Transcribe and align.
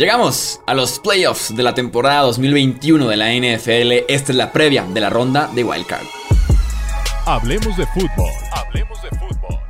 Llegamos 0.00 0.62
a 0.66 0.72
los 0.72 0.98
playoffs 0.98 1.54
de 1.54 1.62
la 1.62 1.74
temporada 1.74 2.22
2021 2.22 3.06
de 3.06 3.16
la 3.18 3.34
NFL. 3.34 4.06
Esta 4.08 4.32
es 4.32 4.34
la 4.34 4.50
previa 4.50 4.82
de 4.82 4.98
la 4.98 5.10
ronda 5.10 5.50
de 5.54 5.62
Wildcard. 5.62 6.06
Hablemos 7.26 7.76
de 7.76 7.84
fútbol. 7.88 8.32
Hablemos 8.50 9.02
de 9.02 9.10
fútbol. 9.10 9.60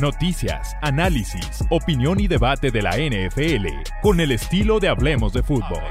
Noticias, 0.00 0.74
análisis, 0.82 1.62
opinión 1.70 2.18
y 2.18 2.26
debate 2.26 2.72
de 2.72 2.82
la 2.82 2.96
NFL 2.96 3.68
con 4.02 4.18
el 4.18 4.32
estilo 4.32 4.80
de 4.80 4.88
Hablemos 4.88 5.32
de 5.32 5.44
fútbol. 5.44 5.84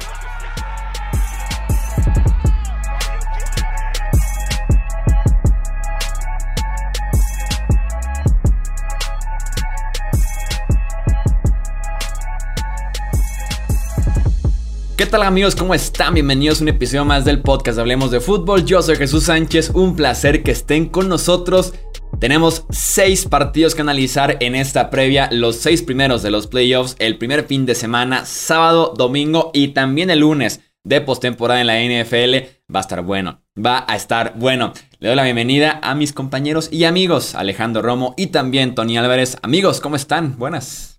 ¿Qué 14.98 15.06
tal 15.06 15.24
amigos? 15.24 15.58
¿Cómo 15.58 15.74
están? 15.74 16.14
Bienvenidos 16.14 16.62
a 16.62 16.64
un 16.64 16.70
episodio 16.70 17.04
más 17.04 17.26
del 17.26 17.42
podcast 17.42 17.78
Hablemos 17.78 18.12
de 18.12 18.22
Fútbol. 18.22 18.64
Yo 18.64 18.82
soy 18.82 18.96
Jesús 18.96 19.26
Sánchez, 19.26 19.72
un 19.74 19.98
placer 19.98 20.42
que 20.42 20.52
estén 20.52 20.86
con 20.86 21.10
nosotros. 21.10 21.74
Tenemos 22.18 22.66
seis 22.70 23.26
partidos 23.26 23.76
que 23.76 23.82
analizar 23.82 24.38
en 24.40 24.56
esta 24.56 24.90
previa, 24.90 25.28
los 25.34 25.58
seis 25.58 25.82
primeros 25.82 26.24
de 26.24 26.32
los 26.32 26.48
playoffs, 26.48 26.96
el 27.00 27.18
primer 27.18 27.44
fin 27.44 27.66
de 27.66 27.76
semana, 27.76 28.26
sábado, 28.26 28.94
domingo 28.98 29.52
y 29.54 29.70
también 29.70 30.10
el 30.12 30.20
lunes 30.20 30.62
de 30.86 31.02
postemporada 31.02 31.60
en 31.60 31.68
la 31.68 31.82
NFL. 31.82 32.48
Va 32.74 32.80
a 32.80 32.84
estar 32.84 33.02
bueno, 33.02 33.42
va 33.54 33.84
a 33.90 33.98
estar 33.98 34.36
bueno. 34.38 34.72
Le 35.00 35.10
doy 35.10 35.18
la 35.18 35.24
bienvenida 35.24 35.82
a 35.84 35.94
mis 35.94 36.14
compañeros 36.14 36.70
y 36.72 36.86
amigos, 36.86 37.36
Alejandro 37.36 37.82
Romo 37.82 38.14
y 38.16 38.28
también 38.28 38.76
Tony 38.76 38.98
Álvarez. 38.98 39.40
Amigos, 39.42 39.82
¿cómo 39.82 39.98
están? 39.98 40.38
Buenas. 40.38 40.95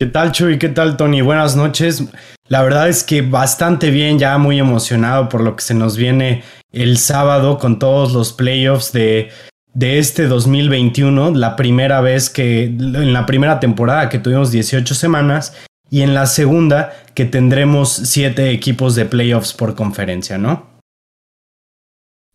¿Qué 0.00 0.06
tal, 0.06 0.32
Chuy? 0.32 0.58
¿Qué 0.58 0.70
tal, 0.70 0.96
Tony? 0.96 1.20
Buenas 1.20 1.56
noches. 1.56 2.02
La 2.48 2.62
verdad 2.62 2.88
es 2.88 3.04
que 3.04 3.20
bastante 3.20 3.90
bien, 3.90 4.18
ya 4.18 4.38
muy 4.38 4.58
emocionado 4.58 5.28
por 5.28 5.42
lo 5.42 5.54
que 5.56 5.62
se 5.62 5.74
nos 5.74 5.98
viene 5.98 6.42
el 6.72 6.96
sábado 6.96 7.58
con 7.58 7.78
todos 7.78 8.14
los 8.14 8.32
playoffs 8.32 8.92
de, 8.92 9.28
de 9.74 9.98
este 9.98 10.26
2021, 10.26 11.32
la 11.32 11.54
primera 11.54 12.00
vez 12.00 12.30
que, 12.30 12.64
en 12.64 13.12
la 13.12 13.26
primera 13.26 13.60
temporada 13.60 14.08
que 14.08 14.18
tuvimos 14.18 14.50
18 14.50 14.94
semanas 14.94 15.54
y 15.90 16.00
en 16.00 16.14
la 16.14 16.24
segunda 16.24 16.94
que 17.12 17.26
tendremos 17.26 17.90
7 17.92 18.52
equipos 18.52 18.94
de 18.94 19.04
playoffs 19.04 19.52
por 19.52 19.74
conferencia, 19.74 20.38
¿no? 20.38 20.80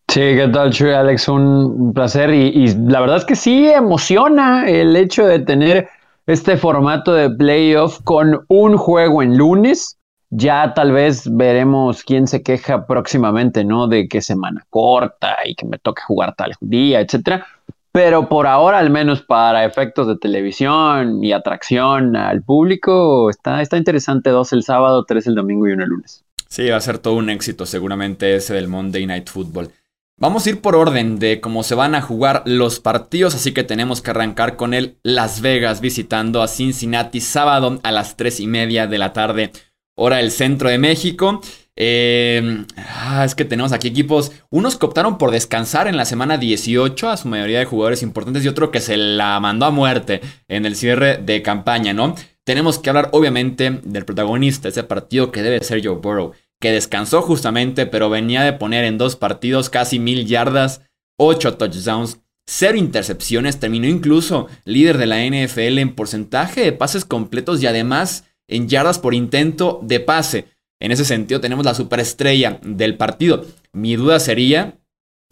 Sí, 0.07 0.21
¿qué 0.21 0.47
tal, 0.53 0.69
Chuy? 0.69 0.91
Alex, 0.91 1.27
un 1.29 1.93
placer 1.95 2.29
y, 2.31 2.49
y 2.49 2.75
la 2.75 3.01
verdad 3.01 3.17
es 3.17 3.25
que 3.25 3.35
sí 3.35 3.67
emociona 3.67 4.69
el 4.69 4.95
hecho 4.95 5.25
de 5.25 5.39
tener 5.39 5.89
este 6.27 6.57
formato 6.57 7.13
de 7.13 7.29
playoff 7.29 7.99
con 8.03 8.45
un 8.47 8.77
juego 8.77 9.21
en 9.21 9.37
lunes. 9.37 9.97
Ya 10.31 10.73
tal 10.73 10.91
vez 10.91 11.29
veremos 11.31 12.03
quién 12.03 12.27
se 12.27 12.41
queja 12.41 12.87
próximamente, 12.87 13.63
¿no? 13.63 13.87
De 13.87 14.07
que 14.07 14.21
semana 14.21 14.65
corta 14.69 15.37
y 15.45 15.55
que 15.55 15.65
me 15.65 15.77
toque 15.77 16.01
jugar 16.01 16.35
tal 16.35 16.53
día, 16.59 16.99
etcétera. 16.99 17.45
Pero 17.91 18.27
por 18.27 18.45
ahora, 18.45 18.79
al 18.79 18.89
menos 18.89 19.21
para 19.21 19.63
efectos 19.63 20.07
de 20.07 20.17
televisión 20.17 21.23
y 21.23 21.31
atracción 21.31 22.17
al 22.17 22.41
público, 22.41 23.29
está, 23.29 23.61
está 23.61 23.77
interesante. 23.77 24.31
Dos 24.31 24.51
el 24.51 24.63
sábado, 24.63 25.05
tres 25.05 25.27
el 25.27 25.35
domingo 25.35 25.67
y 25.67 25.71
uno 25.71 25.83
el 25.83 25.89
lunes. 25.91 26.25
Sí, 26.49 26.69
va 26.69 26.77
a 26.77 26.81
ser 26.81 26.97
todo 26.97 27.13
un 27.15 27.29
éxito 27.29 27.65
seguramente 27.65 28.35
ese 28.35 28.53
del 28.53 28.67
Monday 28.67 29.05
Night 29.05 29.29
Football. 29.29 29.69
Vamos 30.17 30.45
a 30.45 30.49
ir 30.49 30.61
por 30.61 30.77
orden 30.77 31.19
de 31.19 31.41
cómo 31.41 31.61
se 31.61 31.75
van 31.75 31.93
a 31.93 32.01
jugar 32.01 32.41
los 32.45 32.79
partidos, 32.79 33.35
así 33.35 33.51
que 33.51 33.65
tenemos 33.65 34.01
que 34.01 34.11
arrancar 34.11 34.55
con 34.55 34.73
el 34.73 34.97
Las 35.03 35.41
Vegas 35.41 35.81
visitando 35.81 36.41
a 36.41 36.47
Cincinnati 36.47 37.19
sábado 37.19 37.81
a 37.83 37.91
las 37.91 38.15
3 38.15 38.39
y 38.39 38.47
media 38.47 38.87
de 38.87 38.97
la 38.97 39.11
tarde, 39.11 39.51
hora 39.93 40.17
del 40.17 40.31
centro 40.31 40.69
de 40.69 40.77
México. 40.77 41.41
Eh, 41.75 42.65
ah, 42.77 43.25
es 43.25 43.35
que 43.35 43.43
tenemos 43.43 43.73
aquí 43.73 43.89
equipos, 43.89 44.31
unos 44.49 44.77
que 44.77 44.85
optaron 44.85 45.17
por 45.17 45.31
descansar 45.31 45.89
en 45.89 45.97
la 45.97 46.05
semana 46.05 46.37
18 46.37 47.09
a 47.09 47.17
su 47.17 47.27
mayoría 47.27 47.59
de 47.59 47.65
jugadores 47.65 48.01
importantes 48.01 48.45
y 48.45 48.47
otro 48.47 48.71
que 48.71 48.79
se 48.79 48.95
la 48.95 49.37
mandó 49.41 49.65
a 49.65 49.71
muerte 49.71 50.21
en 50.47 50.65
el 50.65 50.77
cierre 50.77 51.17
de 51.17 51.41
campaña, 51.41 51.91
¿no? 51.91 52.15
Tenemos 52.45 52.79
que 52.79 52.89
hablar 52.89 53.09
obviamente 53.11 53.81
del 53.83 54.05
protagonista, 54.05 54.69
ese 54.69 54.83
partido 54.83 55.33
que 55.33 55.41
debe 55.41 55.61
ser 55.61 55.85
Joe 55.85 55.97
Burrow 55.97 56.31
que 56.59 56.71
descansó 56.71 57.21
justamente, 57.21 57.85
pero 57.85 58.09
venía 58.09 58.43
de 58.43 58.53
poner 58.53 58.85
en 58.85 58.97
dos 58.97 59.15
partidos 59.15 59.69
casi 59.69 59.99
mil 59.99 60.25
yardas, 60.25 60.81
ocho 61.17 61.55
touchdowns, 61.55 62.19
cero 62.47 62.77
intercepciones, 62.77 63.59
terminó 63.59 63.87
incluso 63.87 64.47
líder 64.65 64.97
de 64.97 65.05
la 65.05 65.23
NFL 65.25 65.79
en 65.79 65.95
porcentaje 65.95 66.61
de 66.61 66.71
pases 66.71 67.05
completos 67.05 67.61
y 67.61 67.67
además 67.67 68.25
en 68.47 68.67
yardas 68.67 68.99
por 68.99 69.13
intento 69.13 69.79
de 69.83 69.99
pase. 69.99 70.45
En 70.79 70.91
ese 70.91 71.05
sentido 71.05 71.41
tenemos 71.41 71.65
la 71.65 71.73
superestrella 71.73 72.59
del 72.61 72.97
partido. 72.97 73.45
Mi 73.73 73.95
duda 73.95 74.19
sería 74.19 74.77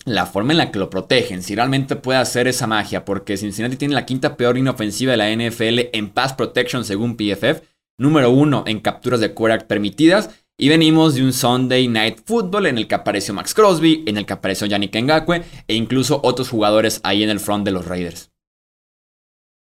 la 0.06 0.25
forma 0.25 0.51
en 0.51 0.57
la 0.57 0.72
que 0.72 0.79
lo 0.79 0.89
protegen, 0.89 1.44
si 1.44 1.56
realmente 1.56 1.95
puede 1.95 2.19
hacer 2.19 2.47
esa 2.47 2.67
magia, 2.67 3.06
porque 3.06 3.38
Cincinnati 3.38 3.78
tiene 3.78 3.94
la 3.94 4.06
quinta 4.06 4.35
peor 4.35 4.57
inofensiva 4.57 5.12
de 5.12 5.17
la 5.17 5.31
NFL 5.31 5.89
en 5.94 6.09
pass 6.09 6.33
protection 6.33 6.83
según 6.83 7.16
PFF, 7.16 7.62
número 7.97 8.29
uno 8.31 8.63
en 8.67 8.79
capturas 8.79 9.19
de 9.19 9.33
quarterback 9.33 9.67
permitidas 9.67 10.29
y 10.63 10.69
venimos 10.69 11.16
de 11.16 11.24
un 11.25 11.34
Sunday 11.34 11.90
Night 11.90 12.19
Football 12.24 12.68
en 12.68 12.78
el 12.78 12.88
que 12.88 12.96
apareció 12.96 13.34
Max 13.34 13.53
Crosby, 13.53 14.01
en 14.07 14.16
el 14.16 14.25
que 14.25 14.31
apareció 14.31 14.66
Yannick 14.66 14.96
Ngakwe 14.96 15.44
e 15.68 15.75
incluso 15.75 16.22
otros 16.24 16.47
jugadores 16.47 17.01
ahí 17.03 17.22
en 17.22 17.29
el 17.29 17.41
front 17.41 17.66
de 17.66 17.72
los 17.72 17.85
Raiders. 17.85 18.29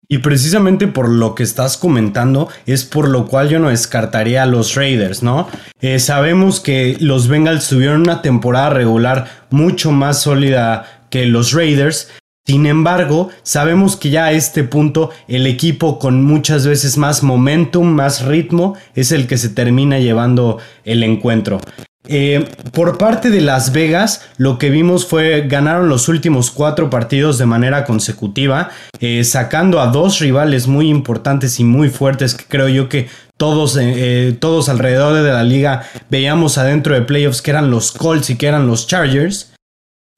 Y 0.09 0.19
precisamente 0.19 0.89
por 0.89 1.09
lo 1.09 1.37
que 1.37 1.45
estás 1.45 1.77
comentando 1.77 2.49
es 2.67 2.85
por 2.85 3.09
lo 3.09 3.29
cual 3.29 3.49
yo 3.49 3.61
no 3.61 3.69
descartaría 3.69 4.43
a 4.43 4.47
los 4.47 4.75
Raiders, 4.75 5.23
¿no? 5.23 5.49
Eh, 5.81 6.01
sabemos 6.01 6.59
que 6.59 6.97
los 6.99 7.29
Bengals 7.29 7.69
tuvieron 7.69 8.01
una 8.01 8.21
temporada 8.21 8.71
regular 8.71 9.47
mucho 9.51 9.93
más 9.93 10.21
sólida 10.21 11.07
que 11.09 11.25
los 11.27 11.53
Raiders, 11.53 12.09
sin 12.51 12.67
embargo, 12.67 13.29
sabemos 13.45 13.97
que 13.97 14.11
ya 14.11 14.25
a 14.25 14.33
este 14.33 14.65
punto 14.65 15.11
el 15.29 15.47
equipo 15.47 16.01
con 16.01 16.25
muchas 16.25 16.67
veces 16.67 16.99
más 16.99 17.23
momentum, 17.23 17.87
más 17.87 18.25
ritmo, 18.25 18.75
es 18.97 19.13
el 19.13 19.29
que 19.29 19.39
se 19.39 19.51
termina 19.51 20.01
llevando 20.01 20.59
el 20.83 21.05
encuentro. 21.05 21.61
Eh, 22.09 22.45
por 22.73 22.99
parte 22.99 23.31
de 23.31 23.41
Las 23.41 23.73
Vegas, 23.73 24.29
lo 24.37 24.59
que 24.59 24.69
vimos 24.69 25.07
fue 25.07 25.47
ganaron 25.47 25.89
los 25.89 26.09
últimos 26.09 26.51
cuatro 26.51 26.91
partidos 26.91 27.39
de 27.39 27.47
manera 27.47 27.85
consecutiva, 27.85 28.71
eh, 28.99 29.23
sacando 29.23 29.81
a 29.81 29.87
dos 29.87 30.19
rivales 30.19 30.67
muy 30.67 30.89
importantes 30.89 31.61
y 31.61 31.63
muy 31.63 31.89
fuertes 31.89 32.35
que 32.35 32.47
creo 32.47 32.67
yo 32.67 32.89
que 32.89 33.09
todos, 33.37 33.79
eh, 33.81 34.37
todos 34.41 34.69
alrededor 34.69 35.23
de 35.23 35.31
la 35.31 35.45
liga 35.45 35.85
veíamos 36.11 36.59
adentro 36.59 36.97
de 36.97 37.03
playoffs 37.03 37.43
que 37.43 37.53
eran 37.53 37.71
los 37.71 37.93
Colts 37.93 38.31
y 38.31 38.37
que 38.37 38.49
eran 38.49 38.67
los 38.67 38.89
Chargers. 38.89 39.53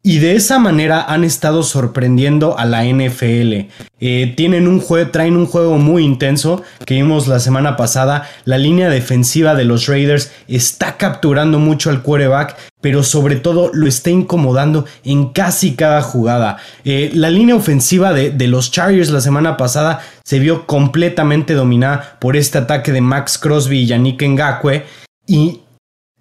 Y 0.05 0.19
de 0.19 0.35
esa 0.35 0.59
manera 0.59 1.01
han 1.01 1.23
estado 1.23 1.63
sorprendiendo 1.63 2.59
a 2.59 2.65
la 2.65 2.85
NFL. 2.85 3.69
Eh, 4.01 4.35
tienen 4.37 4.67
un 4.67 4.83
traen 5.13 5.37
un 5.37 5.47
juego 5.47 5.79
muy 5.79 6.03
intenso 6.03 6.65
que 6.85 6.95
vimos 6.95 7.29
la 7.29 7.39
semana 7.39 7.77
pasada. 7.77 8.29
La 8.45 8.59
línea 8.59 8.89
defensiva 8.89 9.55
de 9.55 9.65
los 9.65 9.87
Raiders 9.87 10.33
está 10.49 10.97
capturando 10.97 11.61
mucho 11.61 11.89
al 11.89 12.03
quarterback, 12.03 12.57
pero 12.81 13.05
sobre 13.05 13.37
todo 13.37 13.71
lo 13.73 13.87
está 13.87 14.11
incomodando 14.11 14.87
en 15.05 15.29
casi 15.29 15.77
cada 15.77 16.03
jugada. 16.03 16.57
Eh, 16.84 17.13
la 17.15 17.31
línea 17.31 17.55
ofensiva 17.55 18.13
de, 18.13 18.33
de, 18.33 18.49
los 18.49 18.73
Chargers 18.73 19.11
la 19.11 19.21
semana 19.21 19.57
pasada 19.57 20.01
se 20.25 20.41
vio 20.41 20.67
completamente 20.67 21.55
dominada 21.55 22.17
por 22.21 22.37
este 22.37 22.59
ataque 22.59 22.91
de 22.91 23.03
Max 23.03 23.39
Crosby 23.39 23.83
y 23.83 23.87
Yannick 23.87 24.21
Ngakwe. 24.21 24.84
Y 25.29 25.61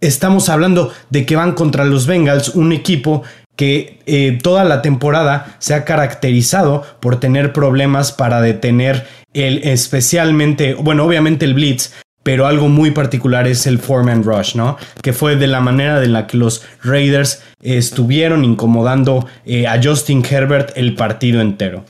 estamos 0.01 0.49
hablando 0.49 0.93
de 1.09 1.25
que 1.25 1.35
van 1.35 1.53
contra 1.53 1.83
los 1.83 2.05
Bengals, 2.05 2.49
un 2.49 2.73
equipo 2.73 3.23
que 3.61 3.99
eh, 4.07 4.39
toda 4.41 4.63
la 4.63 4.81
temporada 4.81 5.55
se 5.59 5.75
ha 5.75 5.85
caracterizado 5.85 6.81
por 6.99 7.19
tener 7.19 7.53
problemas 7.53 8.11
para 8.11 8.41
detener 8.41 9.05
el 9.35 9.59
especialmente, 9.59 10.73
bueno, 10.73 11.05
obviamente 11.05 11.45
el 11.45 11.53
blitz, 11.53 11.93
pero 12.23 12.47
algo 12.47 12.69
muy 12.69 12.89
particular 12.89 13.47
es 13.47 13.67
el 13.67 13.77
foreman 13.77 14.23
rush, 14.23 14.55
¿no? 14.55 14.77
Que 15.03 15.13
fue 15.13 15.35
de 15.35 15.45
la 15.45 15.61
manera 15.61 16.03
en 16.03 16.11
la 16.11 16.25
que 16.25 16.37
los 16.37 16.65
Raiders 16.83 17.43
estuvieron 17.61 18.43
incomodando 18.45 19.27
eh, 19.45 19.67
a 19.67 19.79
Justin 19.79 20.25
Herbert 20.27 20.71
el 20.75 20.95
partido 20.95 21.39
entero. 21.39 21.83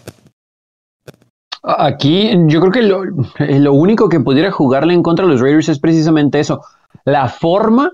Aquí 1.63 2.31
yo 2.47 2.59
creo 2.59 2.71
que 2.73 2.81
lo, 2.81 3.05
lo 3.39 3.73
único 3.73 4.09
que 4.09 4.19
pudiera 4.19 4.51
jugarle 4.51 4.93
en 4.93 5.03
contra 5.03 5.25
de 5.25 5.31
los 5.31 5.39
Raiders 5.39 5.69
es 5.69 5.79
precisamente 5.79 6.41
eso, 6.41 6.65
la 7.05 7.29
forma 7.29 7.93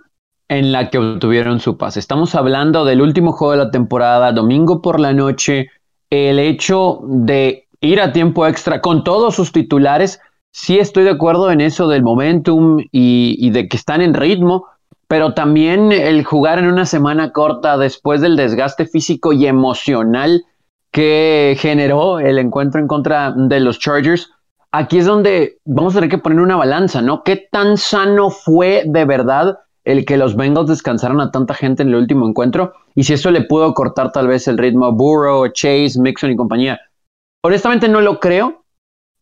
en 0.49 0.71
la 0.71 0.89
que 0.89 0.97
obtuvieron 0.97 1.59
su 1.59 1.77
pase. 1.77 1.99
Estamos 1.99 2.35
hablando 2.35 2.85
del 2.85 3.01
último 3.01 3.31
juego 3.31 3.51
de 3.51 3.65
la 3.65 3.71
temporada, 3.71 4.31
domingo 4.31 4.81
por 4.81 4.99
la 4.99 5.13
noche, 5.13 5.69
el 6.09 6.39
hecho 6.39 7.01
de 7.03 7.67
ir 7.81 8.01
a 8.01 8.13
tiempo 8.13 8.47
extra 8.47 8.81
con 8.81 9.03
todos 9.03 9.35
sus 9.35 9.51
titulares. 9.51 10.21
Sí 10.51 10.79
estoy 10.79 11.03
de 11.03 11.11
acuerdo 11.11 11.51
en 11.51 11.61
eso 11.61 11.87
del 11.87 12.03
momentum 12.03 12.79
y, 12.91 13.49
de 13.51 13.67
que 13.67 13.77
están 13.77 14.01
en 14.01 14.13
ritmo, 14.13 14.65
pero 15.07 15.33
también 15.33 15.91
el 15.91 16.23
jugar 16.23 16.59
en 16.59 16.67
una 16.67 16.85
semana 16.85 17.31
corta 17.31 17.77
después 17.77 18.21
del 18.21 18.35
desgaste 18.35 18.85
físico 18.85 19.33
y 19.33 19.45
emocional 19.47 20.43
que 20.91 21.55
generó 21.59 22.19
el 22.19 22.39
encuentro 22.39 22.79
en 22.79 22.87
contra 22.87 23.33
de 23.35 23.59
los 23.59 23.79
Chargers 23.79 24.31
aquí 24.71 24.99
es 24.99 25.05
donde 25.05 25.59
vamos 25.65 25.93
a 25.93 25.97
tener 25.99 26.09
que 26.09 26.17
poner 26.17 26.39
una 26.39 26.55
balanza, 26.55 27.01
¿no? 27.01 27.23
¿Qué 27.23 27.47
tan 27.51 27.77
sano 27.77 28.29
fue 28.29 28.83
de 28.85 29.05
verdad 29.05 29.57
el 29.87 30.05
que 30.05 30.17
los 30.17 30.35
Bengals 30.35 30.67
descansaran 30.67 31.21
a 31.21 31.31
tanta 31.31 31.53
gente 31.53 31.81
en 31.81 31.89
el 31.89 31.95
último 31.95 32.27
encuentro? 32.27 32.73
Y 32.93 33.03
si 33.03 33.13
eso 33.13 33.31
le 33.31 33.41
pudo 33.41 33.73
cortar 33.73 34.11
tal 34.11 34.27
vez 34.27 34.47
el 34.49 34.57
ritmo 34.57 34.85
a 34.85 34.91
Burrow, 34.91 35.47
Chase, 35.47 35.93
Mixon 35.97 36.31
y 36.31 36.35
compañía. 36.35 36.79
Honestamente 37.41 37.87
no 37.87 38.01
lo 38.01 38.19
creo, 38.19 38.65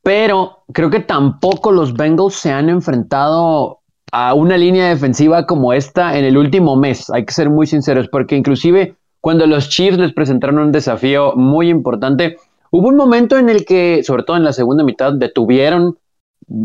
pero 0.02 0.64
creo 0.74 0.90
que 0.90 1.02
tampoco 1.02 1.72
los 1.72 1.94
Bengals 1.94 2.34
se 2.34 2.52
han 2.52 2.70
enfrentado 2.70 3.82
a 4.12 4.34
una 4.34 4.58
línea 4.58 4.90
defensiva 4.90 5.46
como 5.46 5.72
esta 5.72 6.18
en 6.18 6.26
el 6.26 6.36
último 6.36 6.76
mes. 6.76 7.12
Hay 7.12 7.26
que 7.26 7.34
ser 7.34 7.52
muy 7.52 7.68
sinceros, 7.68 8.08
porque 8.08 8.36
inclusive 8.36 8.96
cuando 9.22 9.46
los 9.46 9.70
Chiefs 9.70 10.00
les 10.00 10.14
presentaron 10.14 10.58
un 10.58 10.72
desafío 10.72 11.36
muy 11.36 11.70
importante, 11.70 12.38
hubo 12.72 12.88
un 12.88 12.96
momento 12.96 13.38
en 13.38 13.50
el 13.50 13.66
que, 13.66 14.04
sobre 14.04 14.24
todo 14.24 14.38
en 14.38 14.44
la 14.44 14.54
segunda 14.54 14.84
mitad, 14.84 15.14
detuvieron 15.14 16.00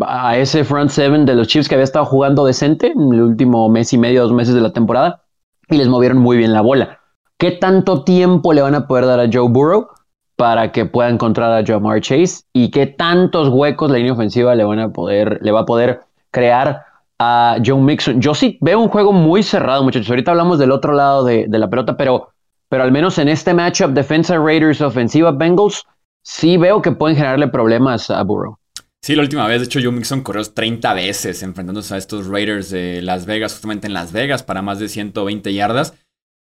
a 0.02 0.36
ese 0.36 0.64
front 0.64 0.90
seven 0.90 1.26
de 1.26 1.34
los 1.34 1.48
Chiefs 1.48 1.68
que 1.68 1.74
había 1.74 1.84
estado 1.84 2.04
jugando 2.04 2.44
decente 2.44 2.88
en 2.88 3.12
el 3.12 3.22
último 3.22 3.68
mes 3.68 3.92
y 3.92 3.98
medio, 3.98 4.22
dos 4.22 4.32
meses 4.32 4.54
de 4.54 4.60
la 4.60 4.72
temporada, 4.72 5.22
y 5.68 5.76
les 5.76 5.88
movieron 5.88 6.18
muy 6.18 6.36
bien 6.36 6.52
la 6.52 6.60
bola. 6.60 7.00
¿Qué 7.38 7.52
tanto 7.52 8.04
tiempo 8.04 8.52
le 8.52 8.60
van 8.60 8.74
a 8.74 8.86
poder 8.86 9.06
dar 9.06 9.20
a 9.20 9.28
Joe 9.32 9.48
Burrow 9.48 9.88
para 10.36 10.72
que 10.72 10.84
pueda 10.84 11.08
encontrar 11.08 11.52
a 11.52 11.64
Jamar 11.64 12.00
Chase? 12.02 12.44
¿Y 12.52 12.70
qué 12.70 12.86
tantos 12.86 13.48
huecos 13.48 13.90
la 13.90 13.96
línea 13.96 14.12
ofensiva 14.12 14.54
le, 14.54 14.64
van 14.64 14.78
a 14.78 14.90
poder, 14.90 15.38
le 15.40 15.50
va 15.50 15.60
a 15.60 15.66
poder 15.66 16.00
crear 16.30 16.84
a 17.18 17.56
Joe 17.64 17.80
Mixon? 17.80 18.20
Yo 18.20 18.34
sí 18.34 18.58
veo 18.60 18.78
un 18.78 18.88
juego 18.88 19.12
muy 19.12 19.42
cerrado, 19.42 19.82
muchachos. 19.82 20.10
Ahorita 20.10 20.32
hablamos 20.32 20.58
del 20.58 20.70
otro 20.70 20.92
lado 20.92 21.24
de, 21.24 21.46
de 21.48 21.58
la 21.58 21.70
pelota, 21.70 21.96
pero, 21.96 22.28
pero 22.68 22.82
al 22.82 22.92
menos 22.92 23.18
en 23.18 23.28
este 23.28 23.54
matchup, 23.54 23.92
defensa 23.92 24.36
Raiders, 24.36 24.82
ofensiva 24.82 25.32
Bengals, 25.32 25.86
sí 26.22 26.58
veo 26.58 26.82
que 26.82 26.92
pueden 26.92 27.16
generarle 27.16 27.48
problemas 27.48 28.10
a 28.10 28.22
Burrow. 28.22 28.59
Sí, 29.02 29.14
la 29.14 29.22
última 29.22 29.46
vez, 29.46 29.60
de 29.60 29.64
hecho, 29.64 29.80
Joe 29.82 29.92
Mixon 29.92 30.22
corrió 30.22 30.44
30 30.44 30.92
veces 30.92 31.42
enfrentándose 31.42 31.94
a 31.94 31.98
estos 31.98 32.26
Raiders 32.26 32.68
de 32.68 33.00
Las 33.00 33.24
Vegas, 33.24 33.52
justamente 33.52 33.86
en 33.86 33.94
Las 33.94 34.12
Vegas, 34.12 34.42
para 34.42 34.60
más 34.60 34.78
de 34.78 34.90
120 34.90 35.54
yardas. 35.54 35.94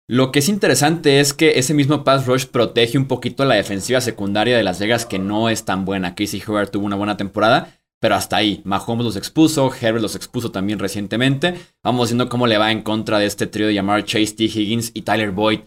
Lo 0.07 0.31
que 0.31 0.39
es 0.39 0.49
interesante 0.49 1.19
es 1.19 1.35
que 1.35 1.59
ese 1.59 1.75
mismo 1.75 2.03
pass 2.03 2.25
rush 2.25 2.47
protege 2.47 2.97
un 2.97 3.05
poquito 3.05 3.45
la 3.45 3.53
defensiva 3.53 4.01
secundaria 4.01 4.57
de 4.57 4.63
Las 4.63 4.79
Vegas, 4.79 5.05
que 5.05 5.19
no 5.19 5.49
es 5.49 5.65
tan 5.65 5.85
buena. 5.85 6.15
Casey 6.15 6.41
Howard 6.47 6.71
tuvo 6.71 6.87
una 6.87 6.95
buena 6.95 7.17
temporada, 7.17 7.79
pero 7.99 8.15
hasta 8.15 8.37
ahí. 8.37 8.61
Mahomes 8.63 9.05
los 9.05 9.15
expuso, 9.15 9.71
Herbert 9.71 10.01
los 10.01 10.15
expuso 10.15 10.49
también 10.49 10.79
recientemente. 10.79 11.53
Vamos 11.83 12.09
viendo 12.09 12.29
cómo 12.29 12.47
le 12.47 12.57
va 12.57 12.71
en 12.71 12.81
contra 12.81 13.19
de 13.19 13.27
este 13.27 13.45
trío 13.45 13.67
de 13.67 13.75
llamar 13.75 14.03
Chase, 14.05 14.33
T. 14.33 14.45
Higgins 14.45 14.89
y 14.95 15.03
Tyler 15.03 15.29
Boyd. 15.29 15.59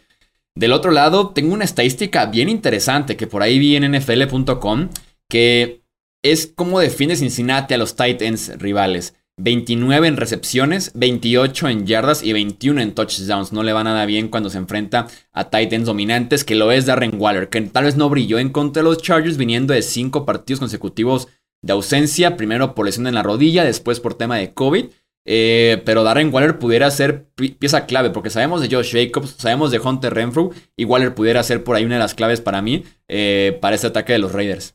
Del 0.56 0.72
otro 0.72 0.90
lado, 0.90 1.30
tengo 1.30 1.54
una 1.54 1.64
estadística 1.64 2.26
bien 2.26 2.48
interesante 2.48 3.16
que 3.16 3.28
por 3.28 3.42
ahí 3.42 3.60
vi 3.60 3.76
en 3.76 3.92
NFL.com, 3.92 4.88
que 5.28 5.81
es 6.22 6.52
cómo 6.54 6.80
define 6.80 7.16
Cincinnati 7.16 7.74
a 7.74 7.78
los 7.78 7.96
tight 7.96 8.22
ends 8.22 8.56
rivales. 8.58 9.14
29 9.38 10.06
en 10.06 10.16
recepciones, 10.16 10.92
28 10.94 11.68
en 11.68 11.86
yardas 11.86 12.22
y 12.22 12.32
21 12.32 12.80
en 12.80 12.94
touchdowns. 12.94 13.52
No 13.52 13.62
le 13.62 13.72
va 13.72 13.82
nada 13.82 14.06
bien 14.06 14.28
cuando 14.28 14.50
se 14.50 14.58
enfrenta 14.58 15.08
a 15.32 15.50
tight 15.50 15.72
ends 15.72 15.86
dominantes, 15.86 16.44
que 16.44 16.54
lo 16.54 16.70
es 16.70 16.86
Darren 16.86 17.20
Waller, 17.20 17.48
que 17.48 17.60
tal 17.62 17.84
vez 17.84 17.96
no 17.96 18.08
brilló 18.08 18.38
en 18.38 18.50
contra 18.50 18.82
de 18.82 18.88
los 18.88 19.02
Chargers 19.02 19.38
viniendo 19.38 19.74
de 19.74 19.82
5 19.82 20.24
partidos 20.24 20.60
consecutivos 20.60 21.28
de 21.62 21.72
ausencia, 21.72 22.36
primero 22.36 22.74
por 22.74 22.86
lesión 22.86 23.06
en 23.06 23.14
la 23.14 23.22
rodilla, 23.22 23.64
después 23.64 24.00
por 24.00 24.14
tema 24.14 24.36
de 24.36 24.52
COVID. 24.52 24.86
Eh, 25.24 25.80
pero 25.84 26.02
Darren 26.02 26.34
Waller 26.34 26.58
pudiera 26.58 26.90
ser 26.90 27.26
pieza 27.58 27.86
clave, 27.86 28.10
porque 28.10 28.30
sabemos 28.30 28.60
de 28.60 28.74
Josh 28.74 28.92
Jacobs, 28.92 29.36
sabemos 29.38 29.70
de 29.70 29.78
Hunter 29.78 30.12
Renfrew, 30.12 30.52
y 30.76 30.84
Waller 30.84 31.14
pudiera 31.14 31.42
ser 31.42 31.64
por 31.64 31.76
ahí 31.76 31.84
una 31.84 31.94
de 31.94 32.00
las 32.00 32.14
claves 32.14 32.40
para 32.40 32.60
mí, 32.60 32.84
eh, 33.08 33.56
para 33.60 33.76
este 33.76 33.86
ataque 33.86 34.12
de 34.12 34.18
los 34.18 34.32
Raiders. 34.32 34.74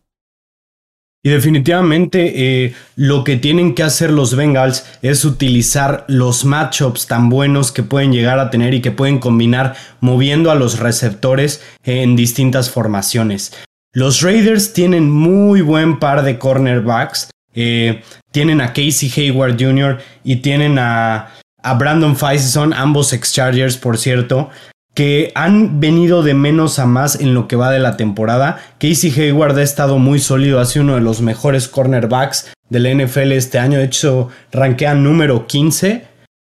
Y 1.28 1.30
definitivamente 1.30 2.64
eh, 2.64 2.74
lo 2.96 3.26
que 3.26 3.36
tienen 3.36 3.76
que 3.76 3.84
hacer 3.84 4.12
los 4.12 4.34
Bengals 4.34 4.86
es 5.02 5.26
utilizar 5.26 6.06
los 6.08 6.46
matchups 6.46 7.06
tan 7.06 7.28
buenos 7.28 7.74
que 7.74 7.84
pueden 7.84 8.14
llegar 8.14 8.40
a 8.40 8.50
tener 8.50 8.74
y 8.74 8.80
que 8.80 8.92
pueden 8.92 9.20
combinar 9.20 9.76
moviendo 10.00 10.52
a 10.52 10.56
los 10.56 10.80
receptores 10.80 11.62
en 11.84 12.16
distintas 12.16 12.70
formaciones. 12.70 13.52
Los 13.92 14.22
Raiders 14.22 14.72
tienen 14.72 15.12
muy 15.12 15.60
buen 15.60 16.00
par 16.00 16.24
de 16.24 16.40
cornerbacks. 16.40 17.30
Eh, 17.54 18.04
tienen 18.32 18.62
a 18.62 18.68
Casey 18.68 19.12
Hayward 19.14 19.62
Jr. 19.62 19.98
y 20.24 20.38
tienen 20.38 20.80
a, 20.80 21.34
a 21.62 21.74
Brandon 21.74 22.16
Faison, 22.16 22.74
ambos 22.74 23.12
ex-Chargers, 23.12 23.76
por 23.76 23.98
cierto 23.98 24.50
que 24.98 25.32
han 25.36 25.80
venido 25.80 26.24
de 26.24 26.34
menos 26.34 26.80
a 26.80 26.88
más 26.88 27.22
en 27.22 27.36
lo 27.36 27.48
que 27.48 27.56
va 27.56 27.70
de 27.70 27.78
la 27.78 27.98
temporada. 27.98 28.58
Casey 28.80 29.12
Hayward 29.12 29.56
ha 29.60 29.62
estado 29.62 30.00
muy 30.00 30.18
sólido, 30.18 30.60
ha 30.60 30.66
sido 30.66 30.86
uno 30.86 30.96
de 30.96 31.02
los 31.02 31.22
mejores 31.22 31.68
cornerbacks 31.68 32.52
del 32.72 32.98
NFL 32.98 33.34
este 33.34 33.60
año. 33.60 33.78
De 33.78 33.84
hecho, 33.84 34.30
rankea 34.52 34.96
número 34.96 35.46
15. 35.46 36.04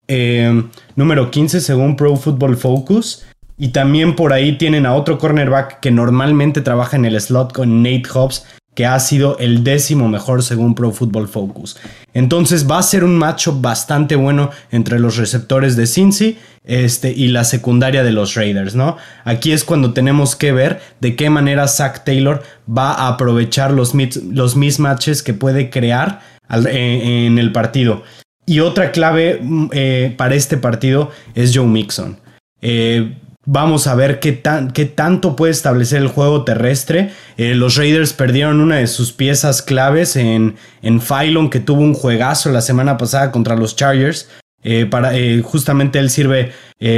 Eh, 0.07 0.63
número 0.95 1.29
15 1.33 1.61
según 1.61 1.97
Pro 1.97 2.15
Football 2.15 2.57
Focus. 2.57 3.27
Y 3.59 3.71
también 3.71 4.15
por 4.15 4.33
ahí 4.33 4.57
tienen 4.57 4.87
a 4.87 4.95
otro 4.95 5.19
cornerback 5.19 5.81
que 5.81 5.91
normalmente 5.91 6.61
trabaja 6.61 6.97
en 6.97 7.05
el 7.05 7.21
slot 7.21 7.53
con 7.53 7.83
Nate 7.83 8.09
Hobbs, 8.15 8.47
que 8.77 8.85
ha 8.85 9.01
sido 9.01 9.39
el 9.39 9.65
décimo 9.65 10.07
mejor 10.07 10.43
según 10.43 10.75
Pro 10.75 10.93
Football 10.93 11.29
Focus. 11.29 11.79
Entonces 12.13 12.71
va 12.71 12.79
a 12.79 12.83
ser 12.83 13.05
un 13.05 13.17
macho 13.17 13.59
bastante 13.59 14.17
bueno 14.17 14.51
entre 14.71 14.99
los 14.99 15.17
receptores 15.17 15.77
de 15.77 15.87
Cincy 15.87 16.37
este, 16.63 17.11
y 17.11 17.29
la 17.29 17.45
secundaria 17.45 18.05
de 18.05 18.13
los 18.13 18.35
Raiders, 18.35 18.75
¿no? 18.75 18.99
Aquí 19.25 19.53
es 19.53 19.65
cuando 19.65 19.95
tenemos 19.95 20.37
que 20.37 20.53
ver 20.53 20.83
de 21.01 21.17
qué 21.17 21.31
manera 21.31 21.69
Zach 21.69 22.05
Taylor 22.05 22.43
va 22.69 22.93
a 22.93 23.09
aprovechar 23.09 23.73
los, 23.73 23.95
los 23.95 24.57
mismatches 24.57 25.23
que 25.23 25.33
puede 25.33 25.71
crear 25.71 26.21
eh, 26.69 27.27
en 27.27 27.39
el 27.39 27.53
partido. 27.53 28.03
Y 28.45 28.61
otra 28.61 28.93
clave 28.93 29.41
mm, 29.43 29.69
eh, 29.73 30.15
para 30.19 30.35
este 30.35 30.59
partido 30.59 31.11
es 31.35 31.57
Joe 31.57 31.67
Mixon. 31.67 32.19
Eh, 32.61 33.17
Vamos 33.49 33.87
a 33.87 33.95
ver 33.95 34.19
qué, 34.19 34.33
tan, 34.33 34.73
qué 34.73 34.87
tanto 34.87 35.37
puede 35.37 35.53
establecer 35.53 36.03
el 36.03 36.09
juego 36.09 36.43
terrestre. 36.43 37.13
Eh, 37.37 37.55
los 37.55 37.77
Raiders 37.77 38.13
perdieron 38.13 38.61
una 38.61 38.79
de 38.79 38.89
sus 38.89 39.13
piezas 39.13 39.63
claves 39.63 40.17
en, 40.17 40.57
en 40.83 41.01
Phylon, 41.01 41.49
que 41.49 41.61
tuvo 41.61 41.81
un 41.83 41.95
juegazo 41.95 42.51
la 42.51 42.61
semana 42.61 42.97
pasada 42.97 43.31
contra 43.31 43.55
los 43.55 43.77
Chargers. 43.77 44.29
Eh, 44.65 44.87
para, 44.87 45.17
eh, 45.17 45.43
justamente 45.43 46.01
él 46.01 46.11
sirve 46.11 46.53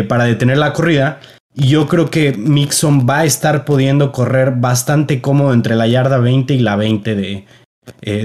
para 0.08 0.24
detener 0.24 0.56
la 0.56 0.72
corrida. 0.72 1.20
Y 1.54 1.68
yo 1.68 1.86
creo 1.86 2.08
que 2.08 2.32
Mixon 2.32 3.06
va 3.06 3.18
a 3.18 3.24
estar 3.26 3.66
pudiendo 3.66 4.10
correr 4.10 4.54
bastante 4.56 5.20
cómodo 5.20 5.52
entre 5.52 5.76
la 5.76 5.86
yarda 5.86 6.16
20 6.16 6.54
y 6.54 6.60
la 6.60 6.76
20 6.76 7.14
de, 7.14 7.46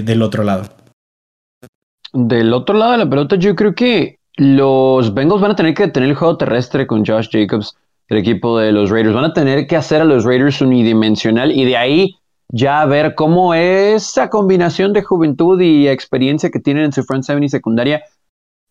del 0.02 0.22
otro 0.22 0.44
lado. 0.44 0.64
Del 2.14 2.54
otro 2.54 2.74
lado 2.74 2.92
de 2.92 2.98
la 2.98 3.10
pelota, 3.10 3.36
yo 3.36 3.54
creo 3.54 3.74
que 3.74 4.18
los 4.36 5.12
Bengals 5.12 5.42
van 5.42 5.50
a 5.50 5.56
tener 5.56 5.74
que 5.74 5.84
detener 5.84 6.08
el 6.08 6.16
juego 6.16 6.38
terrestre 6.38 6.86
con 6.86 7.04
Josh 7.04 7.28
Jacobs 7.30 7.76
el 8.08 8.18
equipo 8.18 8.58
de 8.58 8.72
los 8.72 8.90
Raiders. 8.90 9.14
Van 9.14 9.24
a 9.24 9.32
tener 9.32 9.66
que 9.66 9.76
hacer 9.76 10.00
a 10.00 10.04
los 10.04 10.24
Raiders 10.24 10.60
unidimensional 10.60 11.52
y 11.52 11.64
de 11.64 11.76
ahí 11.76 12.16
ya 12.48 12.84
ver 12.86 13.14
cómo 13.14 13.54
esa 13.54 14.30
combinación 14.30 14.92
de 14.92 15.02
juventud 15.02 15.60
y 15.60 15.88
experiencia 15.88 16.50
que 16.50 16.60
tienen 16.60 16.84
en 16.84 16.92
su 16.92 17.02
front 17.02 17.24
seven 17.24 17.42
y 17.42 17.48
secundaria 17.48 18.02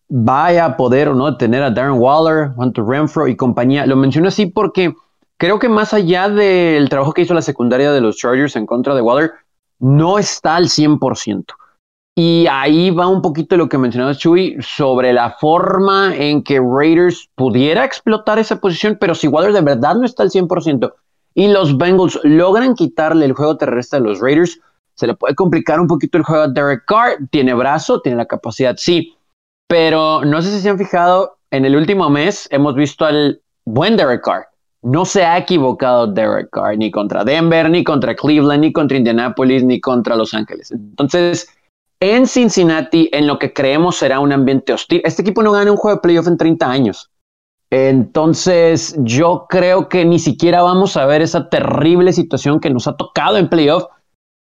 vaya 0.09 0.65
a 0.65 0.77
poder 0.77 1.09
o 1.09 1.15
no 1.15 1.37
tener 1.37 1.63
a 1.63 1.71
Darren 1.71 1.99
Waller, 1.99 2.51
Hunter 2.55 2.85
Renfro 2.85 3.27
y 3.27 3.35
compañía. 3.35 3.85
Lo 3.85 3.95
menciono 3.95 4.27
así 4.27 4.45
porque 4.45 4.93
creo 5.37 5.59
que 5.59 5.69
más 5.69 5.93
allá 5.93 6.29
del 6.29 6.87
trabajo 6.89 7.13
que 7.13 7.23
hizo 7.23 7.33
la 7.33 7.41
secundaria 7.41 7.91
de 7.91 8.01
los 8.01 8.17
Chargers 8.17 8.55
en 8.55 8.65
contra 8.65 8.93
de 8.93 9.01
Waller, 9.01 9.31
no 9.79 10.19
está 10.19 10.55
al 10.55 10.65
100%. 10.65 11.45
Y 12.15 12.46
ahí 12.50 12.91
va 12.91 13.08
un 13.08 13.24
poquito 13.24 13.58
lo 13.58 13.67
que 13.67 13.79
mencionaba 13.79 14.13
Chuy 14.13 14.58
sobre 14.62 15.13
la 15.13 15.32
forma 15.32 16.15
en 16.15 16.43
que 16.43 16.60
Raiders 16.60 17.29
pudiera 17.36 17.86
explotar 17.86 18.38
esa 18.38 18.60
posición, 18.60 18.98
pero 19.00 19.15
si 19.15 19.27
Waller 19.27 19.51
de 19.51 19.62
verdad 19.62 19.96
no 19.96 20.05
está 20.05 20.22
al 20.22 20.29
100% 20.29 20.93
y 21.34 21.48
los 21.48 21.75
Bengals 21.77 22.20
logran 22.24 22.75
quitarle 22.75 23.25
el 23.25 23.34
juego 23.34 23.58
terrestre 23.58 23.98
a 23.98 24.01
los 24.01 24.20
Raiders, 24.20 24.60
se 24.93 25.08
le 25.08 25.15
puede 25.15 25.34
complicar 25.34 25.79
un 25.79 25.88
poquito 25.88 26.20
el 26.20 26.24
juego 26.24 26.43
a 26.43 26.48
Derek 26.48 26.86
Carr. 26.86 27.17
Tiene 27.32 27.55
brazo, 27.55 28.00
tiene 28.01 28.17
la 28.17 28.27
capacidad, 28.27 28.75
sí, 28.77 29.15
pero 29.67 30.24
no 30.24 30.41
sé 30.43 30.51
si 30.51 30.60
se 30.60 30.70
han 30.70 30.77
fijado, 30.77 31.38
en 31.50 31.65
el 31.65 31.75
último 31.75 32.10
mes 32.12 32.48
hemos 32.51 32.75
visto 32.75 33.05
al 33.05 33.41
buen 33.65 33.98
Derek 33.98 34.24
Carr. 34.24 34.48
No 34.84 35.05
se 35.05 35.24
ha 35.24 35.38
equivocado 35.38 36.08
Derek 36.08 36.50
Carr 36.51 36.77
ni 36.77 36.91
contra 36.91 37.24
Denver, 37.24 37.70
ni 37.70 37.84
contra 37.84 38.15
Cleveland, 38.15 38.62
ni 38.62 38.74
contra 38.74 38.98
Indianapolis, 38.98 39.63
ni 39.63 39.79
contra 39.79 40.15
Los 40.15 40.34
Ángeles. 40.34 40.72
Entonces, 40.72 41.48
en 42.03 42.27
Cincinnati, 42.27 43.10
en 43.13 43.27
lo 43.27 43.39
que 43.39 43.53
creemos 43.53 43.95
será 43.95 44.19
un 44.19 44.33
ambiente 44.33 44.74
hostil. 44.74 45.01
Este 45.05 45.22
equipo 45.22 45.41
no 45.41 45.53
gana 45.53 45.72
un 45.72 45.77
juego 45.77 45.95
de 45.95 46.01
playoff 46.01 46.27
en 46.27 46.36
30 46.36 46.69
años. 46.69 47.10
Entonces, 47.69 48.93
yo 49.00 49.45
creo 49.48 49.88
que 49.88 50.03
ni 50.03 50.19
siquiera 50.19 50.62
vamos 50.62 50.98
a 50.98 51.05
ver 51.05 51.22
esa 51.22 51.48
terrible 51.48 52.12
situación 52.12 52.60
que 52.60 52.69
nos 52.69 52.89
ha 52.89 52.98
tocado 52.98 53.38
en 53.38 53.48
playoff, 53.48 53.86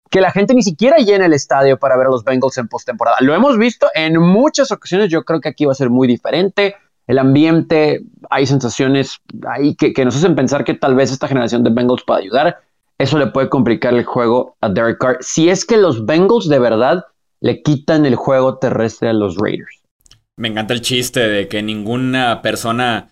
que 0.09 0.19
la 0.19 0.31
gente 0.31 0.55
ni 0.55 0.63
siquiera 0.63 0.97
llena 0.97 1.27
el 1.27 1.33
estadio 1.33 1.77
para 1.77 1.95
ver 1.95 2.07
a 2.07 2.09
los 2.09 2.23
Bengals 2.23 2.57
en 2.57 2.67
postemporada. 2.67 3.17
Lo 3.19 3.35
hemos 3.35 3.59
visto 3.59 3.85
en 3.93 4.19
muchas 4.19 4.71
ocasiones, 4.71 5.09
yo 5.09 5.23
creo 5.23 5.39
que 5.39 5.49
aquí 5.49 5.65
va 5.65 5.73
a 5.73 5.75
ser 5.75 5.91
muy 5.91 6.07
diferente. 6.07 6.75
El 7.05 7.19
ambiente, 7.19 8.01
hay 8.31 8.47
sensaciones 8.47 9.21
ahí 9.47 9.75
que, 9.75 9.93
que 9.93 10.05
nos 10.05 10.15
hacen 10.15 10.35
pensar 10.35 10.63
que 10.63 10.73
tal 10.73 10.95
vez 10.95 11.11
esta 11.11 11.27
generación 11.27 11.63
de 11.63 11.69
Bengals 11.69 12.03
pueda 12.03 12.19
ayudar. 12.19 12.61
eso 12.97 13.19
le 13.19 13.27
puede 13.27 13.49
complicar 13.49 13.93
el 13.93 14.05
juego 14.05 14.57
a 14.59 14.69
Derek 14.69 14.97
Carr. 14.97 15.17
Si 15.19 15.49
es 15.49 15.65
que 15.65 15.77
los 15.77 16.07
Bengals 16.07 16.49
de 16.49 16.57
verdad 16.57 17.05
le 17.43 17.61
quitan 17.61 18.05
el 18.05 18.15
juego 18.15 18.57
terrestre 18.57 19.09
a 19.09 19.13
los 19.13 19.35
Raiders. 19.35 19.83
Me 20.37 20.47
encanta 20.47 20.73
el 20.73 20.81
chiste 20.81 21.19
de 21.19 21.49
que 21.49 21.61
ninguna 21.61 22.41
persona 22.41 23.09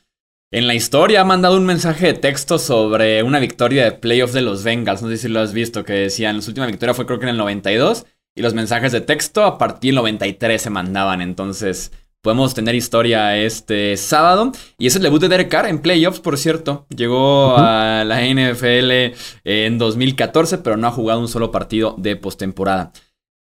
en 0.52 0.68
la 0.68 0.74
historia 0.74 1.22
ha 1.22 1.26
mandado 1.26 1.58
un 1.58 1.66
mensaje 1.66 2.08
de 2.08 2.14
texto 2.14 2.58
sobre 2.58 3.24
una 3.24 3.40
victoria 3.40 3.84
de 3.84 3.92
playoffs 3.92 4.34
de 4.34 4.42
los 4.42 4.64
Bengals. 4.64 5.02
No 5.02 5.10
sé 5.10 5.18
si 5.18 5.28
lo 5.28 5.42
has 5.42 5.52
visto, 5.52 5.84
que 5.84 5.94
decían, 5.94 6.42
su 6.42 6.52
última 6.52 6.66
victoria 6.66 6.94
fue 6.94 7.06
creo 7.06 7.20
que 7.20 7.26
en 7.26 7.32
el 7.32 7.38
92 7.38 8.06
y 8.34 8.42
los 8.42 8.54
mensajes 8.54 8.94
de 8.94 9.02
texto 9.02 9.44
a 9.44 9.58
partir 9.58 9.90
del 9.90 9.96
93 9.96 10.62
se 10.62 10.70
mandaban. 10.70 11.22
Entonces, 11.22 11.92
podemos 12.22 12.54
tener 12.54 12.74
historia 12.74 13.36
este 13.36 13.98
sábado. 13.98 14.54
Y 14.78 14.88
es 14.88 14.96
el 14.96 15.02
debut 15.02 15.20
de 15.20 15.28
Derek 15.28 15.50
Carr 15.50 15.68
en 15.68 15.80
playoffs, 15.82 16.22
por 16.22 16.38
cierto. 16.38 16.86
Llegó 16.96 17.58
a 17.58 18.06
la 18.06 18.22
NFL 18.22 19.14
en 19.44 19.78
2014, 19.78 20.60
pero 20.60 20.78
no 20.78 20.88
ha 20.88 20.92
jugado 20.92 21.20
un 21.20 21.28
solo 21.28 21.52
partido 21.52 21.96
de 21.98 22.16
postemporada. 22.16 22.94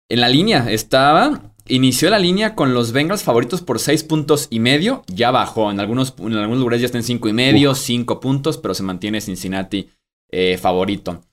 En 0.09 0.21
la 0.21 0.29
línea 0.29 0.71
estaba. 0.71 1.41
Inició 1.67 2.11
la 2.11 2.19
línea 2.19 2.53
con 2.53 2.75
los 2.75 2.91
Bengals 2.91 3.23
favoritos 3.23 3.61
por 3.61 3.79
6 3.79 4.03
puntos 4.03 4.47
y 4.51 4.59
medio. 4.59 5.03
Ya 5.07 5.31
bajó. 5.31 5.71
En 5.71 5.79
algunos, 5.79 6.13
en 6.19 6.33
algunos 6.33 6.59
lugares 6.59 6.81
ya 6.81 6.85
está 6.85 6.99
en 6.99 7.03
5 7.03 7.27
y 7.27 7.33
medio, 7.33 7.73
5 7.73 8.19
puntos, 8.19 8.59
pero 8.59 8.75
se 8.75 8.83
mantiene 8.83 9.19
Cincinnati 9.19 9.89
eh, 10.29 10.59
favorito. 10.61 11.23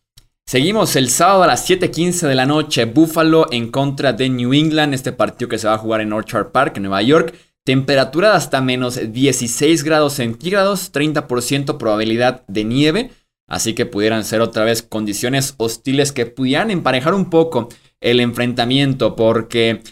Seguimos 0.46 0.96
el 0.96 1.10
sábado 1.10 1.42
a 1.42 1.46
las 1.46 1.68
7:15 1.68 2.26
de 2.26 2.34
la 2.34 2.46
noche. 2.46 2.86
Buffalo 2.86 3.46
en 3.52 3.70
contra 3.70 4.14
de 4.14 4.30
New 4.30 4.54
England. 4.54 4.94
Este 4.94 5.12
partido 5.12 5.50
que 5.50 5.58
se 5.58 5.68
va 5.68 5.74
a 5.74 5.78
jugar 5.78 6.00
en 6.00 6.14
Orchard 6.14 6.50
Park, 6.50 6.78
en 6.78 6.84
Nueva 6.84 7.02
York. 7.02 7.34
Temperatura 7.64 8.30
de 8.30 8.36
hasta 8.36 8.60
menos 8.62 9.12
16 9.12 9.84
grados 9.84 10.14
centígrados, 10.14 10.92
30% 10.92 11.76
probabilidad 11.76 12.42
de 12.48 12.64
nieve. 12.64 13.10
Así 13.46 13.74
que 13.74 13.84
pudieran 13.86 14.24
ser 14.24 14.40
otra 14.40 14.64
vez 14.64 14.82
condiciones 14.82 15.54
hostiles 15.58 16.10
que 16.10 16.24
pudieran 16.26 16.70
emparejar 16.70 17.12
un 17.12 17.28
poco 17.28 17.68
el 18.02 18.20
enfrentamiento. 18.20 19.16
Porque 19.16 19.82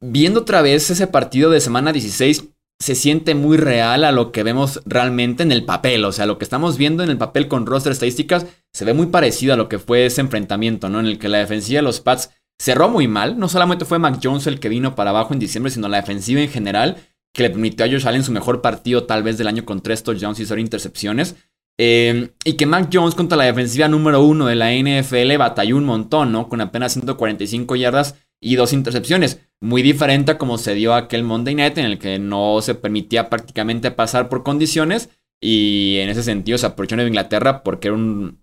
viendo 0.00 0.40
otra 0.40 0.62
vez 0.62 0.90
ese 0.90 1.06
partido 1.06 1.50
de 1.50 1.60
semana 1.60 1.92
16, 1.92 2.44
se 2.80 2.94
siente 2.94 3.34
muy 3.34 3.56
real 3.56 4.04
a 4.04 4.12
lo 4.12 4.32
que 4.32 4.42
vemos 4.42 4.82
realmente 4.84 5.42
en 5.42 5.52
el 5.52 5.64
papel. 5.64 6.04
O 6.04 6.12
sea, 6.12 6.26
lo 6.26 6.38
que 6.38 6.44
estamos 6.44 6.76
viendo 6.76 7.02
en 7.02 7.10
el 7.10 7.18
papel 7.18 7.48
con 7.48 7.66
roster 7.66 7.92
estadísticas 7.92 8.46
se 8.72 8.84
ve 8.84 8.94
muy 8.94 9.06
parecido 9.06 9.54
a 9.54 9.56
lo 9.56 9.68
que 9.68 9.78
fue 9.78 10.06
ese 10.06 10.20
enfrentamiento, 10.20 10.88
¿no? 10.88 11.00
En 11.00 11.06
el 11.06 11.18
que 11.18 11.28
la 11.28 11.38
defensiva 11.38 11.78
de 11.78 11.82
los 11.82 12.00
Pats 12.00 12.30
cerró 12.60 12.88
muy 12.88 13.08
mal. 13.08 13.38
No 13.38 13.48
solamente 13.48 13.84
fue 13.84 13.98
Mac 13.98 14.20
Jones 14.22 14.46
el 14.46 14.60
que 14.60 14.68
vino 14.68 14.94
para 14.94 15.10
abajo 15.10 15.32
en 15.32 15.40
diciembre, 15.40 15.70
sino 15.70 15.88
la 15.88 15.98
defensiva 15.98 16.40
en 16.40 16.50
general, 16.50 16.96
que 17.32 17.44
le 17.44 17.50
permitió 17.50 17.86
a 17.86 17.88
Josh 17.88 18.06
Allen 18.06 18.24
su 18.24 18.32
mejor 18.32 18.60
partido 18.60 19.04
tal 19.04 19.22
vez 19.22 19.38
del 19.38 19.48
año 19.48 19.64
con 19.64 19.80
tres 19.80 20.02
touchdowns 20.02 20.40
y 20.40 20.46
cero 20.46 20.60
intercepciones. 20.60 21.36
Em, 21.76 22.30
y 22.44 22.52
que 22.54 22.66
Mac 22.66 22.88
Jones 22.92 23.14
contra 23.14 23.36
la 23.36 23.44
defensiva 23.44 23.88
número 23.88 24.22
uno 24.22 24.46
de 24.46 24.54
la 24.54 24.72
NFL 24.72 25.36
batalló 25.38 25.76
un 25.76 25.84
montón, 25.84 26.30
¿no? 26.30 26.48
Con 26.48 26.60
apenas 26.60 26.92
145 26.92 27.74
yardas 27.76 28.16
y 28.40 28.56
dos 28.56 28.72
intercepciones. 28.72 29.40
Muy 29.60 29.82
diferente 29.82 30.32
a 30.32 30.38
como 30.38 30.58
se 30.58 30.74
dio 30.74 30.94
aquel 30.94 31.24
Monday 31.24 31.54
Night 31.54 31.78
en 31.78 31.86
el 31.86 31.98
que 31.98 32.18
no 32.18 32.60
se 32.60 32.74
permitía 32.74 33.28
prácticamente 33.28 33.90
pasar 33.90 34.28
por 34.28 34.44
condiciones. 34.44 35.10
Y 35.40 35.98
en 35.98 36.10
ese 36.10 36.22
sentido 36.22 36.58
se 36.58 36.66
aprovechó 36.66 36.96
de 36.96 37.06
Inglaterra 37.06 37.62
porque 37.62 37.88
era 37.88 37.96
un 37.96 38.38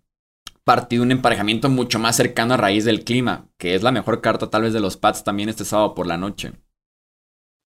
partido, 0.64 1.04
un 1.04 1.12
emparejamiento 1.12 1.70
mucho 1.70 2.00
más 2.00 2.16
cercano 2.16 2.54
a 2.54 2.58
raíz 2.58 2.86
del 2.86 3.04
clima, 3.04 3.48
que 3.58 3.76
es 3.76 3.84
la 3.84 3.92
mejor 3.92 4.22
carta 4.22 4.50
tal 4.50 4.64
vez 4.64 4.74
de 4.74 4.80
los 4.80 4.98
Pats 4.98 5.24
también 5.24 5.50
este 5.50 5.66
sábado 5.66 5.96
por 5.96 6.06
la 6.06 6.18
noche. 6.18 6.52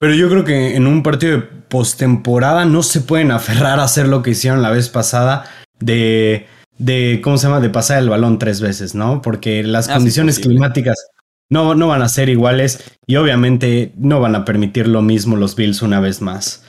Pero 0.06 0.18
yo 0.18 0.30
creo 0.30 0.44
que 0.44 0.76
en 0.76 0.86
un 0.86 1.02
partido 1.02 1.38
de 1.38 1.42
postemporada 1.42 2.64
no 2.64 2.84
se 2.84 3.02
pueden 3.02 3.32
aferrar 3.32 3.80
a 3.80 3.86
hacer 3.86 4.08
lo 4.08 4.22
que 4.22 4.30
hicieron 4.30 4.62
la 4.62 4.70
vez 4.70 4.88
pasada 4.88 5.46
de, 5.80 6.46
de 6.78 7.22
¿cómo 7.24 7.40
se 7.40 7.48
llama? 7.48 7.60
De 7.60 7.72
pasar 7.72 7.98
el 7.98 8.10
balón 8.10 8.38
tres 8.38 8.62
veces, 8.62 8.94
¿no? 8.94 9.24
Porque 9.24 9.64
las 9.64 9.90
ah, 9.90 9.96
condiciones 9.96 10.38
climáticas 10.38 11.08
no, 11.50 11.74
no 11.74 11.88
van 11.88 12.04
a 12.04 12.10
ser 12.10 12.30
iguales 12.30 12.84
y 13.08 13.16
obviamente 13.16 13.94
no 13.98 14.20
van 14.20 14.36
a 14.36 14.46
permitir 14.46 14.88
lo 14.88 15.02
mismo 15.02 15.38
los 15.38 15.56
Bills 15.56 15.82
una 15.82 16.00
vez 16.00 16.22
más. 16.22 16.68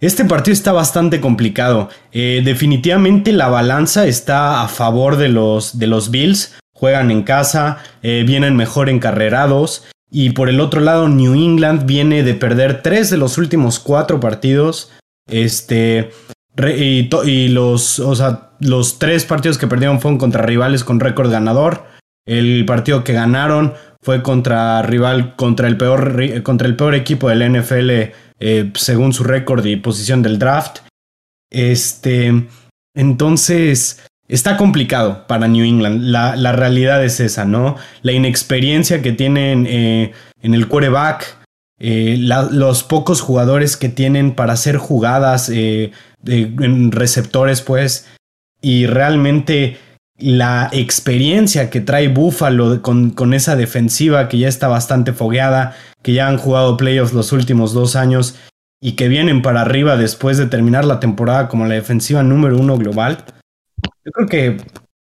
Este 0.00 0.24
partido 0.24 0.54
está 0.54 0.72
bastante 0.72 1.20
complicado. 1.20 1.90
Eh, 2.12 2.40
definitivamente 2.42 3.32
la 3.32 3.48
balanza 3.48 4.06
está 4.06 4.62
a 4.62 4.68
favor 4.68 5.18
de 5.18 5.28
los, 5.28 5.78
de 5.78 5.88
los 5.88 6.10
Bills. 6.10 6.56
Juegan 6.72 7.10
en 7.10 7.22
casa, 7.22 7.82
eh, 8.02 8.24
vienen 8.26 8.56
mejor 8.56 8.88
encarrerados. 8.88 9.84
Y 10.10 10.30
por 10.30 10.48
el 10.48 10.60
otro 10.60 10.80
lado, 10.80 11.08
New 11.08 11.34
England 11.34 11.86
viene 11.86 12.22
de 12.22 12.34
perder 12.34 12.82
tres 12.82 13.10
de 13.10 13.18
los 13.18 13.38
últimos 13.38 13.78
cuatro 13.78 14.20
partidos. 14.20 14.90
Este. 15.28 16.10
y, 16.56 17.48
los, 17.48 17.98
o 17.98 18.14
sea, 18.14 18.50
los 18.60 18.98
tres 18.98 19.24
partidos 19.24 19.58
que 19.58 19.66
perdieron 19.66 20.00
fueron 20.00 20.18
contra 20.18 20.42
rivales 20.42 20.84
con 20.84 21.00
récord 21.00 21.30
ganador. 21.30 21.84
El 22.26 22.64
partido 22.66 23.04
que 23.04 23.12
ganaron 23.12 23.74
fue 24.02 24.22
contra 24.22 24.82
rival, 24.82 25.36
contra 25.36 25.68
el 25.68 25.76
peor, 25.76 26.42
contra 26.42 26.68
el 26.68 26.76
peor 26.76 26.94
equipo 26.94 27.28
del 27.28 27.52
NFL 27.52 27.90
eh, 28.40 28.70
según 28.74 29.12
su 29.12 29.24
récord 29.24 29.64
y 29.64 29.76
posición 29.76 30.22
del 30.22 30.38
draft. 30.38 30.80
Este, 31.50 32.46
entonces, 32.94 34.07
está 34.28 34.56
complicado 34.56 35.26
para 35.26 35.48
New 35.48 35.64
England. 35.64 36.02
La, 36.02 36.52
realidad 36.52 37.04
es 37.04 37.20
esa, 37.20 37.44
¿no? 37.44 37.76
La 38.02 38.12
inexperiencia 38.12 39.02
que 39.02 39.12
tienen 39.12 39.66
eh, 39.68 40.12
en 40.42 40.54
el 40.54 40.68
quarterback, 40.68 41.36
eh, 41.80 42.16
los 42.18 42.82
pocos 42.84 43.20
jugadores 43.20 43.76
que 43.76 43.88
tienen 43.88 44.34
para 44.34 44.52
hacer 44.52 44.76
jugadas 44.76 45.48
en 45.48 46.92
receptores, 46.92 47.62
pues, 47.62 48.06
y 48.60 48.86
realmente 48.86 49.78
la 50.18 50.68
experiencia 50.72 51.70
que 51.70 51.80
trae 51.80 52.08
Buffalo 52.08 52.82
con, 52.82 53.10
con, 53.10 53.34
esa 53.34 53.54
defensiva 53.54 54.28
que 54.28 54.38
ya 54.38 54.48
está 54.48 54.66
bastante 54.66 55.12
fogueada, 55.12 55.76
que 56.02 56.12
ya 56.12 56.26
han 56.26 56.38
jugado 56.38 56.76
playoffs 56.76 57.12
los 57.12 57.32
últimos 57.32 57.72
dos 57.72 57.94
años 57.94 58.34
y 58.80 58.92
que 58.92 59.08
vienen 59.08 59.42
para 59.42 59.60
arriba 59.60 59.96
después 59.96 60.36
de 60.36 60.46
terminar 60.46 60.84
la 60.84 60.98
temporada 60.98 61.48
como 61.48 61.66
la 61.66 61.74
defensiva 61.74 62.22
número 62.24 62.58
uno 62.58 62.76
global. 62.76 63.24
Yo 64.08 64.12
creo 64.12 64.26
que, 64.26 64.56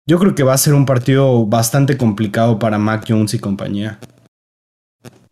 yo 0.06 0.18
creo 0.18 0.34
que 0.34 0.44
va 0.44 0.54
a 0.54 0.58
ser 0.58 0.72
un 0.72 0.86
partido 0.86 1.44
bastante 1.44 1.98
complicado 1.98 2.58
para 2.58 2.78
Mac 2.78 3.04
Jones 3.06 3.34
y 3.34 3.38
compañía. 3.38 3.98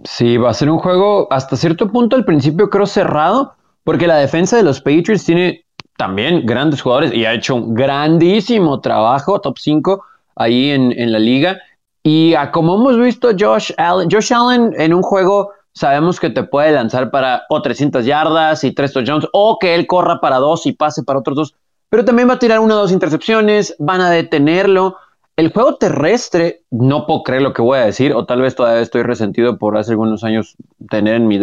Sí, 0.04 0.36
va 0.36 0.50
a 0.50 0.54
ser 0.54 0.68
un 0.68 0.78
juego 0.78 1.26
hasta 1.32 1.56
cierto 1.56 1.90
punto 1.90 2.14
al 2.14 2.26
principio 2.26 2.68
creo 2.68 2.84
cerrado, 2.84 3.54
porque 3.82 4.06
la 4.06 4.16
defensa 4.16 4.58
de 4.58 4.62
los 4.62 4.82
Patriots 4.82 5.24
tiene 5.24 5.64
también 5.96 6.44
grandes 6.44 6.82
jugadores 6.82 7.14
y 7.14 7.24
ha 7.24 7.32
hecho 7.32 7.54
un 7.54 7.72
grandísimo 7.72 8.80
trabajo, 8.80 9.40
top 9.40 9.56
5 9.56 10.04
ahí 10.36 10.70
en, 10.70 11.10
la 11.10 11.18
liga. 11.18 11.58
Y 12.02 12.34
como 12.52 12.74
hemos 12.74 12.98
visto, 12.98 13.30
Josh 13.38 13.72
Allen, 13.78 14.10
Josh 14.10 14.34
Allen 14.34 14.74
en 14.76 14.92
un 14.92 15.00
juego 15.00 15.52
sabemos 15.72 16.20
que 16.20 16.28
te 16.28 16.42
puede 16.42 16.72
lanzar 16.72 17.10
para 17.10 17.44
o 17.48 17.62
300 17.62 18.04
yardas 18.04 18.64
y 18.64 18.72
3 18.72 18.92
touchdowns, 18.92 19.28
o 19.32 19.58
que 19.58 19.74
él 19.74 19.86
corra 19.86 20.20
para 20.20 20.36
dos 20.36 20.66
y 20.66 20.72
pase 20.72 21.02
para 21.02 21.20
otros 21.20 21.36
dos, 21.36 21.54
pero 21.92 22.06
también 22.06 22.26
va 22.26 22.32
a 22.32 22.38
tirar 22.38 22.58
una 22.60 22.76
o 22.76 22.78
dos 22.78 22.90
intercepciones, 22.90 23.76
van 23.78 24.00
a 24.00 24.08
detenerlo. 24.08 24.96
El 25.36 25.52
juego 25.52 25.74
terrestre, 25.74 26.62
no 26.70 27.04
puedo 27.04 27.22
creer 27.22 27.42
lo 27.42 27.52
que 27.52 27.60
voy 27.60 27.80
a 27.80 27.84
decir, 27.84 28.14
o 28.14 28.24
tal 28.24 28.40
vez 28.40 28.54
todavía 28.54 28.80
estoy 28.80 29.02
resentido 29.02 29.58
por 29.58 29.76
hace 29.76 29.90
algunos 29.90 30.24
años 30.24 30.56
tener 30.88 31.16
en 31.16 31.28
mi 31.28 31.38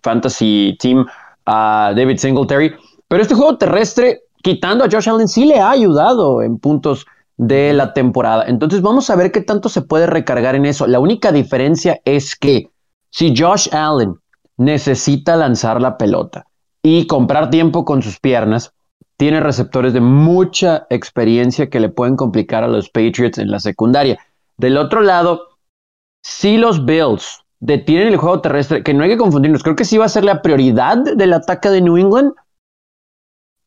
fantasy 0.00 0.76
team 0.78 1.04
a 1.44 1.92
David 1.96 2.18
Singletary. 2.18 2.72
Pero 3.08 3.20
este 3.20 3.34
juego 3.34 3.58
terrestre, 3.58 4.20
quitando 4.44 4.84
a 4.84 4.88
Josh 4.88 5.08
Allen, 5.08 5.26
sí 5.26 5.44
le 5.44 5.58
ha 5.58 5.70
ayudado 5.70 6.40
en 6.40 6.60
puntos 6.60 7.04
de 7.36 7.72
la 7.72 7.92
temporada. 7.94 8.44
Entonces 8.46 8.80
vamos 8.80 9.10
a 9.10 9.16
ver 9.16 9.32
qué 9.32 9.40
tanto 9.40 9.68
se 9.68 9.82
puede 9.82 10.06
recargar 10.06 10.54
en 10.54 10.66
eso. 10.66 10.86
La 10.86 11.00
única 11.00 11.32
diferencia 11.32 12.00
es 12.04 12.36
que 12.36 12.70
si 13.10 13.34
Josh 13.36 13.74
Allen 13.74 14.14
necesita 14.56 15.34
lanzar 15.34 15.80
la 15.80 15.98
pelota 15.98 16.46
y 16.80 17.08
comprar 17.08 17.50
tiempo 17.50 17.84
con 17.84 18.02
sus 18.02 18.20
piernas, 18.20 18.73
tiene 19.16 19.40
receptores 19.40 19.92
de 19.92 20.00
mucha 20.00 20.86
experiencia 20.90 21.70
que 21.70 21.80
le 21.80 21.88
pueden 21.88 22.16
complicar 22.16 22.64
a 22.64 22.68
los 22.68 22.90
Patriots 22.90 23.38
en 23.38 23.50
la 23.50 23.60
secundaria. 23.60 24.18
Del 24.56 24.76
otro 24.76 25.02
lado, 25.02 25.58
si 26.22 26.56
los 26.56 26.84
Bills 26.84 27.44
detienen 27.60 28.08
el 28.08 28.16
juego 28.16 28.40
terrestre, 28.40 28.82
que 28.82 28.94
no 28.94 29.04
hay 29.04 29.10
que 29.10 29.16
confundirnos, 29.16 29.62
creo 29.62 29.76
que 29.76 29.84
sí 29.84 29.98
va 29.98 30.06
a 30.06 30.10
ser 30.10 30.24
la 30.24 30.42
prioridad 30.42 30.98
del 31.16 31.32
ataque 31.32 31.70
de 31.70 31.80
New 31.80 31.96
England, 31.96 32.32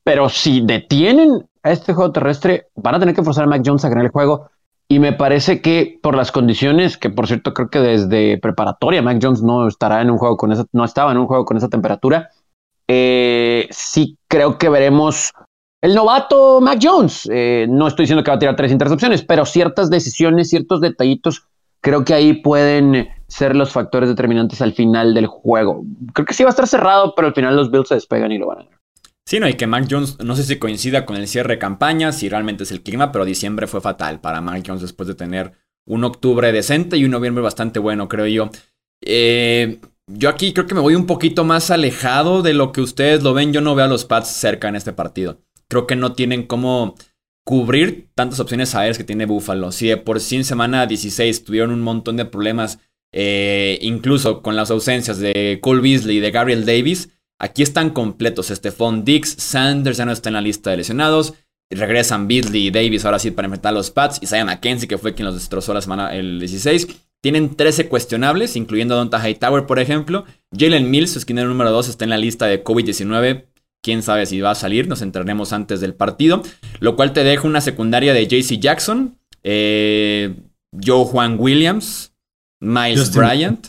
pero 0.03 0.29
si 0.29 0.61
detienen 0.61 1.47
a 1.63 1.71
este 1.71 1.93
juego 1.93 2.11
terrestre, 2.11 2.67
van 2.75 2.95
a 2.95 2.99
tener 2.99 3.13
que 3.13 3.23
forzar 3.23 3.43
a 3.43 3.47
Mac 3.47 3.61
Jones 3.65 3.83
a 3.83 3.89
ganar 3.89 4.05
el 4.05 4.11
juego. 4.11 4.49
Y 4.89 4.99
me 4.99 5.11
parece 5.11 5.61
que 5.61 5.99
por 6.01 6.15
las 6.15 6.31
condiciones, 6.31 6.97
que 6.97 7.09
por 7.09 7.27
cierto 7.27 7.53
creo 7.53 7.69
que 7.69 7.79
desde 7.79 8.37
preparatoria 8.37 9.01
Mac 9.01 9.19
Jones 9.21 9.43
no 9.43 9.67
estará 9.67 10.01
en 10.01 10.09
un 10.09 10.17
juego 10.17 10.37
con 10.37 10.53
esa, 10.53 10.65
no 10.71 10.85
estaba 10.85 11.11
en 11.11 11.17
un 11.17 11.27
juego 11.27 11.43
con 11.43 11.57
esa 11.57 11.67
temperatura. 11.67 12.29
Eh, 12.87 13.67
sí 13.69 14.17
creo 14.27 14.57
que 14.57 14.69
veremos 14.69 15.31
el 15.81 15.95
novato 15.95 16.61
Mac 16.61 16.79
Jones. 16.81 17.29
Eh, 17.31 17.67
no 17.69 17.87
estoy 17.87 18.03
diciendo 18.03 18.23
que 18.23 18.31
va 18.31 18.35
a 18.35 18.39
tirar 18.39 18.55
tres 18.55 18.71
intercepciones, 18.71 19.23
pero 19.23 19.45
ciertas 19.45 19.89
decisiones, 19.89 20.49
ciertos 20.49 20.81
detallitos, 20.81 21.47
creo 21.81 22.03
que 22.03 22.13
ahí 22.13 22.33
pueden 22.33 23.09
ser 23.27 23.55
los 23.55 23.71
factores 23.71 24.09
determinantes 24.09 24.61
al 24.61 24.73
final 24.73 25.13
del 25.13 25.27
juego. 25.27 25.83
Creo 26.13 26.25
que 26.25 26.33
sí 26.33 26.43
va 26.43 26.49
a 26.49 26.51
estar 26.51 26.67
cerrado, 26.67 27.13
pero 27.15 27.27
al 27.27 27.33
final 27.33 27.55
los 27.55 27.71
Bills 27.71 27.89
se 27.89 27.95
despegan 27.95 28.31
y 28.31 28.37
lo 28.37 28.47
van 28.47 28.59
a 28.59 28.63
ganar. 28.63 28.79
Sí, 29.25 29.41
no, 29.41 29.49
y 29.49 29.55
que 29.55 29.67
Mac 29.67 29.87
Jones, 29.89 30.19
no 30.23 30.37
sé 30.37 30.43
si 30.43 30.57
coincida 30.57 31.05
con 31.05 31.17
el 31.17 31.27
cierre 31.27 31.55
de 31.55 31.59
campaña, 31.59 32.13
si 32.13 32.29
realmente 32.29 32.63
es 32.63 32.71
el 32.71 32.81
clima, 32.81 33.11
pero 33.11 33.25
diciembre 33.25 33.67
fue 33.67 33.81
fatal 33.81 34.21
para 34.21 34.39
Mac 34.39 34.63
Jones 34.65 34.81
después 34.81 35.07
de 35.07 35.15
tener 35.15 35.51
un 35.85 36.05
octubre 36.05 36.51
decente 36.53 36.95
y 36.95 37.03
un 37.03 37.11
noviembre 37.11 37.43
bastante 37.43 37.79
bueno, 37.79 38.07
creo 38.07 38.25
yo. 38.27 38.49
Eh, 39.01 39.79
yo 40.07 40.29
aquí 40.29 40.53
creo 40.53 40.65
que 40.65 40.75
me 40.75 40.81
voy 40.81 40.95
un 40.95 41.05
poquito 41.05 41.43
más 41.43 41.69
alejado 41.71 42.41
de 42.41 42.53
lo 42.53 42.71
que 42.71 42.81
ustedes 42.81 43.23
lo 43.23 43.33
ven. 43.33 43.53
Yo 43.53 43.61
no 43.61 43.75
veo 43.75 43.85
a 43.85 43.89
los 43.89 44.05
Pats 44.05 44.29
cerca 44.29 44.67
en 44.67 44.75
este 44.75 44.93
partido. 44.93 45.39
Creo 45.67 45.85
que 45.85 45.95
no 45.95 46.13
tienen 46.13 46.47
cómo 46.47 46.95
cubrir 47.45 48.09
tantas 48.15 48.39
opciones 48.39 48.75
aéreas 48.75 48.97
que 48.97 49.03
tiene 49.03 49.25
Buffalo. 49.25 49.71
Si 49.71 49.87
de 49.87 49.97
por 49.97 50.19
sí 50.19 50.35
en 50.37 50.45
semana 50.45 50.85
16 50.85 51.43
tuvieron 51.43 51.71
un 51.71 51.81
montón 51.81 52.17
de 52.17 52.25
problemas, 52.25 52.79
eh, 53.13 53.79
incluso 53.81 54.41
con 54.41 54.55
las 54.55 54.71
ausencias 54.71 55.19
de 55.19 55.59
Cole 55.61 55.81
Beasley 55.81 56.17
y 56.17 56.19
de 56.19 56.31
Gabriel 56.31 56.65
Davis, 56.65 57.09
Aquí 57.39 57.61
están 57.61 57.91
completos. 57.91 58.47
Stephon 58.47 59.05
Dix, 59.05 59.35
Sanders 59.37 59.97
ya 59.97 60.05
no 60.05 60.11
está 60.11 60.29
en 60.29 60.33
la 60.33 60.41
lista 60.41 60.71
de 60.71 60.77
lesionados. 60.77 61.35
Regresan 61.69 62.27
Beasley 62.27 62.67
y 62.67 62.71
Davis 62.71 63.05
ahora 63.05 63.19
sí 63.19 63.31
para 63.31 63.45
enfrentar 63.45 63.71
a 63.71 63.77
los 63.77 63.91
Pats. 63.91 64.19
Isaiah 64.21 64.45
McKenzie, 64.45 64.87
que 64.87 64.97
fue 64.97 65.13
quien 65.13 65.25
los 65.25 65.35
destrozó 65.35 65.73
la 65.73 65.81
semana 65.81 66.15
el 66.15 66.39
16. 66.39 66.87
Tienen 67.23 67.55
13 67.55 67.89
cuestionables, 67.89 68.55
incluyendo 68.55 68.95
a 68.95 68.97
Donta 68.97 69.19
Hightower, 69.19 69.65
por 69.65 69.79
ejemplo. 69.79 70.25
Jalen 70.55 70.89
Mills, 70.89 71.11
su 71.11 71.19
esquinero 71.19 71.49
número 71.49 71.71
2, 71.71 71.89
está 71.89 72.03
en 72.03 72.11
la 72.11 72.17
lista 72.17 72.45
de 72.45 72.63
COVID-19. 72.63 73.45
Quién 73.83 74.03
sabe 74.03 74.25
si 74.25 74.41
va 74.41 74.51
a 74.51 74.55
salir, 74.55 74.87
nos 74.87 75.01
entraremos 75.01 75.53
antes 75.53 75.79
del 75.79 75.93
partido. 75.93 76.43
Lo 76.79 76.95
cual 76.95 77.13
te 77.13 77.23
deja 77.23 77.47
una 77.47 77.61
secundaria 77.61 78.13
de 78.13 78.27
JC 78.27 78.59
Jackson, 78.59 79.17
eh, 79.43 80.35
Joe 80.83 81.05
Juan 81.05 81.37
Williams, 81.39 82.13
Miles 82.61 83.13
Bryant. 83.13 83.67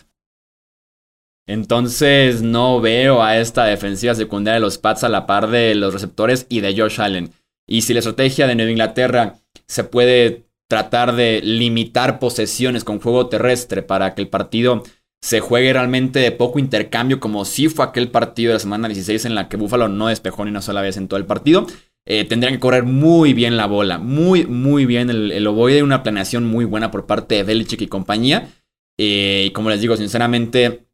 Entonces 1.47 2.43
no 2.43 2.81
veo 2.81 3.23
a 3.23 3.39
esta 3.39 3.65
defensiva 3.65 4.15
secundaria 4.15 4.57
de 4.57 4.61
los 4.61 4.77
Pats 4.77 5.05
a 5.05 5.09
la 5.09 5.27
par 5.27 5.49
de 5.49 5.75
los 5.75 5.95
receptores 5.95 6.47
y 6.51 6.61
de 6.61 6.77
Josh 6.77 7.01
Allen. 7.01 7.33
Y 7.67 7.83
si 7.83 7.95
la 7.95 8.01
estrategia 8.01 8.47
de 8.47 8.55
Nueva 8.55 8.71
Inglaterra 8.71 9.37
se 9.67 9.85
puede 9.85 10.48
tratar 10.69 11.17
de 11.17 11.41
limitar 11.43 12.19
posesiones 12.19 12.85
con 12.85 13.01
juego 13.01 13.29
terrestre 13.29 13.83
para 13.83 14.15
que 14.15 14.23
el 14.23 14.29
partido 14.29 14.83
se 15.21 15.41
juegue 15.41 15.73
realmente 15.73 16.21
de 16.21 16.31
poco 16.31 16.59
intercambio, 16.59 17.19
como 17.19 17.45
si 17.45 17.69
fue 17.69 17.85
aquel 17.85 18.11
partido 18.11 18.51
de 18.51 18.55
la 18.55 18.61
semana 18.61 18.89
16 18.89 19.25
en 19.25 19.35
la 19.35 19.49
que 19.49 19.57
Buffalo 19.57 19.89
no 19.89 20.09
despejó 20.09 20.45
ni 20.45 20.51
una 20.51 20.63
sola 20.63 20.83
vez 20.83 20.97
en 20.97 21.09
todo 21.09 21.19
el 21.19 21.27
partido, 21.27 21.67
eh, 22.07 22.25
tendrían 22.25 22.55
que 22.55 22.61
correr 22.61 22.85
muy 22.85 23.33
bien 23.33 23.57
la 23.57 23.67
bola, 23.67 23.99
muy, 23.99 24.47
muy 24.47 24.87
bien 24.87 25.11
el, 25.11 25.33
el 25.33 25.47
ovoide, 25.47 25.83
una 25.83 26.03
planeación 26.03 26.45
muy 26.45 26.65
buena 26.65 26.91
por 26.91 27.07
parte 27.07 27.35
de 27.35 27.43
Belichick 27.43 27.83
y 27.83 27.89
compañía. 27.89 28.49
Eh, 28.99 29.45
y 29.47 29.51
como 29.51 29.71
les 29.71 29.81
digo, 29.81 29.97
sinceramente, 29.97 30.87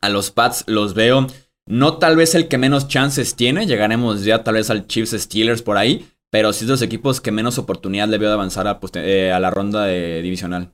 a 0.00 0.08
los 0.08 0.30
Pats 0.30 0.64
los 0.66 0.94
veo 0.94 1.26
no 1.66 1.98
tal 1.98 2.16
vez 2.16 2.34
el 2.34 2.48
que 2.48 2.58
menos 2.58 2.88
chances 2.88 3.36
tiene, 3.36 3.66
llegaremos 3.66 4.24
ya 4.24 4.42
tal 4.42 4.54
vez 4.54 4.68
al 4.70 4.86
Chiefs 4.86 5.12
Steelers 5.12 5.62
por 5.62 5.76
ahí, 5.76 6.06
pero 6.32 6.54
sí 6.54 6.64
es 6.64 6.68
de 6.68 6.72
los 6.72 6.82
equipos 6.82 7.20
que 7.20 7.30
menos 7.30 7.58
oportunidad 7.58 8.08
le 8.08 8.16
veo 8.16 8.30
de 8.30 8.34
avanzar 8.34 8.66
a, 8.66 8.80
eh, 8.94 9.30
a 9.32 9.38
la 9.38 9.50
ronda 9.50 9.84
de 9.84 10.22
divisional. 10.22 10.72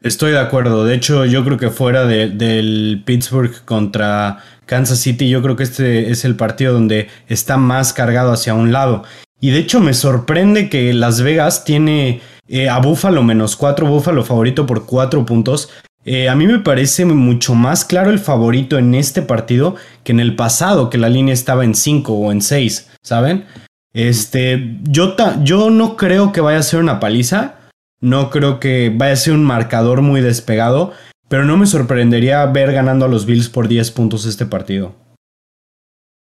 Estoy 0.00 0.30
de 0.30 0.38
acuerdo, 0.38 0.84
de 0.84 0.94
hecho 0.94 1.24
yo 1.24 1.44
creo 1.44 1.58
que 1.58 1.70
fuera 1.70 2.06
del 2.06 3.02
Pittsburgh 3.04 3.64
contra 3.64 4.38
Kansas 4.66 5.00
City, 5.00 5.28
yo 5.28 5.42
creo 5.42 5.56
que 5.56 5.64
este 5.64 6.12
es 6.12 6.24
el 6.24 6.36
partido 6.36 6.72
donde 6.72 7.08
está 7.26 7.56
más 7.56 7.92
cargado 7.92 8.30
hacia 8.30 8.54
un 8.54 8.70
lado. 8.70 9.02
Y 9.40 9.50
de 9.50 9.58
hecho 9.58 9.80
me 9.80 9.94
sorprende 9.94 10.68
que 10.68 10.94
Las 10.94 11.22
Vegas 11.22 11.64
tiene 11.64 12.20
eh, 12.46 12.68
a 12.68 12.78
Buffalo 12.78 13.24
menos 13.24 13.56
4, 13.56 13.84
Buffalo 13.84 14.22
favorito 14.22 14.64
por 14.64 14.86
4 14.86 15.26
puntos, 15.26 15.70
eh, 16.04 16.28
a 16.28 16.36
mí 16.36 16.46
me 16.46 16.60
parece 16.60 17.04
mucho 17.04 17.56
más 17.56 17.84
claro 17.84 18.10
el 18.10 18.20
favorito 18.20 18.78
en 18.78 18.94
este 18.94 19.22
partido 19.22 19.74
que 20.04 20.12
en 20.12 20.20
el 20.20 20.36
pasado, 20.36 20.88
que 20.88 20.98
la 20.98 21.08
línea 21.08 21.34
estaba 21.34 21.64
en 21.64 21.74
5 21.74 22.12
o 22.12 22.30
en 22.30 22.40
6, 22.40 22.88
¿saben? 23.02 23.44
Este, 23.92 24.78
yo, 24.82 25.16
yo 25.42 25.70
no 25.70 25.96
creo 25.96 26.32
que 26.32 26.40
vaya 26.40 26.58
a 26.58 26.62
ser 26.62 26.80
una 26.80 27.00
paliza, 27.00 27.54
no 28.00 28.30
creo 28.30 28.60
que 28.60 28.92
vaya 28.94 29.12
a 29.12 29.16
ser 29.16 29.34
un 29.34 29.44
marcador 29.44 30.02
muy 30.02 30.20
despegado, 30.20 30.92
pero 31.28 31.44
no 31.44 31.56
me 31.56 31.66
sorprendería 31.66 32.44
ver 32.46 32.72
ganando 32.72 33.04
a 33.04 33.08
los 33.08 33.26
Bills 33.26 33.48
por 33.48 33.68
10 33.68 33.90
puntos 33.92 34.24
este 34.24 34.46
partido. 34.46 34.94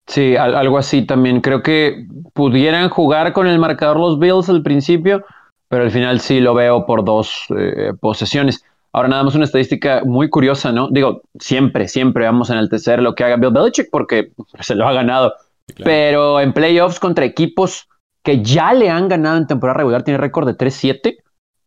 Sí, 0.08 0.36
algo 0.36 0.80
así 0.80 1.06
también. 1.06 1.40
Creo 1.40 1.62
que 1.62 2.08
pudieran 2.34 2.90
jugar 2.90 3.32
con 3.32 3.46
el 3.46 3.60
marcador 3.60 3.98
los 3.98 4.18
Bills 4.18 4.50
al 4.50 4.64
principio, 4.64 5.24
pero 5.68 5.84
al 5.84 5.92
final 5.92 6.20
sí 6.20 6.40
lo 6.40 6.56
veo 6.56 6.88
por 6.88 7.06
dos 7.06 7.46
eh, 7.56 7.94
posesiones. 8.00 8.66
Ahora 8.92 9.08
nada 9.08 9.24
más 9.24 9.36
una 9.36 9.46
estadística 9.46 10.02
muy 10.04 10.30
curiosa, 10.30 10.72
¿no? 10.72 10.90
Digo, 10.90 11.22
siempre, 11.40 11.88
siempre 11.88 12.26
vamos 12.26 12.50
a 12.50 12.54
enaltecer 12.54 13.04
lo 13.04 13.14
que 13.14 13.24
haga 13.24 13.36
Bill 13.36 13.52
Belichick 13.52 13.90
porque 13.92 14.32
se 14.62 14.74
lo 14.74 14.88
ha 14.88 14.94
ganado. 14.94 15.36
Pero 15.76 16.40
en 16.40 16.54
playoffs 16.54 17.00
contra 17.00 17.26
equipos 17.26 17.88
que 18.24 18.42
ya 18.44 18.74
le 18.74 18.90
han 18.90 19.08
ganado 19.08 19.38
en 19.38 19.48
temporada 19.48 19.78
regular, 19.78 20.04
tiene 20.04 20.18
récord 20.18 20.48
de 20.48 20.58
3-7 20.58 21.18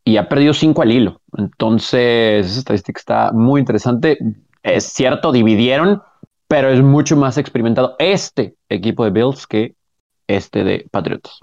y 0.04 0.16
ha 0.16 0.28
perdido 0.28 0.52
5 0.52 0.82
al 0.82 0.92
hilo. 0.92 1.20
Entonces, 1.36 2.46
esa 2.46 2.58
estadística 2.58 2.98
está 2.98 3.32
muy 3.32 3.60
interesante. 3.60 4.18
Es 4.62 4.84
cierto, 4.84 5.32
dividieron, 5.32 6.02
pero 6.48 6.70
es 6.70 6.82
mucho 6.82 7.16
más 7.16 7.38
experimentado 7.38 7.96
este 7.98 8.56
equipo 8.68 9.04
de 9.04 9.10
Bills 9.10 9.46
que 9.46 9.74
este 10.26 10.64
de 10.64 10.86
Patriots. 10.90 11.40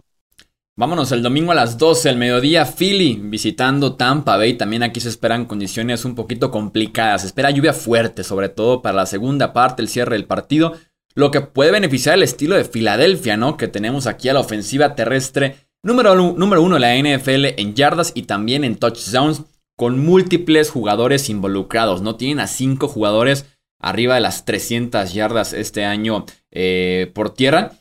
Vámonos 0.80 1.12
el 1.12 1.22
domingo 1.22 1.52
a 1.52 1.56
las 1.56 1.78
12 1.78 2.08
del 2.08 2.18
mediodía, 2.18 2.66
Philly 2.66 3.20
visitando 3.22 3.98
Tampa 3.98 4.38
Bay. 4.38 4.54
También 4.54 4.82
aquí 4.82 5.02
se 5.02 5.10
esperan 5.10 5.44
condiciones 5.44 6.06
un 6.06 6.16
poquito 6.16 6.52
complicadas. 6.52 7.22
Se 7.22 7.28
espera 7.28 7.52
lluvia 7.52 7.74
fuerte, 7.74 8.24
sobre 8.24 8.48
todo 8.48 8.82
para 8.82 8.96
la 8.96 9.06
segunda 9.06 9.52
parte, 9.52 9.82
el 9.82 9.90
cierre 9.90 10.16
del 10.16 10.24
partido. 10.24 10.76
Lo 11.20 11.32
que 11.32 11.42
puede 11.42 11.72
beneficiar 11.72 12.16
el 12.16 12.24
estilo 12.24 12.56
de 12.56 12.64
Filadelfia, 12.64 13.36
¿no? 13.36 13.58
Que 13.58 13.68
tenemos 13.68 14.08
aquí 14.08 14.30
a 14.30 14.34
la 14.34 14.40
ofensiva 14.40 14.96
terrestre 14.96 15.58
número, 15.84 16.16
número 16.16 16.62
uno 16.62 16.76
de 16.76 16.80
la 16.80 16.96
NFL 16.96 17.60
en 17.60 17.76
yardas 17.76 18.14
y 18.16 18.24
también 18.24 18.64
en 18.64 18.78
touchdowns, 18.78 19.44
con 19.76 20.00
múltiples 20.00 20.70
jugadores 20.70 21.30
involucrados, 21.30 22.02
¿no? 22.02 22.16
Tienen 22.16 22.40
a 22.40 22.48
cinco 22.48 22.88
jugadores 22.88 23.48
arriba 23.82 24.16
de 24.16 24.22
las 24.22 24.46
300 24.46 25.14
yardas 25.14 25.52
este 25.52 25.84
año 25.84 26.26
eh, 26.52 27.12
por 27.14 27.34
tierra. 27.34 27.74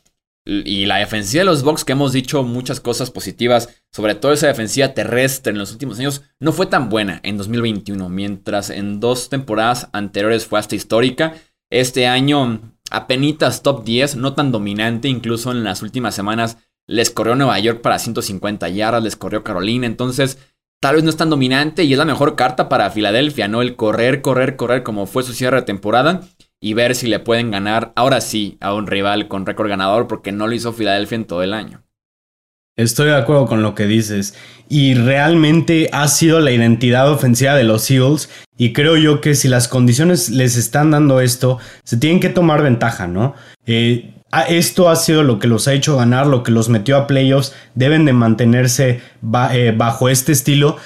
Y 0.45 0.87
la 0.87 0.97
defensiva 0.97 1.43
de 1.43 1.45
los 1.45 1.63
Bucks, 1.63 1.85
que 1.85 1.93
hemos 1.93 2.13
dicho 2.13 2.43
muchas 2.43 2.81
cosas 2.81 3.13
positivas, 3.13 3.69
sobre 3.93 4.17
todo 4.17 4.33
esa 4.33 4.49
defensiva 4.49 4.95
terrestre 4.95 5.53
en 5.53 5.59
los 5.59 5.71
últimos 5.71 6.01
años, 6.01 6.23
no 6.41 6.51
fue 6.51 6.67
tan 6.67 6.89
buena 6.89 7.21
en 7.23 7.39
2021, 7.39 8.09
mientras 8.09 8.71
en 8.71 8.99
dos 8.99 9.29
temporadas 9.29 9.91
anteriores 9.93 10.45
fue 10.45 10.59
hasta 10.59 10.75
histórica. 10.75 11.35
Este 11.71 12.09
año 12.09 12.78
apenas 12.91 13.63
top 13.63 13.85
10, 13.85 14.17
no 14.17 14.35
tan 14.35 14.53
dominante, 14.53 15.09
incluso 15.09 15.51
en 15.51 15.65
las 15.65 15.83
últimas 15.83 16.15
semanas 16.15 16.59
les 16.87 17.11
corrió 17.11 17.35
Nueva 17.35 17.59
York 17.59 17.81
para 17.83 17.99
150 17.99 18.69
yardas, 18.71 19.03
les 19.03 19.17
corrió 19.17 19.45
Carolina, 19.45 19.87
entonces 19.87 20.39
tal 20.81 20.97
vez 20.97 21.05
no 21.05 21.11
es 21.11 21.17
tan 21.17 21.31
dominante 21.31 21.85
y 21.85 21.93
es 21.93 21.99
la 21.99 22.05
mejor 22.05 22.35
carta 22.35 22.69
para 22.69 22.91
Filadelfia, 22.91 23.49
¿no? 23.49 23.63
El 23.63 23.77
correr, 23.77 24.23
correr, 24.23 24.57
correr 24.57 24.83
como 24.83 25.07
fue 25.07 25.23
su 25.23 25.33
cierre 25.33 25.59
de 25.59 25.63
temporada 25.63 26.23
y 26.61 26.75
ver 26.75 26.95
si 26.95 27.07
le 27.09 27.21
pueden 27.21 27.51
ganar 27.51 27.93
ahora 27.97 28.21
sí 28.21 28.57
a 28.61 28.75
un 28.75 28.87
rival 28.87 29.29
con 29.29 29.47
récord 29.47 29.69
ganador 29.69 30.07
porque 30.07 30.33
no 30.33 30.47
lo 30.47 30.55
hizo 30.55 30.73
Filadelfia 30.73 31.17
en 31.17 31.27
todo 31.27 31.43
el 31.43 31.53
año. 31.53 31.83
Estoy 32.79 33.07
de 33.07 33.17
acuerdo 33.17 33.47
con 33.47 33.61
lo 33.61 33.75
que 33.75 33.87
dices 33.87 34.35
y 34.69 34.95
realmente 34.95 35.91
ha 35.93 36.07
sido 36.07 36.39
la 36.39 36.53
identidad 36.53 37.11
ofensiva 37.11 37.57
de 37.57 37.65
los 37.65 37.91
Eagles 37.91 38.31
y 38.57 38.73
creo 38.73 38.97
yo 38.97 39.21
que 39.21 39.35
si 39.35 39.49
las 39.49 39.67
condiciones 39.67 40.31
les 40.31 40.57
están 40.57 40.93
dando 40.93 41.21
esto, 41.21 41.59
se 41.83 41.97
tienen 41.97 42.21
que 42.21 42.29
tomar 42.29 42.63
ventaja, 42.63 43.09
¿no? 43.09 43.35
Eh, 43.67 44.15
esto 44.49 44.89
ha 44.91 44.95
sido 44.95 45.25
lo 45.25 45.41
que 45.41 45.49
los 45.49 45.67
ha 45.67 45.73
hecho 45.73 45.97
ganar, 45.97 46.29
lo 46.29 46.45
que 46.45 46.53
los 46.53 46.69
metió 46.69 46.97
a 46.97 47.09
playoffs, 47.09 47.53
deben 47.75 48.05
de 48.05 48.13
mantenerse 48.13 49.01
eh, 49.53 49.75
bajo 49.77 50.09
este 50.09 50.31
estilo. 50.31 50.77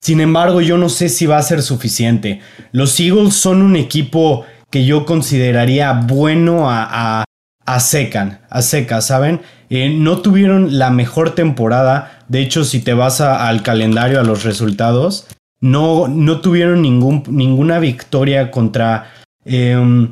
Sin 0.00 0.22
embargo, 0.22 0.62
yo 0.62 0.78
no 0.78 0.88
sé 0.88 1.10
si 1.10 1.26
va 1.26 1.36
a 1.36 1.42
ser 1.42 1.60
suficiente. 1.60 2.40
Los 2.72 2.98
Eagles 2.98 3.34
son 3.34 3.60
un 3.60 3.76
equipo 3.76 4.46
que 4.70 4.86
yo 4.86 5.04
consideraría 5.04 5.92
bueno 5.92 6.70
a, 6.70 7.20
a, 7.20 7.24
a 7.66 7.80
Secan, 7.80 8.40
a 8.48 8.62
Seca, 8.62 9.02
¿saben? 9.02 9.42
Eh, 9.70 9.90
no 9.90 10.18
tuvieron 10.20 10.78
la 10.78 10.90
mejor 10.90 11.34
temporada. 11.34 12.24
De 12.28 12.40
hecho, 12.40 12.64
si 12.64 12.80
te 12.80 12.94
vas 12.94 13.20
al 13.20 13.62
calendario, 13.62 14.20
a 14.20 14.24
los 14.24 14.44
resultados, 14.44 15.26
no, 15.60 16.08
no 16.08 16.40
tuvieron 16.40 16.82
ningún, 16.82 17.22
ninguna 17.28 17.78
victoria 17.78 18.50
contra, 18.50 19.10
em, 19.44 20.10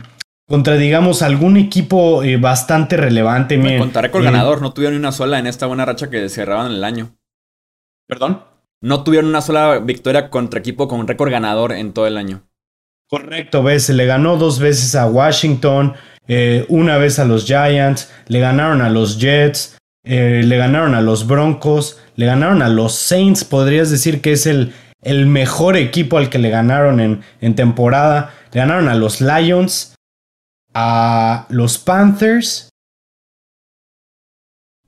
contra, 0.48 0.76
digamos, 0.76 1.22
algún 1.22 1.56
equipo 1.56 2.22
eh, 2.22 2.36
bastante 2.36 2.96
relevante. 2.96 3.58
Miren, 3.58 3.78
contaré 3.78 4.10
con 4.10 4.22
el 4.22 4.32
ganador, 4.32 4.62
no 4.62 4.72
tuvieron 4.72 4.94
ni 4.94 5.00
una 5.00 5.12
sola 5.12 5.38
en 5.38 5.46
esta 5.46 5.66
buena 5.66 5.84
racha 5.84 6.08
que 6.08 6.28
cerraban 6.28 6.72
el 6.72 6.84
año. 6.84 7.16
¿Perdón? 8.06 8.42
No 8.80 9.04
tuvieron 9.04 9.28
una 9.28 9.42
sola 9.42 9.78
victoria 9.78 10.28
contra 10.30 10.60
equipo 10.60 10.88
con 10.88 11.06
récord 11.06 11.30
ganador 11.30 11.72
en 11.72 11.92
todo 11.92 12.06
el 12.06 12.16
año. 12.16 12.42
Correcto, 13.08 13.62
ves, 13.62 13.90
le 13.90 14.06
ganó 14.06 14.38
dos 14.38 14.58
veces 14.58 14.94
a 14.94 15.06
Washington, 15.06 15.94
eh, 16.28 16.64
una 16.68 16.98
vez 16.98 17.18
a 17.18 17.24
los 17.24 17.46
Giants, 17.46 18.10
le 18.26 18.40
ganaron 18.40 18.80
a 18.80 18.90
los 18.90 19.18
Jets, 19.18 19.76
eh, 20.04 20.42
le 20.44 20.56
ganaron 20.56 20.94
a 20.94 21.00
los 21.00 21.26
Broncos, 21.26 21.98
le 22.16 22.26
ganaron 22.26 22.62
a 22.62 22.68
los 22.68 22.94
Saints, 22.94 23.44
podrías 23.44 23.90
decir 23.90 24.20
que 24.20 24.32
es 24.32 24.46
el, 24.46 24.72
el 25.02 25.26
mejor 25.26 25.76
equipo 25.76 26.18
al 26.18 26.30
que 26.30 26.38
le 26.38 26.50
ganaron 26.50 27.00
en, 27.00 27.22
en 27.40 27.54
temporada, 27.54 28.34
le 28.52 28.60
ganaron 28.60 28.88
a 28.88 28.94
los 28.94 29.20
Lions, 29.20 29.94
a 30.74 31.46
los 31.50 31.78
Panthers 31.78 32.68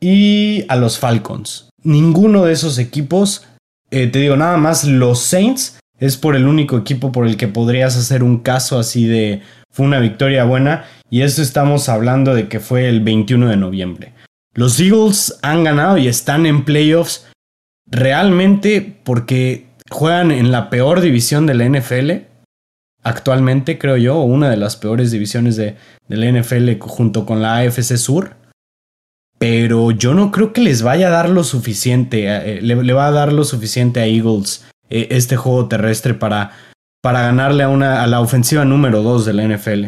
y 0.01 0.65
a 0.69 0.77
los 0.77 0.99
Falcons. 0.99 1.71
Ninguno 1.83 2.45
de 2.45 2.53
esos 2.53 2.79
equipos, 2.79 3.47
eh, 3.91 4.07
te 4.07 4.19
digo 4.19 4.37
nada 4.37 4.57
más, 4.57 4.85
los 4.85 5.21
Saints 5.21 5.79
es 5.99 6.17
por 6.17 6.37
el 6.37 6.47
único 6.47 6.77
equipo 6.77 7.13
por 7.13 7.27
el 7.27 7.37
que 7.37 7.49
podrías 7.49 7.97
hacer 7.97 8.23
un 8.23 8.39
caso 8.39 8.79
así 8.79 9.07
de 9.07 9.43
fue 9.75 9.87
una 9.87 9.99
victoria 9.99 10.45
buena 10.45 10.85
y 11.11 11.23
eso 11.23 11.43
estamos 11.43 11.89
hablando 11.89 12.33
de 12.33 12.47
que 12.47 12.61
fue 12.61 12.89
el 12.89 13.01
21 13.01 13.49
de 13.49 13.57
noviembre. 13.57 14.15
Los 14.55 14.79
Eagles 14.79 15.37
han 15.43 15.65
ganado 15.65 15.99
y 15.99 16.07
están 16.07 16.47
en 16.47 16.65
playoffs 16.65 17.27
realmente 17.85 18.97
porque 19.03 19.67
juegan 19.91 20.31
en 20.31 20.53
la 20.53 20.71
peor 20.71 21.01
división 21.01 21.47
de 21.47 21.55
la 21.55 21.69
NFL 21.69 22.13
actualmente, 23.03 23.77
creo 23.77 23.97
yo, 23.97 24.21
una 24.21 24.49
de 24.49 24.57
las 24.57 24.77
peores 24.77 25.11
divisiones 25.11 25.57
de, 25.57 25.77
la 26.07 26.31
NFL 26.31 26.79
junto 26.79 27.27
con 27.27 27.43
la 27.43 27.57
AFC 27.57 27.97
Sur. 27.97 28.37
Pero 29.39 29.91
yo 29.91 30.15
no 30.15 30.31
creo 30.31 30.53
que 30.53 30.61
les 30.61 30.83
vaya 30.83 31.09
a 31.09 31.11
dar 31.11 31.29
lo 31.29 31.43
suficiente, 31.43 32.27
eh, 32.29 32.63
le, 32.63 32.93
va 32.93 33.09
a 33.09 33.11
dar 33.11 33.33
lo 33.33 33.43
suficiente 33.43 33.99
a 34.01 34.07
Eagles 34.07 34.65
eh, 34.89 35.09
este 35.11 35.37
juego 35.37 35.67
terrestre 35.67 36.15
para, 36.15 36.53
para 37.05 37.21
ganarle 37.21 37.65
a, 37.65 37.69
una, 37.69 38.03
a 38.03 38.07
la 38.07 38.23
ofensiva 38.23 38.65
número 38.65 39.03
2 39.03 39.27
de 39.27 39.33
la 39.35 39.43
NFL. 39.47 39.85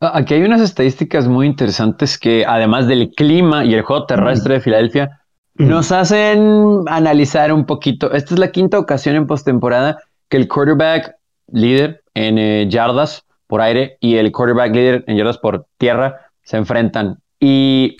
Ah, 0.00 0.12
aquí 0.14 0.32
hay 0.32 0.42
unas 0.42 0.62
estadísticas 0.62 1.28
muy 1.28 1.46
interesantes 1.46 2.16
que, 2.16 2.46
además 2.46 2.86
del 2.86 3.10
clima 3.10 3.66
y 3.66 3.74
el 3.74 3.82
juego 3.82 4.06
terrestre 4.06 4.54
de 4.54 4.60
Filadelfia, 4.62 5.20
nos 5.56 5.92
hacen 5.92 6.84
analizar 6.86 7.52
un 7.52 7.66
poquito. 7.66 8.10
Esta 8.10 8.32
es 8.32 8.40
la 8.40 8.50
quinta 8.50 8.78
ocasión 8.78 9.16
en 9.16 9.26
postemporada 9.26 9.98
que 10.30 10.38
el 10.38 10.48
quarterback 10.48 11.16
líder 11.52 12.02
en 12.14 12.38
eh, 12.38 12.66
yardas 12.70 13.26
por 13.46 13.60
aire 13.60 13.98
y 14.00 14.16
el 14.16 14.32
quarterback 14.32 14.74
líder 14.74 15.04
en 15.08 15.18
yardas 15.18 15.36
por 15.36 15.66
tierra 15.76 16.22
se 16.42 16.56
enfrentan. 16.56 17.18
Y 17.38 17.98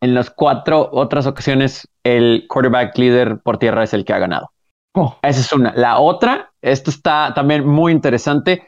en 0.00 0.14
las 0.14 0.30
cuatro 0.30 0.88
otras 0.92 1.26
ocasiones, 1.26 1.88
el 2.04 2.46
quarterback 2.48 2.96
líder 2.96 3.40
por 3.42 3.58
tierra 3.58 3.82
es 3.82 3.92
el 3.94 4.04
que 4.04 4.12
ha 4.12 4.20
ganado. 4.20 4.52
Oh. 4.94 5.18
Esa 5.22 5.40
es 5.40 5.52
una. 5.52 5.72
La 5.74 5.98
otra, 5.98 6.51
esto 6.62 6.90
está 6.90 7.32
también 7.34 7.66
muy 7.66 7.92
interesante. 7.92 8.62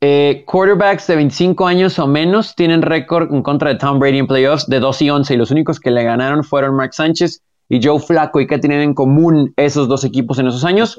Eh, 0.00 0.44
quarterbacks 0.46 1.06
de 1.06 1.16
25 1.16 1.66
años 1.66 1.98
o 1.98 2.06
menos 2.06 2.54
tienen 2.54 2.80
récord 2.80 3.30
en 3.34 3.42
contra 3.42 3.68
de 3.68 3.76
Tom 3.76 3.98
Brady 3.98 4.18
en 4.18 4.26
playoffs 4.26 4.66
de 4.66 4.80
2 4.80 5.02
y 5.02 5.10
11 5.10 5.34
y 5.34 5.36
los 5.36 5.50
únicos 5.50 5.78
que 5.78 5.90
le 5.90 6.04
ganaron 6.04 6.42
fueron 6.42 6.74
Mark 6.74 6.94
Sánchez 6.94 7.42
y 7.68 7.86
Joe 7.86 8.00
Flacco. 8.00 8.40
¿Y 8.40 8.46
qué 8.46 8.58
tienen 8.58 8.80
en 8.80 8.94
común 8.94 9.52
esos 9.56 9.88
dos 9.88 10.04
equipos 10.04 10.38
en 10.38 10.46
esos 10.46 10.64
años? 10.64 10.96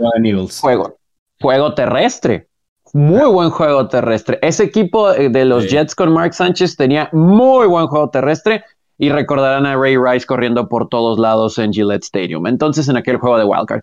Juego 0.61 0.97
juego 1.41 1.73
terrestre. 1.73 2.47
Muy 2.93 3.29
buen 3.29 3.49
juego 3.49 3.87
terrestre. 3.87 4.37
Ese 4.41 4.63
equipo 4.63 5.11
eh, 5.11 5.29
de 5.29 5.45
los 5.45 5.69
Jets 5.69 5.95
con 5.95 6.13
Mark 6.13 6.33
Sánchez 6.33 6.75
tenía 6.75 7.09
muy 7.11 7.67
buen 7.67 7.87
juego 7.87 8.09
terrestre 8.09 8.63
y 8.97 9.09
recordarán 9.09 9.65
a 9.65 9.75
Ray 9.75 9.97
Rice 9.97 10.25
corriendo 10.25 10.67
por 10.67 10.87
todos 10.87 11.17
lados 11.17 11.57
en 11.57 11.73
Gillette 11.73 12.03
Stadium. 12.03 12.45
Entonces, 12.47 12.87
en 12.87 12.97
aquel 12.97 13.17
juego 13.17 13.37
de 13.37 13.45
Wildcard. 13.45 13.81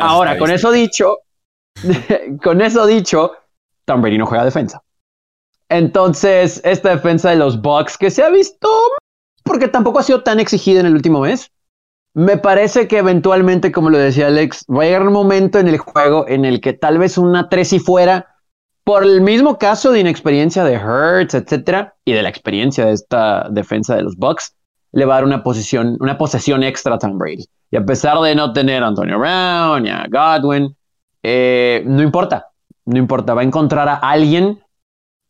Ahora, 0.00 0.38
con 0.38 0.50
eso 0.50 0.70
dicho, 0.70 1.18
con 2.42 2.60
eso 2.60 2.86
dicho, 2.86 3.32
Tom 3.84 4.02
Brady 4.02 4.18
no 4.18 4.26
juega 4.26 4.44
defensa. 4.44 4.82
Entonces, 5.68 6.60
esta 6.64 6.90
defensa 6.90 7.30
de 7.30 7.36
los 7.36 7.60
Bucks 7.60 7.98
que 7.98 8.10
se 8.10 8.22
ha 8.22 8.30
visto 8.30 8.68
porque 9.46 9.68
tampoco 9.68 10.00
ha 10.00 10.02
sido 10.02 10.22
tan 10.22 10.40
exigida 10.40 10.80
en 10.80 10.86
el 10.86 10.94
último 10.94 11.20
mes, 11.20 11.50
me 12.14 12.36
parece 12.36 12.88
que 12.88 12.98
eventualmente, 12.98 13.72
como 13.72 13.90
lo 13.90 13.98
decía 13.98 14.26
Alex, 14.26 14.64
va 14.68 14.82
a 14.82 14.86
llegar 14.86 15.06
un 15.06 15.12
momento 15.12 15.58
en 15.58 15.68
el 15.68 15.78
juego 15.78 16.26
en 16.28 16.44
el 16.44 16.60
que 16.60 16.72
tal 16.72 16.98
vez 16.98 17.16
una 17.16 17.48
3 17.48 17.74
y 17.74 17.78
fuera, 17.78 18.34
por 18.84 19.02
el 19.02 19.20
mismo 19.20 19.58
caso 19.58 19.92
de 19.92 20.00
inexperiencia 20.00 20.64
de 20.64 20.78
Hurts, 20.78 21.34
etcétera, 21.34 21.94
y 22.04 22.12
de 22.12 22.22
la 22.22 22.28
experiencia 22.28 22.86
de 22.86 22.92
esta 22.92 23.48
defensa 23.50 23.96
de 23.96 24.02
los 24.02 24.16
Bucks, 24.16 24.54
le 24.92 25.04
va 25.04 25.14
a 25.14 25.16
dar 25.18 25.24
una 25.24 25.42
posición, 25.42 25.96
una 26.00 26.16
posesión 26.16 26.62
extra 26.62 26.94
a 26.94 26.98
Tom 26.98 27.18
Brady. 27.18 27.44
Y 27.70 27.76
a 27.76 27.84
pesar 27.84 28.18
de 28.20 28.34
no 28.34 28.52
tener 28.52 28.82
a 28.82 28.88
Antonio 28.88 29.18
Brown 29.18 29.86
y 29.86 29.90
a 29.90 30.06
Godwin, 30.08 30.75
eh, 31.28 31.82
no 31.84 32.04
importa, 32.04 32.52
no 32.84 32.98
importa, 32.98 33.34
va 33.34 33.40
a 33.40 33.44
encontrar 33.44 33.88
a 33.88 33.96
alguien. 33.96 34.60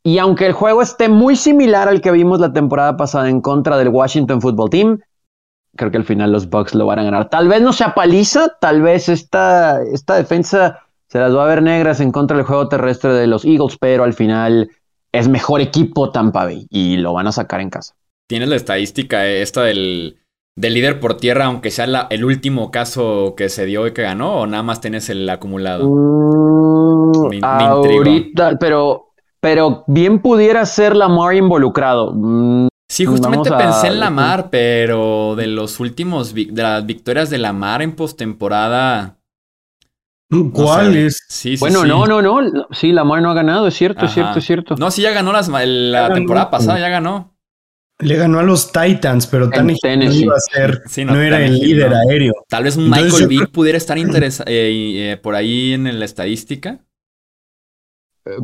Y 0.03 0.19
aunque 0.19 0.45
el 0.45 0.53
juego 0.53 0.83
esté 0.83 1.09
muy 1.09 1.37
similar 1.37 1.89
al 1.89 2.03
que 2.03 2.11
vimos 2.11 2.39
la 2.39 2.53
temporada 2.53 2.99
pasada 2.99 3.31
en 3.31 3.41
contra 3.41 3.79
del 3.79 3.89
Washington 3.89 4.43
Football 4.43 4.69
Team, 4.69 5.01
creo 5.75 5.91
que 5.91 5.97
al 5.97 6.05
final 6.05 6.33
los 6.33 6.51
Bucks 6.51 6.75
lo 6.75 6.85
van 6.85 6.99
a 6.99 7.05
ganar. 7.05 7.31
Tal 7.31 7.49
vez 7.49 7.63
no 7.63 7.73
sea 7.73 7.95
paliza, 7.95 8.59
tal 8.61 8.83
vez 8.83 9.09
esta, 9.09 9.83
esta 9.91 10.17
defensa 10.17 10.83
se 11.09 11.19
las 11.19 11.35
va 11.35 11.45
a 11.45 11.49
ver 11.49 11.63
negras 11.63 12.01
en 12.01 12.13
contra 12.13 12.37
del 12.37 12.45
juego 12.45 12.69
terrestre 12.69 13.15
de 13.15 13.27
los 13.27 13.47
Eagles, 13.47 13.79
pero 13.81 14.05
al 14.05 14.13
final 14.13 14.71
es 15.13 15.29
mejor 15.29 15.63
equipo 15.63 16.11
Tampa 16.13 16.45
Bay 16.45 16.67
y 16.69 16.99
lo 16.99 17.15
van 17.15 17.27
a 17.27 17.33
sacar 17.33 17.63
en 17.63 17.71
casa. 17.71 17.95
¿Tienes 18.27 18.51
la 18.51 18.57
estadística 18.57 19.27
esta 19.27 19.63
del, 19.63 20.19
líder 20.57 21.01
por 21.01 21.17
tierra, 21.19 21.47
aunque 21.47 21.71
sea 21.71 22.07
el 22.11 22.25
último 22.25 22.71
caso 22.71 23.35
que 23.37 23.49
se 23.49 23.67
dio 23.67 23.87
y 23.87 23.93
que 23.93 24.03
ganó, 24.03 24.41
o 24.41 24.47
nada 24.47 24.63
más 24.63 24.81
tienes 24.81 25.09
el 25.11 25.29
acumulado? 25.29 25.89
Mm, 25.89 27.45
ahorita, 27.45 28.57
pero, 28.59 29.13
pero 29.41 29.85
bien 29.87 30.21
pudiera 30.21 30.65
ser 30.65 30.97
Lamar 30.97 31.35
involucrado. 31.35 32.13
Mm, 32.15 32.69
Sí, 32.89 33.05
justamente 33.05 33.51
pensé 33.51 33.89
en 33.89 33.99
Lamar, 33.99 34.49
pero 34.49 35.35
de 35.37 35.49
los 35.49 35.81
últimos, 35.81 36.33
de 36.35 36.63
las 36.63 36.87
victorias 36.87 37.31
de 37.31 37.39
Lamar 37.39 37.83
en 37.83 37.97
postemporada. 37.97 39.19
¿Cuál 40.53 40.97
es? 40.97 41.19
Sí, 41.29 41.57
bueno, 41.59 41.85
no, 41.85 42.07
no, 42.07 42.23
no. 42.23 42.67
Sí, 42.71 42.93
Lamar 42.93 43.23
no 43.23 43.31
ha 43.31 43.35
ganado, 43.35 43.67
es 43.67 43.75
cierto, 43.75 44.07
es 44.07 44.13
cierto, 44.13 44.39
es 44.39 44.45
cierto. 44.45 44.77
No, 44.77 44.91
sí, 44.91 45.03
ya 45.03 45.11
ganó 45.13 45.33
las, 45.33 45.49
la 45.49 46.13
temporada 46.13 46.51
pasada, 46.51 46.79
ya 46.79 46.89
ganó. 46.89 47.36
Le 47.99 48.17
ganó 48.17 48.39
a 48.39 48.43
los 48.43 48.73
Titans, 48.73 49.27
pero 49.27 49.49
tan 49.49 49.69
no 49.69 49.73
iba 50.13 50.35
a 50.37 50.41
ser, 50.41 50.83
no, 51.07 51.21
era 51.21 51.43
el 51.43 51.59
líder 51.59 51.95
aéreo. 51.95 52.35
Tal 52.47 52.65
vez 52.65 52.77
un 52.77 52.91
Michael 52.91 53.27
Vick 53.27 53.51
pudiera 53.51 53.79
estar 53.79 53.97
interesado 53.97 54.51
eh, 54.51 55.13
eh, 55.13 55.17
por 55.17 55.35
ahí 55.35 55.73
en 55.73 55.99
la 55.99 56.05
estadística. 56.05 56.79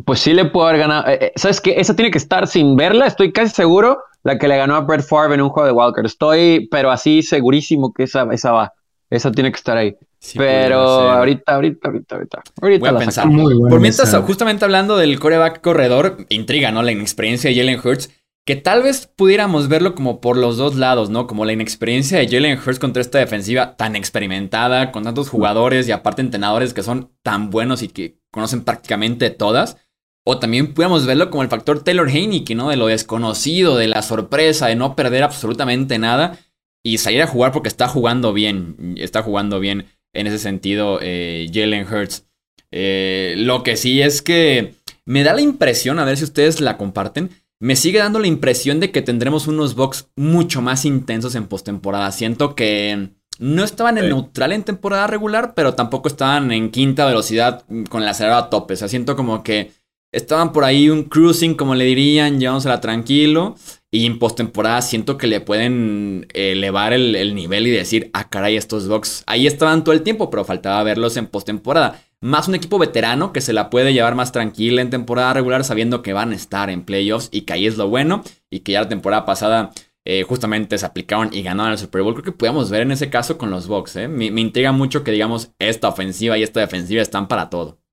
Pues 0.05 0.21
sí 0.21 0.33
le 0.33 0.45
puedo 0.45 0.67
haber 0.67 0.79
ganado. 0.79 1.07
Eh, 1.07 1.33
¿Sabes 1.35 1.61
qué? 1.61 1.75
Esa 1.77 1.95
tiene 1.95 2.09
que 2.09 2.17
estar 2.17 2.47
sin 2.47 2.75
verla, 2.75 3.05
estoy 3.05 3.31
casi 3.31 3.53
seguro 3.53 3.99
la 4.23 4.39
que 4.39 4.47
le 4.47 4.57
ganó 4.57 4.75
a 4.75 4.81
Brett 4.81 5.05
Favre 5.05 5.35
en 5.35 5.41
un 5.41 5.49
juego 5.49 5.67
de 5.67 5.73
Walker. 5.73 6.05
Estoy, 6.05 6.67
pero 6.71 6.89
así 6.89 7.21
segurísimo 7.21 7.93
que 7.93 8.03
esa, 8.03 8.27
esa 8.31 8.51
va. 8.53 8.73
Esa 9.09 9.31
tiene 9.31 9.51
que 9.51 9.57
estar 9.57 9.77
ahí. 9.77 9.95
pero 10.35 10.79
ahorita, 10.79 11.53
ahorita, 11.53 11.89
ahorita, 11.89 12.15
ahorita. 12.15 12.43
ahorita 12.59 12.79
Voy 12.79 12.95
a 12.95 12.97
pensar. 12.97 13.27
Por 13.29 13.79
mientras, 13.79 14.15
justamente 14.25 14.65
hablando 14.65 14.97
del 14.97 15.19
coreback 15.19 15.61
corredor, 15.61 16.25
intriga, 16.29 16.71
¿no? 16.71 16.81
La 16.81 16.91
inexperiencia 16.91 17.51
de 17.51 17.55
Jalen 17.57 17.79
Hurts. 17.83 18.09
Que 18.45 18.55
tal 18.57 18.83
vez 18.83 19.07
pudiéramos 19.07 19.69
verlo 19.69 19.95
como 19.95 20.19
por 20.19 20.35
los 20.35 20.57
dos 20.57 20.75
lados, 20.75 21.09
¿no? 21.09 21.27
Como 21.27 21.45
la 21.45 21.53
inexperiencia 21.53 22.19
de 22.19 22.27
Jalen 22.27 22.59
Hurts 22.59 22.79
contra 22.79 23.01
esta 23.01 23.19
defensiva 23.19 23.77
tan 23.77 23.95
experimentada, 23.95 24.91
con 24.91 25.03
tantos 25.03 25.29
jugadores 25.29 25.87
y 25.87 25.91
aparte 25.91 26.21
entrenadores 26.21 26.73
que 26.73 26.83
son 26.83 27.11
tan 27.21 27.49
buenos 27.49 27.83
y 27.83 27.87
que 27.87 28.17
conocen 28.31 28.63
prácticamente 28.63 29.29
todas. 29.29 29.77
O 30.25 30.39
también 30.39 30.73
pudiéramos 30.73 31.05
verlo 31.05 31.29
como 31.29 31.43
el 31.43 31.49
factor 31.49 31.83
Taylor 31.83 32.09
Heineke, 32.09 32.55
¿no? 32.55 32.69
De 32.69 32.77
lo 32.77 32.87
desconocido, 32.87 33.77
de 33.77 33.87
la 33.87 34.01
sorpresa, 34.01 34.67
de 34.67 34.75
no 34.75 34.95
perder 34.95 35.23
absolutamente 35.23 35.97
nada 35.97 36.37
y 36.83 36.97
salir 36.97 37.21
a 37.21 37.27
jugar 37.27 37.53
porque 37.53 37.69
está 37.69 37.87
jugando 37.87 38.33
bien. 38.33 38.95
Está 38.97 39.23
jugando 39.23 39.59
bien 39.61 39.85
en 40.13 40.27
ese 40.27 40.37
sentido 40.37 40.99
eh, 41.01 41.49
Jalen 41.53 41.87
Hurts. 41.87 42.25
Eh, 42.71 43.35
lo 43.37 43.63
que 43.63 43.77
sí 43.77 44.01
es 44.01 44.21
que 44.21 44.75
me 45.05 45.23
da 45.23 45.33
la 45.33 45.41
impresión, 45.41 45.99
a 45.99 46.05
ver 46.05 46.17
si 46.17 46.23
ustedes 46.23 46.59
la 46.59 46.77
comparten, 46.77 47.29
me 47.63 47.77
sigue 47.77 47.99
dando 47.99 48.19
la 48.19 48.27
impresión 48.27 48.81
de 48.81 48.91
que 48.91 49.01
tendremos 49.01 49.47
unos 49.47 49.75
box 49.75 50.09
mucho 50.17 50.61
más 50.61 50.83
intensos 50.83 51.33
en 51.35 51.47
postemporada. 51.47 52.11
Siento 52.11 52.55
que 52.55 53.11
no 53.39 53.63
estaban 53.63 53.97
en 53.97 54.09
neutral 54.09 54.51
en 54.51 54.63
temporada 54.63 55.07
regular, 55.07 55.53
pero 55.55 55.73
tampoco 55.73 56.09
estaban 56.09 56.51
en 56.51 56.71
quinta 56.71 57.05
velocidad 57.05 57.63
con 57.89 58.03
la 58.03 58.11
acelerador 58.11 58.47
a 58.47 58.49
tope. 58.49 58.73
O 58.73 58.75
sea, 58.75 58.89
siento 58.89 59.15
como 59.15 59.43
que 59.43 59.71
estaban 60.11 60.51
por 60.51 60.65
ahí 60.65 60.89
un 60.89 61.03
cruising, 61.03 61.55
como 61.55 61.73
le 61.73 61.85
dirían, 61.85 62.37
llevándosela 62.37 62.81
tranquilo. 62.81 63.55
Y 63.89 64.07
en 64.07 64.19
postemporada 64.19 64.81
siento 64.81 65.17
que 65.17 65.27
le 65.27 65.39
pueden 65.39 66.27
elevar 66.33 66.91
el, 66.91 67.33
nivel 67.33 67.67
y 67.67 67.71
decir, 67.71 68.09
ah, 68.11 68.29
caray, 68.29 68.57
estos 68.57 68.89
Bucks 68.89 69.23
ahí 69.25 69.47
estaban 69.47 69.85
todo 69.85 69.93
el 69.95 70.01
tiempo, 70.01 70.29
pero 70.29 70.43
faltaba 70.43 70.83
verlos 70.83 71.15
en 71.15 71.27
postemporada. 71.27 72.02
Más 72.23 72.47
un 72.47 72.55
equipo 72.55 72.79
veterano 72.79 73.33
que 73.33 73.41
se 73.41 73.53
la 73.53 73.69
puede 73.69 73.93
llevar 73.93 74.15
más 74.15 74.31
tranquila 74.31 74.81
en 74.81 74.89
temporada 74.89 75.33
regular, 75.33 75.63
sabiendo 75.63 76.01
que 76.01 76.13
van 76.13 76.31
a 76.31 76.35
estar 76.35 76.69
en 76.69 76.83
playoffs 76.83 77.29
y 77.31 77.41
que 77.41 77.53
ahí 77.53 77.67
es 77.67 77.77
lo 77.77 77.89
bueno. 77.89 78.23
Y 78.49 78.61
que 78.61 78.71
ya 78.71 78.81
la 78.81 78.89
temporada 78.89 79.25
pasada 79.25 79.71
eh, 80.05 80.23
justamente 80.23 80.77
se 80.77 80.85
aplicaron 80.85 81.29
y 81.31 81.43
ganaron 81.43 81.73
el 81.73 81.77
Super 81.77 82.01
Bowl. 82.01 82.13
Creo 82.13 82.25
que 82.25 82.31
podemos 82.31 82.69
ver 82.69 82.81
en 82.81 82.91
ese 82.91 83.09
caso 83.09 83.37
con 83.37 83.51
los 83.51 83.67
Bucks. 83.67 83.97
¿eh? 83.97 84.07
me 84.07 84.41
intriga 84.41 84.71
mucho 84.71 85.03
que, 85.03 85.11
digamos, 85.11 85.51
esta 85.59 85.89
ofensiva 85.89 86.37
y 86.37 86.43
esta 86.43 86.59
defensiva 86.61 87.01
están 87.01 87.27
para 87.27 87.49
todo. 87.49 87.83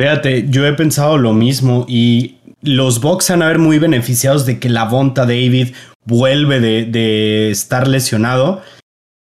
Fíjate, 0.00 0.46
yo 0.48 0.66
he 0.66 0.72
pensado 0.72 1.18
lo 1.18 1.34
mismo 1.34 1.84
y 1.86 2.36
los 2.62 3.02
Bucks 3.02 3.28
van 3.28 3.42
a 3.42 3.48
ver 3.48 3.58
muy 3.58 3.78
beneficiados 3.78 4.46
de 4.46 4.58
que 4.58 4.70
la 4.70 4.84
Bonta 4.84 5.26
David 5.26 5.74
vuelve 6.06 6.58
de, 6.58 7.50
estar 7.50 7.86
lesionado. 7.86 8.62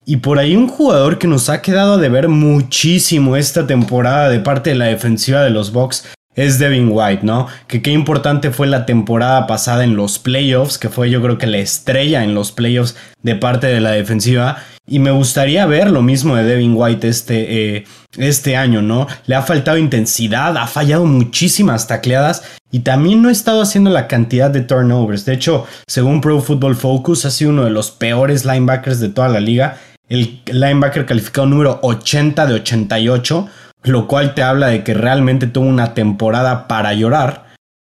Y 0.08 0.18
por 0.18 0.38
ahí 0.38 0.54
un 0.54 0.68
jugador 0.68 1.18
que 1.18 1.26
nos 1.26 1.48
ha 1.48 1.60
quedado 1.60 1.98
de 1.98 2.08
ver 2.08 2.28
muchísimo 2.28 3.34
esta 3.36 3.66
temporada 3.66 4.28
de 4.28 4.38
parte 4.38 4.70
de 4.70 4.76
la 4.76 4.84
defensiva 4.84 5.42
de 5.42 5.50
los 5.50 5.72
Bucks 5.72 6.06
es 6.36 6.60
Devin 6.60 6.90
White, 6.92 7.24
¿no? 7.24 7.48
Que 7.66 7.82
qué 7.82 7.90
importante 7.90 8.52
fue 8.52 8.68
la 8.68 8.86
temporada 8.86 9.48
pasada 9.48 9.82
en 9.82 9.96
los 9.96 10.20
playoffs, 10.20 10.78
que 10.78 10.90
fue 10.90 11.10
yo 11.10 11.20
creo 11.22 11.38
que 11.38 11.48
la 11.48 11.58
estrella 11.58 12.22
en 12.22 12.34
los 12.34 12.52
playoffs 12.52 12.94
de 13.22 13.34
parte 13.34 13.66
de 13.66 13.80
la 13.80 13.90
defensiva. 13.90 14.58
Y 14.86 15.00
me 15.00 15.10
gustaría 15.10 15.66
ver 15.66 15.90
lo 15.90 16.02
mismo 16.02 16.36
de 16.36 16.44
Devin 16.44 16.74
White 16.76 17.08
este, 17.08 17.76
eh, 17.76 17.84
este 18.16 18.54
año, 18.54 18.82
¿no? 18.82 19.08
Le 19.26 19.34
ha 19.34 19.42
faltado 19.42 19.76
intensidad, 19.76 20.56
ha 20.56 20.68
fallado 20.68 21.04
muchísimas 21.06 21.88
tacleadas 21.88 22.44
y 22.70 22.80
también 22.80 23.22
no 23.22 23.28
ha 23.28 23.32
estado 23.32 23.60
haciendo 23.60 23.90
la 23.90 24.06
cantidad 24.06 24.50
de 24.50 24.60
turnovers. 24.60 25.24
De 25.24 25.34
hecho, 25.34 25.66
según 25.88 26.20
Pro 26.20 26.40
Football 26.40 26.76
Focus, 26.76 27.24
ha 27.24 27.32
sido 27.32 27.50
uno 27.50 27.64
de 27.64 27.70
los 27.70 27.90
peores 27.90 28.44
linebackers 28.44 29.00
de 29.00 29.08
toda 29.08 29.28
la 29.28 29.40
liga. 29.40 29.78
El 30.08 30.40
linebacker 30.46 31.04
calificado 31.06 31.46
número 31.46 31.80
80 31.82 32.46
de 32.46 32.54
88 32.54 33.48
lo 33.86 34.08
cual 34.08 34.34
te 34.34 34.42
habla 34.42 34.68
de 34.68 34.82
que 34.84 34.94
realmente 34.94 35.46
tuvo 35.46 35.66
una 35.66 35.94
temporada 35.94 36.68
para 36.68 36.92
llorar. 36.92 37.46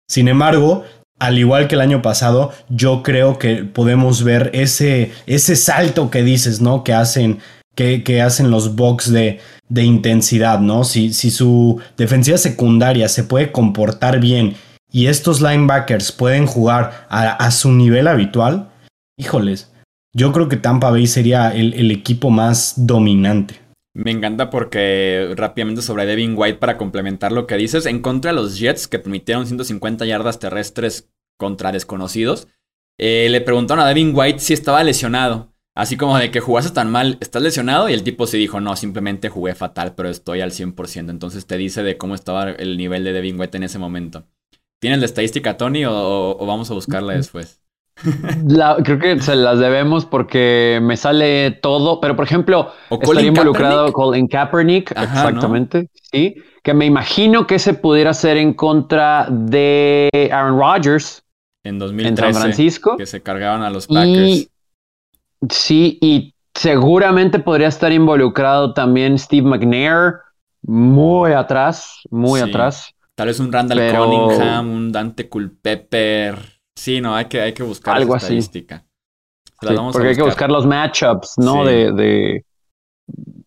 Sin 0.08 0.28
embargo, 0.28 0.84
al 1.18 1.38
igual 1.38 1.66
que 1.66 1.74
el 1.74 1.80
año 1.80 2.02
pasado, 2.02 2.52
yo 2.68 3.02
creo 3.02 3.38
que 3.38 3.64
podemos 3.64 4.22
ver 4.22 4.50
ese, 4.54 5.12
ese 5.26 5.56
salto 5.56 6.10
que 6.10 6.22
dices, 6.22 6.60
¿no? 6.60 6.84
Que 6.84 6.94
hacen, 6.94 7.40
que, 7.74 8.04
que 8.04 8.22
hacen 8.22 8.50
los 8.50 8.76
Bucks 8.76 9.10
de, 9.10 9.40
de 9.68 9.82
intensidad, 9.82 10.60
¿no? 10.60 10.84
Si, 10.84 11.12
si 11.12 11.30
su 11.30 11.80
defensiva 11.96 12.38
secundaria 12.38 13.08
se 13.08 13.24
puede 13.24 13.50
comportar 13.50 14.20
bien 14.20 14.54
y 14.90 15.06
estos 15.06 15.40
linebackers 15.40 16.12
pueden 16.12 16.46
jugar 16.46 17.06
a, 17.10 17.50
su 17.50 17.72
nivel 17.72 18.08
habitual, 18.08 18.70
híjoles, 19.18 19.70
yo 20.18 20.32
creo 20.32 20.48
que 20.48 20.56
Tampa 20.56 20.90
Bay 20.90 21.06
sería 21.06 21.54
el 21.54 21.90
equipo 21.90 22.28
más 22.28 22.74
dominante. 22.86 23.68
Me 23.94 24.10
encanta 24.10 24.50
porque 24.50 25.32
rápidamente 25.36 25.82
sobre 25.82 26.06
Devin 26.06 26.34
White 26.36 26.58
para 26.58 26.76
complementar 26.76 27.32
lo 27.32 27.46
que 27.46 27.56
dices, 27.56 27.86
en 27.86 28.00
contra 28.00 28.30
de 28.30 28.36
los 28.36 28.58
Jets 28.58 28.86
que 28.86 28.98
permitieron 28.98 29.46
150 29.46 30.04
yardas 30.06 30.38
terrestres 30.38 31.10
contra 31.36 31.72
desconocidos, 31.72 32.48
eh, 32.98 33.28
le 33.30 33.40
preguntaron 33.40 33.84
a 33.84 33.88
Devin 33.88 34.12
White 34.14 34.40
si 34.40 34.54
estaba 34.54 34.84
lesionado. 34.84 35.52
Así 35.74 35.96
como 35.96 36.18
de 36.18 36.32
que 36.32 36.40
jugaste 36.40 36.72
tan 36.72 36.90
mal, 36.90 37.18
¿estás 37.20 37.42
lesionado? 37.42 37.88
Y 37.88 37.92
el 37.92 38.02
tipo 38.02 38.26
se 38.26 38.36
dijo, 38.36 38.60
no, 38.60 38.74
simplemente 38.74 39.28
jugué 39.28 39.54
fatal, 39.54 39.94
pero 39.94 40.08
estoy 40.08 40.40
al 40.40 40.50
100%. 40.50 41.10
Entonces 41.10 41.46
te 41.46 41.56
dice 41.56 41.84
de 41.84 41.96
cómo 41.96 42.16
estaba 42.16 42.50
el 42.50 42.76
nivel 42.76 43.04
de 43.04 43.12
Devin 43.12 43.38
White 43.38 43.56
en 43.56 43.62
ese 43.62 43.78
momento. 43.78 44.26
¿Tienes 44.80 44.98
la 44.98 45.06
estadística, 45.06 45.56
Tony, 45.56 45.84
o 45.86 46.46
vamos 46.46 46.70
a 46.70 46.74
buscarla 46.74 47.14
después? 47.14 47.60
Creo 48.84 48.98
que 48.98 49.20
se 49.20 49.36
las 49.36 49.58
debemos 49.58 50.06
porque 50.06 50.78
me 50.82 50.96
sale 50.96 51.50
todo, 51.50 52.00
pero 52.00 52.16
por 52.16 52.24
ejemplo, 52.24 52.72
estaría 52.90 53.28
involucrado 53.28 53.92
Colin 53.92 54.28
Kaepernick, 54.28 54.90
exactamente, 54.92 55.88
sí, 56.12 56.36
que 56.62 56.74
me 56.74 56.86
imagino 56.86 57.46
que 57.46 57.58
se 57.58 57.74
pudiera 57.74 58.10
hacer 58.10 58.36
en 58.36 58.54
contra 58.54 59.26
de 59.30 60.30
Aaron 60.32 60.58
Rodgers 60.58 61.22
en 61.64 61.78
2013, 61.78 62.32
San 62.32 62.42
Francisco, 62.42 62.96
que 62.96 63.06
se 63.06 63.22
cargaban 63.22 63.62
a 63.62 63.70
los 63.70 63.86
Packers. 63.86 64.28
Y, 64.28 64.50
sí, 65.50 65.98
y 66.00 66.34
seguramente 66.54 67.38
podría 67.38 67.68
estar 67.68 67.92
involucrado 67.92 68.74
también 68.74 69.18
Steve 69.18 69.46
McNair, 69.46 70.14
muy 70.62 71.32
atrás, 71.32 72.00
muy 72.10 72.40
atrás. 72.40 72.94
Tal 73.14 73.28
vez 73.28 73.40
un 73.40 73.52
Randall 73.52 73.96
Cunningham, 73.96 74.70
un 74.70 74.92
Dante 74.92 75.28
Culpepper. 75.28 76.57
Sí, 76.78 77.00
no, 77.00 77.16
hay 77.16 77.24
que, 77.24 77.40
hay 77.40 77.52
que 77.52 77.64
buscar 77.64 77.96
Algo 77.96 78.14
estadística. 78.14 78.84
Así. 79.58 79.74
porque 79.92 80.08
hay 80.10 80.14
que 80.14 80.22
buscar 80.22 80.48
los 80.48 80.64
matchups, 80.64 81.34
¿no? 81.38 81.64
De, 81.64 81.92
de, 81.92 82.44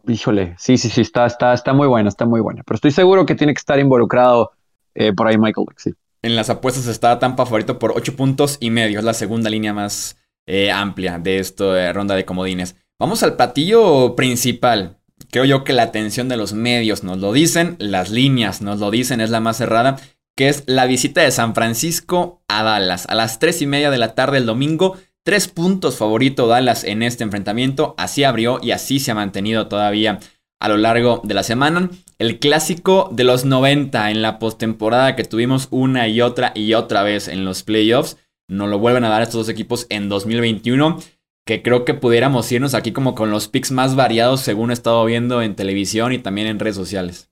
Híjole, 0.06 0.56
sí, 0.58 0.78
sí, 0.78 0.90
sí, 0.90 1.00
está, 1.00 1.26
está, 1.26 1.54
está 1.54 1.72
muy 1.72 1.88
buena, 1.88 2.10
está 2.10 2.26
muy 2.26 2.42
buena. 2.42 2.62
Pero 2.64 2.76
estoy 2.76 2.92
seguro 2.92 3.26
que 3.26 3.36
tiene 3.36 3.54
que 3.54 3.60
estar 3.60 3.80
involucrado 3.80 4.52
eh, 4.96 5.14
por 5.14 5.28
ahí 5.28 5.38
Michael 5.38 5.68
sí. 5.78 5.94
En 6.22 6.36
las 6.36 6.50
apuestas 6.50 6.88
está 6.88 7.18
Tampa 7.20 7.46
favorito 7.46 7.80
por 7.80 7.94
8 7.96 8.18
puntos 8.18 8.58
y 8.60 8.70
medio. 8.70 9.00
Es 9.00 9.06
la 9.06 9.14
segunda 9.14 9.50
línea 9.50 9.74
más 9.74 10.18
eh, 10.46 10.70
amplia 10.70 11.18
de 11.18 11.40
esta 11.40 11.94
ronda 11.94 12.16
de 12.16 12.26
comodines. 12.26 12.76
Vamos 13.00 13.24
al 13.24 13.38
platillo 13.38 14.18
principal. 14.18 14.98
Creo 15.32 15.46
yo 15.46 15.64
que 15.64 15.72
la 15.72 15.84
atención 15.84 16.28
de 16.28 16.36
los 16.36 16.52
medios 16.52 17.04
nos 17.06 17.20
lo 17.20 17.32
dicen, 17.32 17.78
las 17.80 18.10
líneas 18.10 18.62
nos 18.62 18.80
lo 18.80 18.92
dicen, 18.92 19.22
es 19.22 19.30
la 19.30 19.40
más 19.40 19.56
cerrada 19.56 19.98
que 20.36 20.50
es 20.50 20.64
la 20.68 20.86
visita 20.86 21.22
de 21.22 21.32
San 21.32 21.54
Francisco 21.54 22.42
a 22.48 22.64
Dallas. 22.64 23.06
A 23.08 23.16
las 23.16 23.40
3 23.40 23.62
y 23.62 23.68
media 23.68 23.92
de 23.92 23.98
la 23.98 24.16
tarde 24.16 24.38
el 24.38 24.46
domingo, 24.46 24.98
tres 25.24 25.48
puntos 25.48 25.98
favorito 25.98 26.48
Dallas 26.48 26.84
en 26.84 27.04
este 27.04 27.24
enfrentamiento. 27.24 27.96
Así 27.98 28.24
abrió 28.24 28.60
y 28.62 28.72
así 28.72 29.00
se 29.00 29.12
ha 29.12 29.16
mantenido 29.16 29.68
todavía 29.68 30.20
a 30.60 30.70
lo 30.70 30.78
largo 30.78 31.22
de 31.24 31.34
la 31.34 31.44
semana. 31.44 31.90
El 32.20 32.40
clásico 32.40 33.10
de 33.12 33.24
los 33.24 33.46
90 33.46 34.12
en 34.12 34.22
la 34.22 34.40
postemporada 34.40 35.16
que 35.16 35.24
tuvimos 35.24 35.68
una 35.72 36.08
y 36.08 36.22
otra 36.22 36.52
y 36.56 36.74
otra 36.74 37.04
vez 37.04 37.28
en 37.28 37.46
los 37.46 37.64
playoffs. 37.64 38.18
Nos 38.48 38.70
lo 38.70 38.80
vuelven 38.80 39.04
a 39.04 39.10
dar 39.10 39.22
estos 39.22 39.48
dos 39.48 39.50
equipos 39.50 39.88
en 39.90 40.10
2021. 40.10 41.00
Que 41.46 41.64
creo 41.64 41.86
que 41.86 41.96
pudiéramos 41.96 42.52
irnos 42.52 42.76
aquí 42.76 42.92
como 42.92 43.16
con 43.16 43.32
los 43.32 43.48
picks 43.48 43.72
más 43.72 43.96
variados 43.96 44.42
según 44.42 44.70
he 44.70 44.74
estado 44.74 45.04
viendo 45.06 45.42
en 45.42 45.56
televisión 45.56 46.14
y 46.14 46.20
también 46.20 46.48
en 46.48 46.60
redes 46.60 46.76
sociales. 46.76 47.31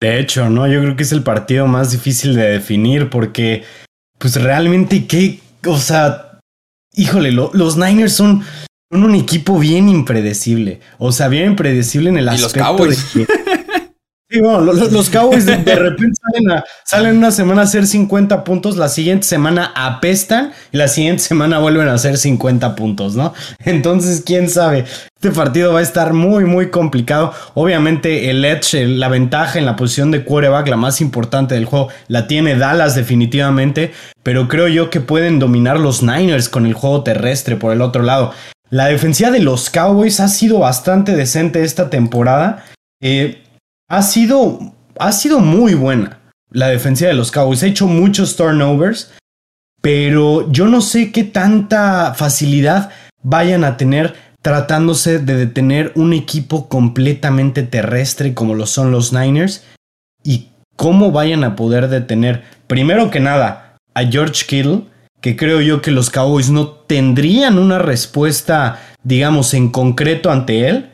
De 0.00 0.20
hecho, 0.20 0.50
¿no? 0.50 0.66
Yo 0.66 0.80
creo 0.80 0.96
que 0.96 1.02
es 1.02 1.12
el 1.12 1.22
partido 1.22 1.66
más 1.66 1.90
difícil 1.90 2.34
de 2.34 2.50
definir 2.50 3.10
porque, 3.10 3.64
pues 4.18 4.40
realmente, 4.40 5.06
¿qué? 5.06 5.40
O 5.66 5.78
sea, 5.78 6.38
híjole, 6.94 7.32
los 7.32 7.76
Niners 7.76 8.12
son, 8.12 8.44
un 8.90 9.14
equipo 9.14 9.58
bien 9.58 9.88
impredecible. 9.88 10.80
O 10.98 11.10
sea, 11.10 11.28
bien 11.28 11.46
impredecible 11.46 12.10
en 12.10 12.18
el 12.18 12.28
aspecto 12.28 12.86
de 12.86 12.96
que 13.12 13.26
los, 14.30 15.10
Cowboys 15.10 15.46
de, 15.46 15.56
repente 15.56 16.18
salen, 16.84 17.16
una 17.16 17.30
semana 17.30 17.62
a 17.62 17.64
hacer 17.64 17.86
50 17.86 18.42
puntos, 18.42 18.76
la 18.76 18.88
siguiente 18.88 19.26
semana 19.26 19.72
apestan 19.76 20.52
y 20.72 20.78
la 20.78 20.88
siguiente 20.88 21.22
semana 21.22 21.58
vuelven 21.58 21.88
a 21.88 21.94
hacer 21.94 22.16
50 22.16 22.74
puntos, 22.74 23.14
¿no? 23.16 23.34
Entonces, 23.64 24.22
quién 24.24 24.48
sabe. 24.48 24.84
Este 25.14 25.30
partido 25.30 25.72
va 25.72 25.80
a 25.80 25.82
estar 25.82 26.12
muy, 26.12 26.44
muy 26.44 26.70
complicado. 26.70 27.32
Obviamente, 27.54 28.30
el 28.30 28.44
edge, 28.44 28.86
la 28.86 29.08
ventaja 29.08 29.58
en 29.58 29.66
la 29.66 29.76
posición 29.76 30.10
de 30.10 30.24
quarterback, 30.24 30.68
la 30.68 30.76
más 30.76 31.00
importante 31.00 31.54
del 31.54 31.66
juego, 31.66 31.88
la 32.08 32.26
tiene 32.26 32.56
Dallas 32.56 32.94
definitivamente, 32.94 33.92
pero 34.22 34.48
creo 34.48 34.68
yo 34.68 34.90
que 34.90 35.00
pueden 35.00 35.38
dominar 35.38 35.78
los 35.78 36.02
Niners 36.02 36.48
con 36.48 36.66
el 36.66 36.74
juego 36.74 37.02
terrestre 37.02 37.56
por 37.56 37.72
el 37.72 37.82
otro 37.82 38.02
lado. 38.02 38.32
La 38.70 38.86
defensiva 38.86 39.30
de 39.30 39.40
los 39.40 39.70
Cowboys 39.70 40.20
ha 40.20 40.28
sido 40.28 40.58
bastante 40.58 41.14
decente 41.14 41.62
esta 41.62 41.90
temporada. 41.90 42.64
Eh, 43.00 43.43
ha 43.88 44.02
sido, 44.02 44.58
ha 44.98 45.12
sido 45.12 45.40
muy 45.40 45.74
buena 45.74 46.20
la 46.50 46.68
defensa 46.68 47.06
de 47.06 47.14
los 47.14 47.30
Cowboys. 47.30 47.62
Ha 47.62 47.66
hecho 47.66 47.86
muchos 47.86 48.36
turnovers, 48.36 49.12
pero 49.80 50.50
yo 50.50 50.66
no 50.66 50.80
sé 50.80 51.12
qué 51.12 51.24
tanta 51.24 52.14
facilidad 52.14 52.90
vayan 53.22 53.64
a 53.64 53.76
tener 53.76 54.14
tratándose 54.42 55.18
de 55.18 55.36
detener 55.36 55.92
un 55.94 56.12
equipo 56.12 56.68
completamente 56.68 57.62
terrestre 57.62 58.34
como 58.34 58.54
lo 58.54 58.66
son 58.66 58.90
los 58.92 59.12
Niners 59.12 59.64
y 60.22 60.50
cómo 60.76 61.12
vayan 61.12 61.44
a 61.44 61.56
poder 61.56 61.88
detener, 61.88 62.44
primero 62.66 63.10
que 63.10 63.20
nada, 63.20 63.76
a 63.94 64.04
George 64.04 64.44
Kittle, 64.46 64.82
que 65.20 65.36
creo 65.36 65.62
yo 65.62 65.80
que 65.80 65.90
los 65.90 66.10
Cowboys 66.10 66.50
no 66.50 66.68
tendrían 66.68 67.58
una 67.58 67.78
respuesta, 67.78 68.80
digamos, 69.02 69.54
en 69.54 69.70
concreto 69.70 70.30
ante 70.30 70.68
él. 70.68 70.90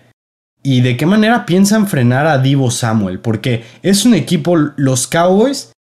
¿Y 0.63 0.83
de 0.83 0.97
qué 0.97 1.07
manera 1.07 1.47
piensan 1.47 1.87
frenar 1.87 2.27
a 2.27 2.39
Divo 2.39 2.71
Samuel? 2.71 3.21
Porque 3.21 3.65
es 3.83 4.05
un 4.05 4.15
equipo, 4.15 4.57
los 4.57 5.07
Cowboys, 5.07 5.73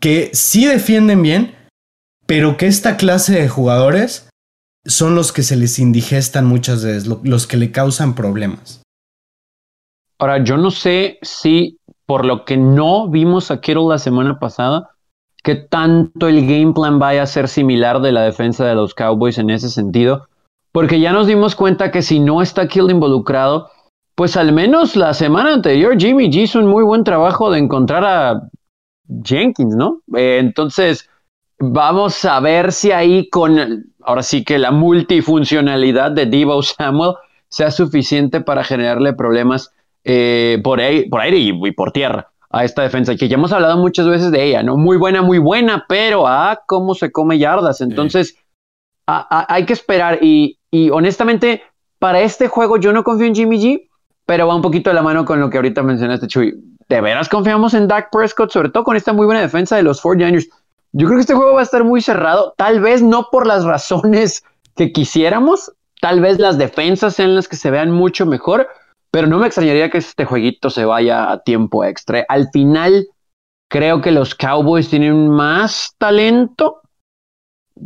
que 0.00 0.30
sí 0.32 0.66
defienden 0.66 1.22
bien, 1.22 1.54
pero 2.26 2.56
que 2.56 2.66
esta 2.66 2.96
clase 2.96 3.40
de 3.40 3.48
jugadores 3.48 4.28
son 4.84 5.16
los 5.16 5.32
que 5.32 5.42
se 5.42 5.56
les 5.56 5.78
indigestan 5.78 6.46
muchas 6.46 6.84
veces, 6.84 7.06
los 7.06 7.46
que 7.46 7.56
le 7.56 7.72
causan 7.72 8.14
problemas. 8.14 8.82
Ahora, 10.18 10.42
yo 10.42 10.56
no 10.56 10.70
sé 10.70 11.18
si 11.22 11.78
por 12.06 12.24
lo 12.24 12.44
que 12.44 12.56
no 12.56 13.08
vimos 13.08 13.50
a 13.50 13.60
Kittle 13.60 13.88
la 13.88 13.98
semana 13.98 14.38
pasada, 14.38 14.90
que 15.42 15.56
tanto 15.56 16.28
el 16.28 16.46
game 16.46 16.72
plan 16.72 16.98
vaya 16.98 17.22
a 17.22 17.26
ser 17.26 17.48
similar 17.48 18.00
de 18.00 18.12
la 18.12 18.22
defensa 18.22 18.64
de 18.64 18.76
los 18.76 18.94
Cowboys 18.94 19.38
en 19.38 19.50
ese 19.50 19.68
sentido, 19.68 20.28
porque 20.72 21.00
ya 21.00 21.12
nos 21.12 21.26
dimos 21.26 21.56
cuenta 21.56 21.90
que 21.90 22.02
si 22.02 22.20
no 22.20 22.42
está 22.42 22.68
Kittle 22.68 22.92
involucrado, 22.92 23.70
pues 24.16 24.36
al 24.38 24.52
menos 24.52 24.96
la 24.96 25.12
semana 25.12 25.52
anterior 25.52 25.94
Jimmy 25.98 26.30
G 26.30 26.44
hizo 26.44 26.58
un 26.58 26.66
muy 26.66 26.82
buen 26.82 27.04
trabajo 27.04 27.50
de 27.50 27.58
encontrar 27.58 28.02
a 28.04 28.48
Jenkins, 29.22 29.76
¿no? 29.76 30.00
Eh, 30.16 30.38
entonces, 30.40 31.08
vamos 31.58 32.24
a 32.24 32.40
ver 32.40 32.72
si 32.72 32.92
ahí 32.92 33.28
con, 33.28 33.92
ahora 34.00 34.22
sí 34.22 34.42
que 34.42 34.58
la 34.58 34.70
multifuncionalidad 34.70 36.12
de 36.12 36.24
Devo 36.24 36.62
Samuel 36.62 37.12
sea 37.48 37.70
suficiente 37.70 38.40
para 38.40 38.64
generarle 38.64 39.12
problemas 39.12 39.70
eh, 40.02 40.60
por, 40.64 40.80
aire, 40.80 41.08
por 41.10 41.20
aire 41.20 41.36
y, 41.36 41.72
por 41.72 41.92
tierra 41.92 42.30
a 42.48 42.64
esta 42.64 42.82
defensa, 42.82 43.16
que 43.16 43.28
ya 43.28 43.34
hemos 43.34 43.52
hablado 43.52 43.76
muchas 43.76 44.08
veces 44.08 44.30
de 44.30 44.44
ella, 44.44 44.62
¿no? 44.62 44.78
Muy 44.78 44.96
buena, 44.96 45.20
muy 45.20 45.38
buena, 45.38 45.84
pero 45.88 46.26
ah, 46.26 46.62
cómo 46.66 46.94
se 46.94 47.12
come 47.12 47.38
yardas. 47.38 47.82
Entonces, 47.82 48.38
hay 49.06 49.66
que 49.66 49.74
esperar 49.74 50.20
y, 50.22 50.58
y 50.70 50.88
honestamente, 50.88 51.62
para 51.98 52.22
este 52.22 52.48
juego 52.48 52.78
yo 52.78 52.94
no 52.94 53.04
confío 53.04 53.26
en 53.26 53.34
Jimmy 53.34 53.58
G 53.58 53.88
pero 54.26 54.46
va 54.46 54.54
un 54.54 54.62
poquito 54.62 54.90
de 54.90 54.94
la 54.94 55.02
mano 55.02 55.24
con 55.24 55.40
lo 55.40 55.48
que 55.48 55.56
ahorita 55.56 55.82
mencionaste, 55.82 56.26
Chuy. 56.26 56.54
¿de 56.88 57.00
veras 57.00 57.28
confiamos 57.28 57.74
en 57.74 57.88
Dak 57.88 58.10
Prescott? 58.10 58.50
Sobre 58.50 58.68
todo 58.68 58.84
con 58.84 58.96
esta 58.96 59.12
muy 59.12 59.26
buena 59.26 59.40
defensa 59.40 59.76
de 59.76 59.82
los 59.82 60.02
49ers. 60.02 60.48
Yo 60.92 61.06
creo 61.06 61.18
que 61.18 61.22
este 61.22 61.34
juego 61.34 61.54
va 61.54 61.60
a 61.60 61.64
estar 61.64 61.84
muy 61.84 62.00
cerrado, 62.00 62.54
tal 62.56 62.80
vez 62.80 63.02
no 63.02 63.28
por 63.30 63.46
las 63.46 63.64
razones 63.64 64.44
que 64.76 64.92
quisiéramos, 64.92 65.72
tal 66.00 66.20
vez 66.20 66.38
las 66.38 66.58
defensas 66.58 67.14
sean 67.14 67.34
las 67.34 67.48
que 67.48 67.56
se 67.56 67.70
vean 67.70 67.90
mucho 67.90 68.24
mejor, 68.24 68.68
pero 69.10 69.26
no 69.26 69.38
me 69.38 69.46
extrañaría 69.46 69.90
que 69.90 69.98
este 69.98 70.24
jueguito 70.24 70.70
se 70.70 70.84
vaya 70.84 71.30
a 71.30 71.42
tiempo 71.42 71.84
extra. 71.84 72.24
Al 72.28 72.48
final, 72.50 73.08
creo 73.68 74.00
que 74.00 74.10
los 74.10 74.34
Cowboys 74.34 74.88
tienen 74.88 75.28
más 75.28 75.94
talento. 75.98 76.80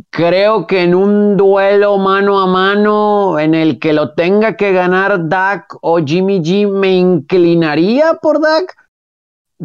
Creo 0.09 0.67
que 0.67 0.83
en 0.83 0.95
un 0.95 1.35
duelo 1.35 1.97
mano 1.97 2.39
a 2.39 2.47
mano 2.47 3.37
en 3.39 3.53
el 3.53 3.77
que 3.77 3.91
lo 3.91 4.13
tenga 4.13 4.55
que 4.55 4.71
ganar 4.71 5.27
Dak 5.27 5.77
o 5.81 5.99
Jimmy 5.99 6.39
G, 6.39 6.69
me 6.69 6.95
inclinaría 6.95 8.13
por 8.21 8.41
Dak. 8.41 8.75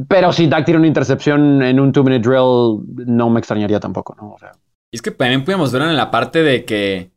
Pero 0.09 0.33
si 0.33 0.47
Dak 0.49 0.65
tiene 0.65 0.79
una 0.79 0.89
intercepción 0.89 1.63
en 1.63 1.79
un 1.79 1.93
two-minute 1.93 2.29
drill, 2.29 2.81
no 3.07 3.31
me 3.31 3.39
extrañaría 3.39 3.79
tampoco, 3.79 4.17
¿no? 4.21 4.33
O 4.33 4.39
sea. 4.39 4.53
Es 4.93 5.01
que 5.01 5.11
también 5.11 5.45
podemos 5.45 5.73
ver 5.73 5.83
en 5.83 5.97
la 5.97 6.11
parte 6.11 6.43
de 6.43 6.65
que 6.65 7.13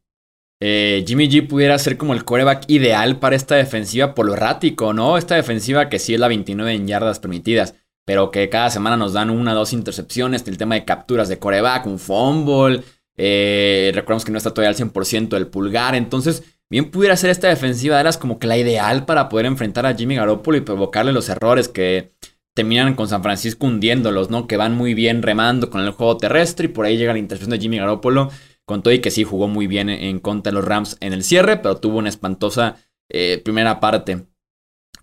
eh, 0.62 1.04
Jimmy 1.08 1.30
G 1.30 1.48
pudiera 1.48 1.78
ser 1.80 1.98
como 1.98 2.14
el 2.14 2.26
coreback 2.26 2.66
ideal 2.68 3.18
para 3.18 3.36
esta 3.36 3.56
defensiva 3.56 4.14
por 4.14 4.26
lo 4.26 4.34
errático, 4.34 4.94
¿no? 4.94 5.18
Esta 5.18 5.36
defensiva 5.36 5.90
que 5.90 6.00
sí 6.00 6.14
es 6.14 6.20
la 6.20 6.28
29 6.28 6.74
en 6.74 6.88
yardas 6.88 7.20
permitidas, 7.20 7.76
pero 8.06 8.32
que 8.32 8.50
cada 8.50 8.70
semana 8.70 8.98
nos 8.98 9.14
dan 9.14 9.30
una 9.30 9.54
o 9.54 9.56
dos 9.56 9.74
intercepciones, 9.74 10.48
el 10.48 10.58
tema 10.58 10.76
de 10.76 10.86
capturas 10.86 11.28
de 11.28 11.40
coreback, 11.40 11.86
un 11.86 12.00
fumble. 12.00 12.84
Eh, 13.22 13.92
recordemos 13.94 14.24
que 14.24 14.32
no 14.32 14.38
está 14.38 14.54
todavía 14.54 14.70
al 14.70 14.76
100% 14.76 15.36
el 15.36 15.48
pulgar, 15.48 15.94
entonces 15.94 16.44
bien 16.70 16.90
pudiera 16.90 17.18
ser 17.18 17.32
esta 17.32 17.50
defensiva 17.50 17.98
de 17.98 18.06
las 18.06 18.18
como 18.18 18.40
que 18.40 18.48
la 18.48 18.58
ideal 18.58 19.06
para 19.06 19.28
poder 19.28 19.46
enfrentar 19.46 19.86
a 19.86 19.94
Jimmy 19.94 20.16
Garoppolo 20.16 20.58
y 20.58 20.62
provocarle 20.62 21.12
los 21.12 21.28
errores 21.28 21.68
que 21.68 22.14
terminan 22.56 22.96
con 22.96 23.10
San 23.10 23.22
Francisco 23.22 23.68
hundiéndolos, 23.68 24.30
¿no? 24.30 24.48
Que 24.48 24.56
van 24.56 24.74
muy 24.74 24.94
bien 24.94 25.22
remando 25.22 25.70
con 25.70 25.82
el 25.82 25.92
juego 25.92 26.16
terrestre 26.16 26.66
y 26.66 26.70
por 26.70 26.86
ahí 26.86 26.98
llega 26.98 27.12
la 27.12 27.20
intercepción 27.20 27.52
de 27.52 27.60
Jimmy 27.60 27.78
Garoppolo. 27.78 28.32
Con 28.66 28.84
todo 28.84 28.94
y 28.94 29.00
que 29.00 29.10
sí 29.10 29.24
jugó 29.24 29.48
muy 29.48 29.66
bien 29.66 29.90
en 29.90 30.20
contra 30.20 30.52
de 30.52 30.56
los 30.56 30.64
Rams 30.64 30.96
en 31.00 31.12
el 31.12 31.24
cierre, 31.24 31.58
pero 31.58 31.78
tuvo 31.78 31.98
una 31.98 32.10
espantosa 32.10 32.78
eh, 33.10 33.42
primera 33.44 33.80
parte. 33.80 34.28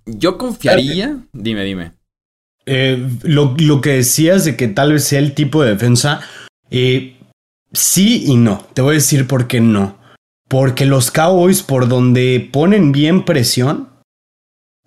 Yo 0.06 0.38
confiaría. 0.38 1.18
Dime, 1.32 1.64
dime. 1.64 1.92
Eh, 2.64 3.04
lo, 3.22 3.80
que 3.80 3.90
decías 3.90 4.44
de 4.44 4.56
que 4.56 4.68
tal 4.68 4.92
vez 4.92 5.04
sea 5.04 5.18
el 5.18 5.34
tipo 5.34 5.62
de 5.64 5.70
defensa, 5.70 6.20
eh, 6.70 7.15
sí 7.76 8.24
y 8.26 8.36
no. 8.36 8.64
Te 8.74 8.82
voy 8.82 8.92
a 8.92 8.94
decir 8.94 9.26
por 9.26 9.46
qué 9.46 9.60
no. 9.60 9.98
Porque 10.48 10.86
los 10.86 11.10
Cowboys, 11.10 11.62
por 11.62 11.88
donde 11.88 12.48
ponen 12.52 12.92
bien 12.92 13.24
presión, 13.24 13.88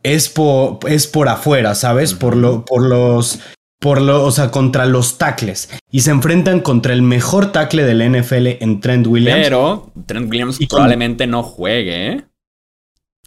es 0.04 0.30
por, 0.30 0.80
es 0.88 1.08
por 1.08 1.28
afuera, 1.28 1.76
¿sabes? 1.76 2.14
por, 2.14 2.36
lo, 2.36 2.66
por 2.66 2.82
los. 2.84 3.40
Por 3.82 4.02
lo, 4.02 4.26
o 4.26 4.32
sea, 4.32 4.52
contra 4.52 4.86
los 4.86 5.18
tackles. 5.18 5.70
Y 5.90 6.02
se 6.02 6.12
enfrentan 6.12 6.60
contra 6.60 6.92
el 6.92 7.02
mejor 7.02 7.54
tackle 7.54 7.84
del 7.84 8.12
NFL 8.12 8.62
en 8.62 8.82
Trent 8.82 9.08
Williams. 9.08 9.42
Pero 9.42 9.92
Trent 10.06 10.30
Williams 10.30 10.60
probablemente 10.70 11.28
no 11.28 11.44
juegue, 11.44 12.08
¿eh? 12.12 12.26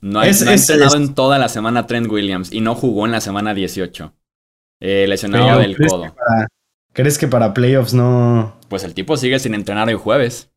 No 0.03 0.21
ha, 0.21 0.27
entrenado 0.27 0.97
en 0.97 1.15
toda 1.15 1.39
la 1.39 1.49
semana 1.49 1.87
Trent 1.87 2.11
Williams 2.11 2.53
y 2.53 2.61
no 2.61 2.75
jugó 2.75 3.07
en 3.07 3.13
la 3.13 3.23
semana 3.23 3.55
18. 3.55 4.13
Eh, 4.81 5.07
lesionado 5.09 5.61
del 5.61 5.77
codo. 5.77 6.15
¿Crees 6.93 7.19
que 7.19 7.29
para 7.29 7.55
playoffs 7.55 7.95
no.? 7.95 8.55
Pues 8.69 8.85
el 8.85 8.95
tipo 8.95 9.17
sigue 9.17 9.39
sin 9.39 9.55
entrenar 9.55 9.89
el 9.89 9.97
jueves. 9.97 10.53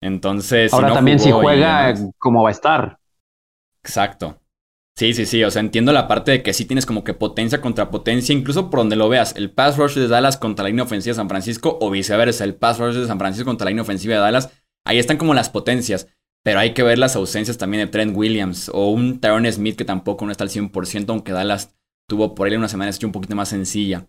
Entonces. 0.00 0.72
Ahora 0.72 0.92
también 0.92 1.18
si 1.18 1.30
juega, 1.30 1.94
¿cómo 2.18 2.42
va 2.42 2.50
a 2.50 2.52
estar? 2.52 2.98
Exacto. 3.82 4.40
Sí, 4.96 5.12
sí, 5.12 5.26
sí. 5.26 5.44
O 5.44 5.50
sea, 5.50 5.60
entiendo 5.60 5.92
la 5.92 6.08
parte 6.08 6.30
de 6.30 6.42
que 6.42 6.54
sí 6.54 6.64
tienes 6.64 6.86
como 6.86 7.04
que 7.04 7.12
potencia 7.12 7.60
contra 7.60 7.90
potencia, 7.90 8.34
incluso 8.34 8.70
por 8.70 8.80
donde 8.80 8.96
lo 8.96 9.08
veas. 9.10 9.36
El 9.36 9.50
pass 9.50 9.76
rush 9.76 9.94
de 9.94 10.08
Dallas 10.08 10.38
contra 10.38 10.62
la 10.62 10.70
línea 10.70 10.84
ofensiva 10.84 11.12
de 11.12 11.16
San 11.16 11.28
Francisco 11.28 11.76
o 11.80 11.90
viceversa. 11.90 12.44
El 12.44 12.54
pass 12.54 12.78
rush 12.78 12.94
de 12.94 13.06
San 13.06 13.18
Francisco 13.18 13.46
contra 13.46 13.66
la 13.66 13.70
línea 13.70 13.82
ofensiva 13.82 14.14
de 14.14 14.20
Dallas. 14.20 14.50
Ahí 14.86 14.98
están 14.98 15.18
como 15.18 15.34
las 15.34 15.50
potencias. 15.50 16.08
Pero 16.42 16.60
hay 16.60 16.72
que 16.72 16.82
ver 16.84 16.98
las 16.98 17.16
ausencias 17.16 17.58
también 17.58 17.84
de 17.84 17.90
Trent 17.90 18.16
Williams 18.16 18.70
o 18.72 18.88
un 18.90 19.20
Tyrone 19.20 19.50
Smith 19.50 19.76
que 19.76 19.84
tampoco 19.84 20.24
no 20.24 20.30
está 20.30 20.44
al 20.44 20.50
100%, 20.50 21.06
aunque 21.08 21.32
Dallas 21.32 21.76
tuvo 22.08 22.34
por 22.34 22.46
él 22.46 22.56
una 22.56 22.68
semana 22.68 22.92
un 23.02 23.12
poquito 23.12 23.34
más 23.34 23.48
sencilla. 23.48 24.06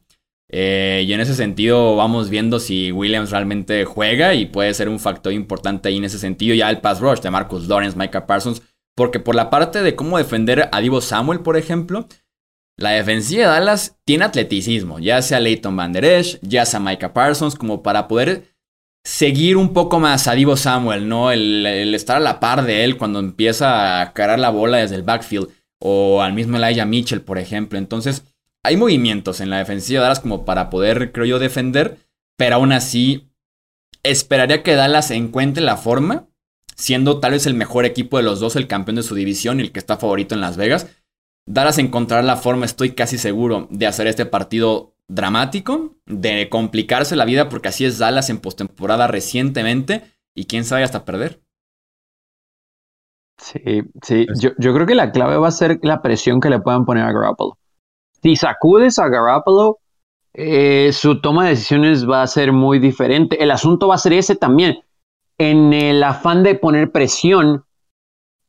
Eh, 0.49 1.03
y 1.05 1.13
en 1.13 1.19
ese 1.19 1.35
sentido 1.35 1.95
vamos 1.95 2.29
viendo 2.29 2.59
si 2.59 2.91
Williams 2.91 3.31
realmente 3.31 3.83
juega 3.83 4.33
y 4.33 4.45
puede 4.45 4.73
ser 4.73 4.87
un 4.87 4.99
factor 4.99 5.33
importante 5.33 5.89
ahí 5.89 5.97
en 5.97 6.05
ese 6.05 6.19
sentido. 6.19 6.55
Ya 6.55 6.69
el 6.69 6.79
pass 6.79 6.99
rush 6.99 7.19
de 7.19 7.31
Marcus 7.31 7.67
Lawrence, 7.67 7.97
Micah 7.97 8.25
Parsons 8.25 8.61
porque 8.97 9.19
por 9.19 9.35
la 9.35 9.51
parte 9.51 9.83
de 9.83 9.95
cómo 9.95 10.17
defender 10.17 10.69
a 10.71 10.81
Divo 10.81 11.01
Samuel, 11.01 11.41
por 11.41 11.55
ejemplo, 11.55 12.07
la 12.79 12.91
defensiva 12.91 13.43
de 13.43 13.49
Dallas 13.49 13.95
tiene 14.05 14.25
atleticismo, 14.25 14.97
ya 14.97 15.21
sea 15.21 15.39
Leighton 15.39 15.75
Van 15.75 15.93
Der 15.93 16.03
Esch, 16.03 16.39
ya 16.41 16.65
sea 16.65 16.79
Micah 16.79 17.13
Parsons, 17.13 17.53
como 17.53 17.83
para 17.83 18.07
poder 18.07 18.55
seguir 19.05 19.55
un 19.55 19.71
poco 19.71 19.99
más 19.99 20.27
a 20.27 20.33
Divo 20.33 20.57
Samuel, 20.57 21.07
¿no? 21.07 21.31
El, 21.31 21.93
estar 21.93 22.17
a 22.17 22.19
la 22.19 22.39
par 22.39 22.65
de 22.65 22.83
él 22.83 22.97
cuando 22.97 23.19
empieza 23.19 24.01
a 24.01 24.13
cargar 24.13 24.39
la 24.39 24.49
bola 24.49 24.77
desde 24.77 24.95
el 24.95 25.03
backfield, 25.03 25.49
o 25.79 26.23
al 26.23 26.33
mismo 26.33 26.57
Elijah 26.57 26.85
Mitchell, 26.85 27.21
por 27.21 27.37
ejemplo. 27.37 27.77
Entonces, 27.77 28.23
hay 28.67 28.75
movimientos 28.75 29.39
en 29.39 29.49
la 29.49 29.59
defensiva 29.59 30.01
de 30.01 30.03
Dallas 30.03 30.19
como 30.19 30.43
para 30.43 30.69
poder, 30.69 31.13
creo 31.13 31.25
yo, 31.25 31.39
defender, 31.39 31.99
pero 32.35 32.55
aún 32.55 32.73
así, 32.73 33.31
esperaría 34.03 34.61
que 34.61 34.75
Dallas 34.75 35.09
encuentre 35.11 35.63
la 35.63 35.77
forma 35.77 36.27
siendo 36.75 37.21
tal 37.21 37.31
vez 37.31 37.45
el 37.45 37.53
mejor 37.53 37.85
equipo 37.85 38.17
de 38.17 38.23
los 38.23 38.41
dos, 38.41 38.57
el 38.57 38.67
campeón 38.67 38.97
de 38.97 39.03
su 39.03 39.15
división 39.15 39.59
y 39.59 39.63
el 39.63 39.71
que 39.71 39.79
está 39.79 39.95
favorito 39.95 40.35
en 40.35 40.41
Las 40.41 40.57
Vegas. 40.57 40.87
Dallas 41.47 41.77
encontrar 41.77 42.25
la 42.25 42.35
forma, 42.35 42.65
estoy 42.65 42.91
casi 42.91 43.17
seguro, 43.17 43.69
de 43.71 43.87
hacer 43.87 44.05
este 44.05 44.25
partido 44.25 44.93
dramático, 45.07 45.95
de 46.05 46.49
complicarse 46.49 47.15
la 47.15 47.23
vida, 47.23 47.47
porque 47.47 47.69
así 47.69 47.85
es 47.85 47.97
Dallas 47.97 48.29
en 48.29 48.39
postemporada 48.39 49.07
recientemente, 49.07 50.03
y 50.35 50.45
quién 50.45 50.65
sabe 50.65 50.83
hasta 50.83 51.05
perder. 51.05 51.41
Sí, 53.37 53.61
sí, 54.03 54.27
yo, 54.41 54.49
yo, 54.57 54.73
creo 54.73 54.85
que 54.85 54.95
la 54.95 55.11
clave 55.11 55.37
va 55.37 55.47
a 55.47 55.51
ser 55.51 55.79
la 55.83 56.01
presión 56.01 56.41
que 56.41 56.49
le 56.49 56.59
puedan 56.59 56.85
poner 56.85 57.05
a 57.05 57.13
Garoppolo. 57.13 57.57
Si 58.21 58.35
sacudes 58.35 58.99
a 58.99 59.07
Garoppolo, 59.07 59.79
eh, 60.33 60.91
su 60.93 61.19
toma 61.21 61.45
de 61.45 61.49
decisiones 61.51 62.07
va 62.07 62.21
a 62.21 62.27
ser 62.27 62.51
muy 62.51 62.79
diferente. 62.79 63.41
El 63.41 63.51
asunto 63.51 63.87
va 63.87 63.95
a 63.95 63.99
ser 63.99 64.13
ese 64.13 64.35
también 64.35 64.79
en 65.37 65.73
el 65.73 66.03
afán 66.03 66.43
de 66.43 66.55
poner 66.55 66.91
presión, 66.91 67.63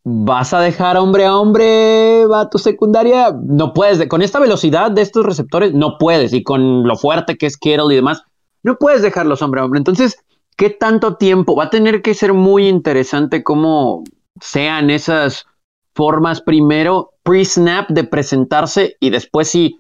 vas 0.05 0.55
a 0.55 0.61
dejar 0.61 0.97
hombre 0.97 1.27
a 1.27 1.37
hombre 1.37 2.25
a 2.35 2.49
tu 2.49 2.59
secundaria, 2.59 3.35
no 3.43 3.75
puedes, 3.75 4.07
con 4.09 4.23
esta 4.23 4.39
velocidad 4.39 4.91
de 4.91 5.03
estos 5.03 5.25
receptores, 5.25 5.75
no 5.75 5.99
puedes, 5.99 6.33
y 6.33 6.43
con 6.43 6.85
lo 6.85 6.97
fuerte 6.97 7.37
que 7.37 7.47
es 7.47 7.59
Kittle 7.59 7.93
y 7.93 7.97
demás, 7.97 8.23
no 8.63 8.77
puedes 8.77 9.03
dejarlos 9.03 9.43
hombre 9.43 9.61
a 9.61 9.65
hombre. 9.65 9.79
Entonces, 9.79 10.19
¿qué 10.57 10.71
tanto 10.71 11.17
tiempo? 11.17 11.57
Va 11.57 11.65
a 11.65 11.71
tener 11.71 12.01
que 12.01 12.15
ser 12.15 12.33
muy 12.33 12.69
interesante 12.69 13.43
cómo 13.45 14.03
sean 14.41 14.89
esas 14.91 15.47
formas 15.95 16.41
primero 16.41 17.13
pre-snap 17.29 17.91
de 17.91 18.05
presentarse 18.05 18.97
y 19.01 19.11
después 19.11 19.49
si 19.49 19.79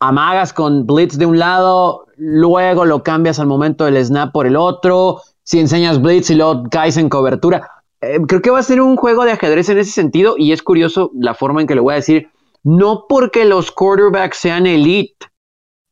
amagas 0.00 0.52
con 0.52 0.84
blitz 0.84 1.16
de 1.16 1.26
un 1.26 1.38
lado, 1.38 2.06
luego 2.16 2.84
lo 2.84 3.04
cambias 3.04 3.38
al 3.38 3.46
momento 3.46 3.84
del 3.84 4.04
snap 4.04 4.32
por 4.32 4.48
el 4.48 4.56
otro, 4.56 5.20
si 5.44 5.60
enseñas 5.60 6.02
blitz 6.02 6.30
y 6.30 6.34
luego 6.34 6.64
caes 6.72 6.96
en 6.96 7.08
cobertura. 7.08 7.70
Eh, 8.00 8.18
creo 8.26 8.42
que 8.42 8.50
va 8.50 8.58
a 8.58 8.64
ser 8.64 8.80
un 8.80 8.96
juego 8.96 9.24
de 9.24 9.30
ajedrez 9.30 9.68
en 9.68 9.78
ese 9.78 9.92
sentido 9.92 10.34
y 10.36 10.50
es 10.50 10.60
curioso 10.64 11.12
la 11.14 11.34
forma 11.34 11.60
en 11.60 11.68
que 11.68 11.76
lo 11.76 11.84
voy 11.84 11.92
a 11.92 11.96
decir. 11.96 12.28
No 12.64 13.04
porque 13.08 13.44
los 13.44 13.70
quarterbacks 13.70 14.38
sean 14.38 14.66
elite, 14.66 15.26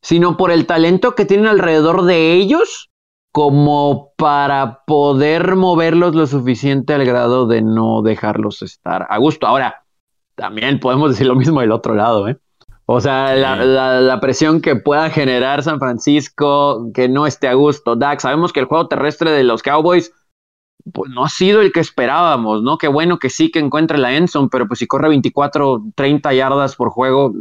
sino 0.02 0.36
por 0.36 0.50
el 0.50 0.66
talento 0.66 1.14
que 1.14 1.24
tienen 1.24 1.46
alrededor 1.46 2.04
de 2.04 2.32
ellos 2.32 2.90
como 3.30 4.12
para 4.16 4.82
poder 4.86 5.54
moverlos 5.54 6.16
lo 6.16 6.26
suficiente 6.26 6.94
al 6.94 7.04
grado 7.04 7.46
de 7.46 7.62
no 7.62 8.02
dejarlos 8.02 8.60
estar 8.62 9.06
a 9.08 9.18
gusto. 9.18 9.46
Ahora, 9.46 9.81
también 10.34 10.80
podemos 10.80 11.10
decir 11.10 11.26
lo 11.26 11.34
mismo 11.34 11.60
del 11.60 11.72
otro 11.72 11.94
lado, 11.94 12.28
¿eh? 12.28 12.38
O 12.86 13.00
sea, 13.00 13.34
la, 13.34 14.20
presión 14.20 14.60
que 14.60 14.76
pueda 14.76 15.08
generar 15.08 15.62
San 15.62 15.78
Francisco, 15.78 16.90
que 16.92 17.08
no 17.08 17.26
esté 17.26 17.48
a 17.48 17.54
gusto. 17.54 17.96
Dax, 17.96 18.22
sabemos 18.22 18.52
que 18.52 18.60
el 18.60 18.66
juego 18.66 18.88
terrestre 18.88 19.30
de 19.30 19.44
los 19.44 19.62
Cowboys 19.62 20.12
pues, 20.92 21.10
no 21.10 21.24
ha 21.24 21.28
sido 21.28 21.60
el 21.60 21.72
que 21.72 21.80
esperábamos, 21.80 22.62
¿no? 22.62 22.78
Qué 22.78 22.88
bueno 22.88 23.18
que 23.18 23.30
sí 23.30 23.50
que 23.50 23.60
encuentre 23.60 23.98
la 23.98 24.14
Enson, 24.14 24.50
pero 24.50 24.66
pues 24.66 24.80
si 24.80 24.86
corre 24.86 25.08
24, 25.08 25.82
30 25.94 26.34
yardas 26.34 26.74
por 26.76 26.90
juego, 26.90 27.32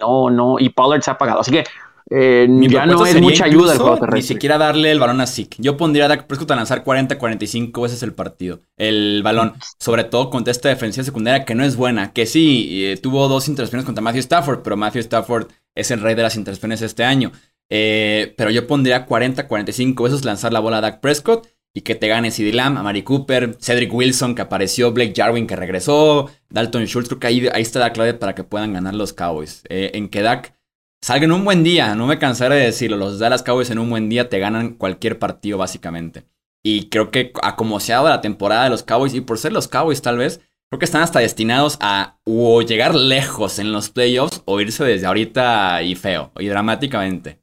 no, 0.00 0.30
no, 0.30 0.58
y 0.58 0.70
Pollard 0.70 1.02
se 1.02 1.10
ha 1.10 1.14
apagado. 1.14 1.40
Así 1.40 1.52
que 1.52 1.64
eh, 2.08 2.46
ya 2.68 2.86
no 2.86 3.04
es 3.04 3.20
mucha 3.20 3.46
ayuda 3.46 3.72
el 3.72 3.78
juego 3.78 3.98
terrestre. 3.98 4.20
Ni 4.20 4.22
siquiera 4.22 4.58
darle 4.58 4.92
el 4.92 5.00
balón 5.00 5.20
a 5.20 5.26
Zeke. 5.26 5.56
Yo 5.58 5.76
pondría 5.76 6.04
a 6.04 6.08
Dak 6.08 6.26
Prescott 6.26 6.50
a 6.52 6.56
lanzar 6.56 6.84
40, 6.84 7.18
45 7.18 7.82
veces 7.82 8.02
el 8.02 8.12
partido. 8.12 8.60
El 8.76 9.22
balón. 9.24 9.54
Sobre 9.80 10.04
todo 10.04 10.30
contra 10.30 10.52
esta 10.52 10.68
defensiva 10.68 11.04
secundaria 11.04 11.44
que 11.44 11.56
no 11.56 11.64
es 11.64 11.74
buena. 11.76 12.12
Que 12.12 12.26
sí, 12.26 12.84
eh, 12.84 12.96
tuvo 12.96 13.26
dos 13.28 13.48
intercepciones 13.48 13.84
contra 13.84 14.02
Matthew 14.02 14.20
Stafford, 14.20 14.60
pero 14.62 14.76
Matthew 14.76 15.00
Stafford 15.00 15.48
es 15.74 15.90
el 15.90 16.00
rey 16.00 16.14
de 16.14 16.22
las 16.22 16.36
intercepciones 16.36 16.80
este 16.80 17.02
año. 17.02 17.32
Eh, 17.70 18.34
pero 18.36 18.50
yo 18.50 18.68
pondría 18.68 19.04
40, 19.04 19.48
45 19.48 20.04
veces 20.04 20.24
lanzar 20.24 20.52
la 20.52 20.60
bola 20.60 20.78
a 20.78 20.82
Dak 20.82 21.00
Prescott 21.00 21.48
y 21.74 21.80
que 21.80 21.96
te 21.96 22.06
gane 22.06 22.30
CD 22.30 22.52
Lamb, 22.52 22.78
Amari 22.78 23.02
Cooper, 23.02 23.56
Cedric 23.60 23.92
Wilson 23.92 24.36
que 24.36 24.42
apareció, 24.42 24.92
Blake 24.92 25.12
Jarwin 25.14 25.48
que 25.48 25.56
regresó, 25.56 26.30
Dalton 26.48 26.84
Schultz, 26.86 27.08
creo 27.08 27.18
que 27.18 27.26
ahí, 27.26 27.48
está 27.56 27.80
la 27.80 27.92
clave 27.92 28.14
para 28.14 28.34
que 28.34 28.44
puedan 28.44 28.72
ganar 28.72 28.94
los 28.94 29.12
Cowboys. 29.12 29.62
En 29.68 30.08
que 30.08 30.22
Dak 30.22 30.56
salga 31.02 31.24
en 31.24 31.32
un 31.32 31.44
buen 31.44 31.62
día, 31.62 31.94
no 31.94 32.06
me 32.06 32.18
cansaré 32.18 32.56
de 32.56 32.66
decirlo, 32.66 32.96
los 32.96 33.18
Dallas 33.18 33.42
Cowboys 33.42 33.70
en 33.70 33.78
un 33.78 33.90
buen 33.90 34.08
día 34.08 34.28
te 34.28 34.38
ganan 34.38 34.74
cualquier 34.74 35.18
partido 35.18 35.58
básicamente. 35.58 36.24
Y 36.64 36.88
creo 36.88 37.10
que 37.10 37.32
a 37.42 37.54
como 37.54 37.78
se 37.78 37.92
ha 37.92 37.96
dado 37.96 38.08
la 38.08 38.20
temporada 38.20 38.64
de 38.64 38.70
los 38.70 38.82
Cowboys, 38.82 39.14
y 39.14 39.20
por 39.20 39.38
ser 39.38 39.52
los 39.52 39.68
Cowboys 39.68 40.02
tal 40.02 40.18
vez, 40.18 40.40
creo 40.68 40.78
que 40.78 40.84
están 40.84 41.02
hasta 41.02 41.20
destinados 41.20 41.78
a 41.80 42.18
llegar 42.66 42.94
lejos 42.94 43.58
en 43.58 43.72
los 43.72 43.90
playoffs 43.90 44.42
o 44.46 44.60
irse 44.60 44.84
desde 44.84 45.06
ahorita 45.06 45.82
y 45.82 45.94
feo, 45.94 46.32
y 46.38 46.46
dramáticamente. 46.46 47.40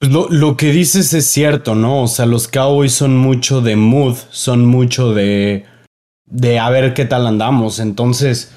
Pues 0.00 0.10
lo, 0.12 0.56
que 0.56 0.72
dices 0.72 1.12
es 1.12 1.26
cierto, 1.26 1.74
¿no? 1.74 2.04
O 2.04 2.08
sea, 2.08 2.24
los 2.24 2.48
Cowboys 2.48 2.94
son 2.94 3.18
mucho 3.18 3.60
de 3.60 3.76
mood, 3.76 4.16
son 4.30 4.64
mucho 4.64 5.12
de, 5.12 5.66
de 6.24 6.58
a 6.58 6.70
ver 6.70 6.94
qué 6.94 7.04
tal 7.04 7.26
andamos. 7.26 7.80
Entonces, 7.80 8.50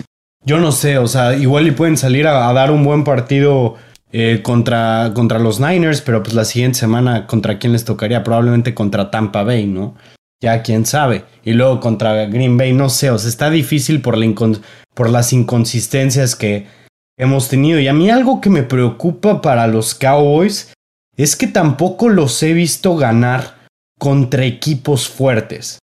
yo 0.46 0.60
no 0.60 0.72
sé, 0.72 0.98
o 0.98 1.08
sea, 1.08 1.36
igual 1.36 1.68
y 1.68 1.72
pueden 1.72 1.98
salir 1.98 2.28
a, 2.28 2.52
dar 2.54 2.72
un 2.72 2.84
buen 2.84 3.04
partido 3.04 3.76
eh, 4.12 4.42
contra, 4.44 5.12
contra 5.14 5.40
los 5.40 5.60
Niners, 5.60 6.02
pero 6.02 6.22
pues 6.22 6.36
la 6.36 6.46
siguiente 6.46 6.80
semana 6.80 7.28
contra 7.28 7.60
quién 7.60 7.74
les 7.74 7.86
tocaría, 7.86 8.24
probablemente 8.24 8.74
contra 8.74 9.10
Tampa 9.10 9.44
Bay, 9.44 9.66
¿no? 9.66 9.96
Ya 10.42 10.62
quién 10.62 10.86
sabe. 10.86 11.24
Y 11.44 11.54
luego 11.54 11.80
contra 11.80 12.26
Green 12.26 12.58
Bay, 12.58 12.74
no 12.74 12.90
sé, 12.90 13.10
o 13.10 13.18
sea, 13.18 13.30
está 13.30 13.50
difícil 13.50 14.02
por, 14.02 14.18
la 14.18 14.26
por 14.94 15.10
las 15.10 15.32
inconsistencias 15.32 16.36
que 16.36 16.68
hemos 17.18 17.48
tenido. 17.48 17.80
Y 17.80 17.88
a 17.88 17.94
mí 17.94 18.10
algo 18.10 18.42
que 18.42 18.50
me 18.50 18.64
preocupa 18.64 19.42
para 19.42 19.68
los 19.68 19.96
Cowboys 19.96 20.74
es 21.16 21.36
que 21.36 21.48
tampoco 21.48 22.10
los 22.10 22.42
he 22.44 22.54
visto 22.54 22.96
ganar 22.96 23.56
contra 23.98 24.44
equipos 24.44 25.08
fuertes. 25.08 25.80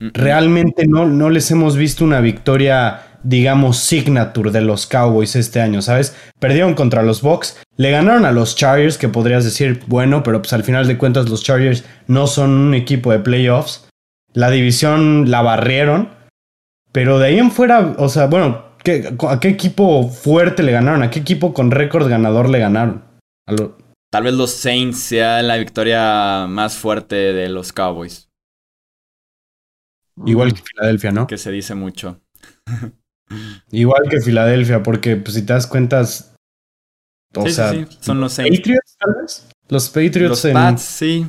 Realmente 0.00 0.86
no, 0.86 1.06
no 1.06 1.30
les 1.30 1.50
hemos 1.50 1.76
visto 1.76 2.04
una 2.04 2.20
victoria, 2.20 3.11
digamos, 3.22 3.78
signature 3.78 4.50
de 4.50 4.60
los 4.60 4.86
Cowboys 4.86 5.36
este 5.36 5.60
año, 5.60 5.82
¿sabes? 5.82 6.16
Perdieron 6.38 6.74
contra 6.74 7.02
los 7.02 7.22
Bucks, 7.22 7.60
le 7.76 7.90
ganaron 7.90 8.24
a 8.24 8.32
los 8.32 8.56
Chargers, 8.56 8.98
que 8.98 9.08
podrías 9.08 9.44
decir, 9.44 9.80
bueno, 9.86 10.22
pero 10.22 10.42
pues 10.42 10.52
al 10.52 10.64
final 10.64 10.86
de 10.86 10.98
cuentas 10.98 11.28
los 11.28 11.42
Chargers 11.42 11.84
no 12.06 12.26
son 12.26 12.50
un 12.50 12.74
equipo 12.74 13.12
de 13.12 13.20
playoffs. 13.20 13.88
La 14.32 14.50
división 14.50 15.30
la 15.30 15.42
barrieron, 15.42 16.10
pero 16.90 17.18
de 17.18 17.28
ahí 17.28 17.38
en 17.38 17.50
fuera, 17.50 17.94
o 17.98 18.08
sea, 18.08 18.26
bueno, 18.26 18.64
¿a 19.28 19.40
qué 19.40 19.48
equipo 19.48 20.08
fuerte 20.08 20.62
le 20.62 20.72
ganaron? 20.72 21.02
¿A 21.02 21.10
qué 21.10 21.20
equipo 21.20 21.54
con 21.54 21.70
récord 21.70 22.08
ganador 22.08 22.48
le 22.48 22.58
ganaron? 22.58 23.04
A, 23.46 23.54
Tal 24.12 24.24
vez 24.24 24.34
los 24.34 24.50
Saints 24.50 24.98
sea 24.98 25.40
la 25.40 25.56
victoria 25.56 26.46
más 26.46 26.76
fuerte 26.76 27.14
de 27.14 27.48
los 27.48 27.72
Cowboys. 27.72 28.28
Igual 30.26 30.52
que 30.52 30.60
Filadelfia, 30.60 31.12
¿no? 31.12 31.26
Que 31.26 31.38
se 31.38 31.50
dice 31.50 31.74
mucho. 31.74 32.20
Igual 33.70 34.02
que 34.08 34.20
Filadelfia, 34.20 34.82
porque 34.82 35.16
pues, 35.16 35.34
si 35.34 35.42
te 35.42 35.52
das 35.52 35.66
cuenta, 35.66 36.02
o 36.02 37.48
sea, 37.48 37.70
sí, 37.70 37.86
son 38.00 38.20
los 38.20 38.32
Saints. 38.32 38.58
Patriots, 38.58 38.96
tal 38.98 39.14
vez. 39.20 39.48
Los 39.68 39.88
Patriots 39.88 40.44
los 40.44 40.52
Pats, 40.52 40.82
sí. 40.82 41.26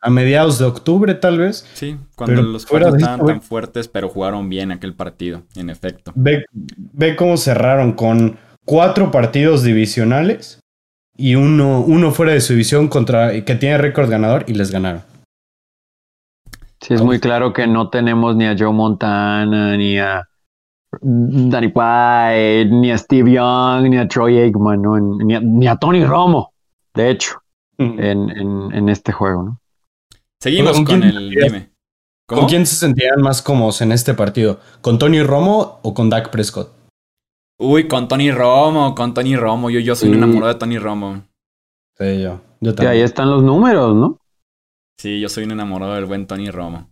A 0.00 0.10
mediados 0.10 0.58
de 0.58 0.64
octubre, 0.64 1.14
tal 1.14 1.38
vez. 1.38 1.66
Sí, 1.74 1.96
cuando 2.14 2.42
los 2.42 2.66
Pats 2.66 2.94
estaban 2.94 3.26
tan 3.26 3.42
fuertes, 3.42 3.88
pero 3.88 4.08
jugaron 4.08 4.48
bien 4.48 4.70
aquel 4.70 4.94
partido, 4.94 5.42
en 5.56 5.70
efecto. 5.70 6.12
Ve, 6.14 6.44
ve 6.52 7.16
cómo 7.16 7.36
cerraron 7.36 7.92
con 7.92 8.38
cuatro 8.64 9.10
partidos 9.10 9.62
divisionales 9.64 10.60
y 11.16 11.34
uno, 11.34 11.80
uno 11.80 12.12
fuera 12.12 12.32
de 12.32 12.40
su 12.40 12.52
división 12.52 12.86
contra 12.88 13.44
que 13.44 13.54
tiene 13.56 13.78
récord 13.78 14.08
ganador 14.08 14.44
y 14.46 14.54
les 14.54 14.70
ganaron. 14.70 15.02
Sí, 16.80 16.94
es 16.94 17.02
muy 17.02 17.18
claro 17.18 17.52
que 17.52 17.66
no 17.66 17.90
tenemos 17.90 18.36
ni 18.36 18.46
a 18.46 18.54
Joe 18.56 18.72
Montana, 18.72 19.76
ni 19.76 19.98
a 19.98 20.27
Danny 21.00 21.72
White, 21.74 22.70
ni 22.70 22.90
a 22.90 22.98
Steve 22.98 23.32
Young, 23.32 23.88
ni 23.88 23.98
a 23.98 24.08
Troy 24.08 24.38
Aikman, 24.38 24.82
ni, 25.24 25.66
a, 25.66 25.76
Tony 25.76 26.04
Romo, 26.04 26.52
de 26.94 27.10
hecho, 27.10 27.42
en, 27.78 28.30
en, 28.72 28.88
este 28.88 29.12
juego. 29.12 29.42
¿no? 29.42 29.60
Seguimos 30.40 30.80
con, 30.82 31.02
el... 31.02 31.30
Dime. 31.30 31.70
¿Con 32.26 32.46
quién 32.46 32.66
se 32.66 32.76
sentían 32.76 33.22
más 33.22 33.40
cómodos 33.40 33.80
en 33.80 33.90
este 33.90 34.12
partido? 34.12 34.60
¿Con 34.82 34.98
Tony 34.98 35.22
Romo 35.22 35.80
o 35.82 35.94
con 35.94 36.10
Dak 36.10 36.30
Prescott? 36.30 36.70
Uy, 37.58 37.88
con 37.88 38.06
Tony 38.06 38.30
Romo, 38.30 38.94
con 38.94 39.14
Tony 39.14 39.34
Romo. 39.34 39.70
Yo, 39.70 39.80
yo 39.80 39.96
soy 39.96 40.10
un 40.10 40.16
enamorado 40.16 40.52
de 40.52 40.58
Tony 40.58 40.78
Romo. 40.78 41.24
Sí, 41.96 42.22
yo. 42.22 42.40
yo 42.60 42.74
también. 42.74 42.92
ahí 42.92 43.00
están 43.00 43.30
los 43.30 43.42
números, 43.42 43.94
¿no? 43.94 44.18
Sí, 44.98 45.20
yo 45.20 45.28
soy 45.28 45.44
un 45.44 45.52
enamorado 45.52 45.94
del 45.94 46.04
buen 46.04 46.26
Tony 46.26 46.50
Romo. 46.50 46.90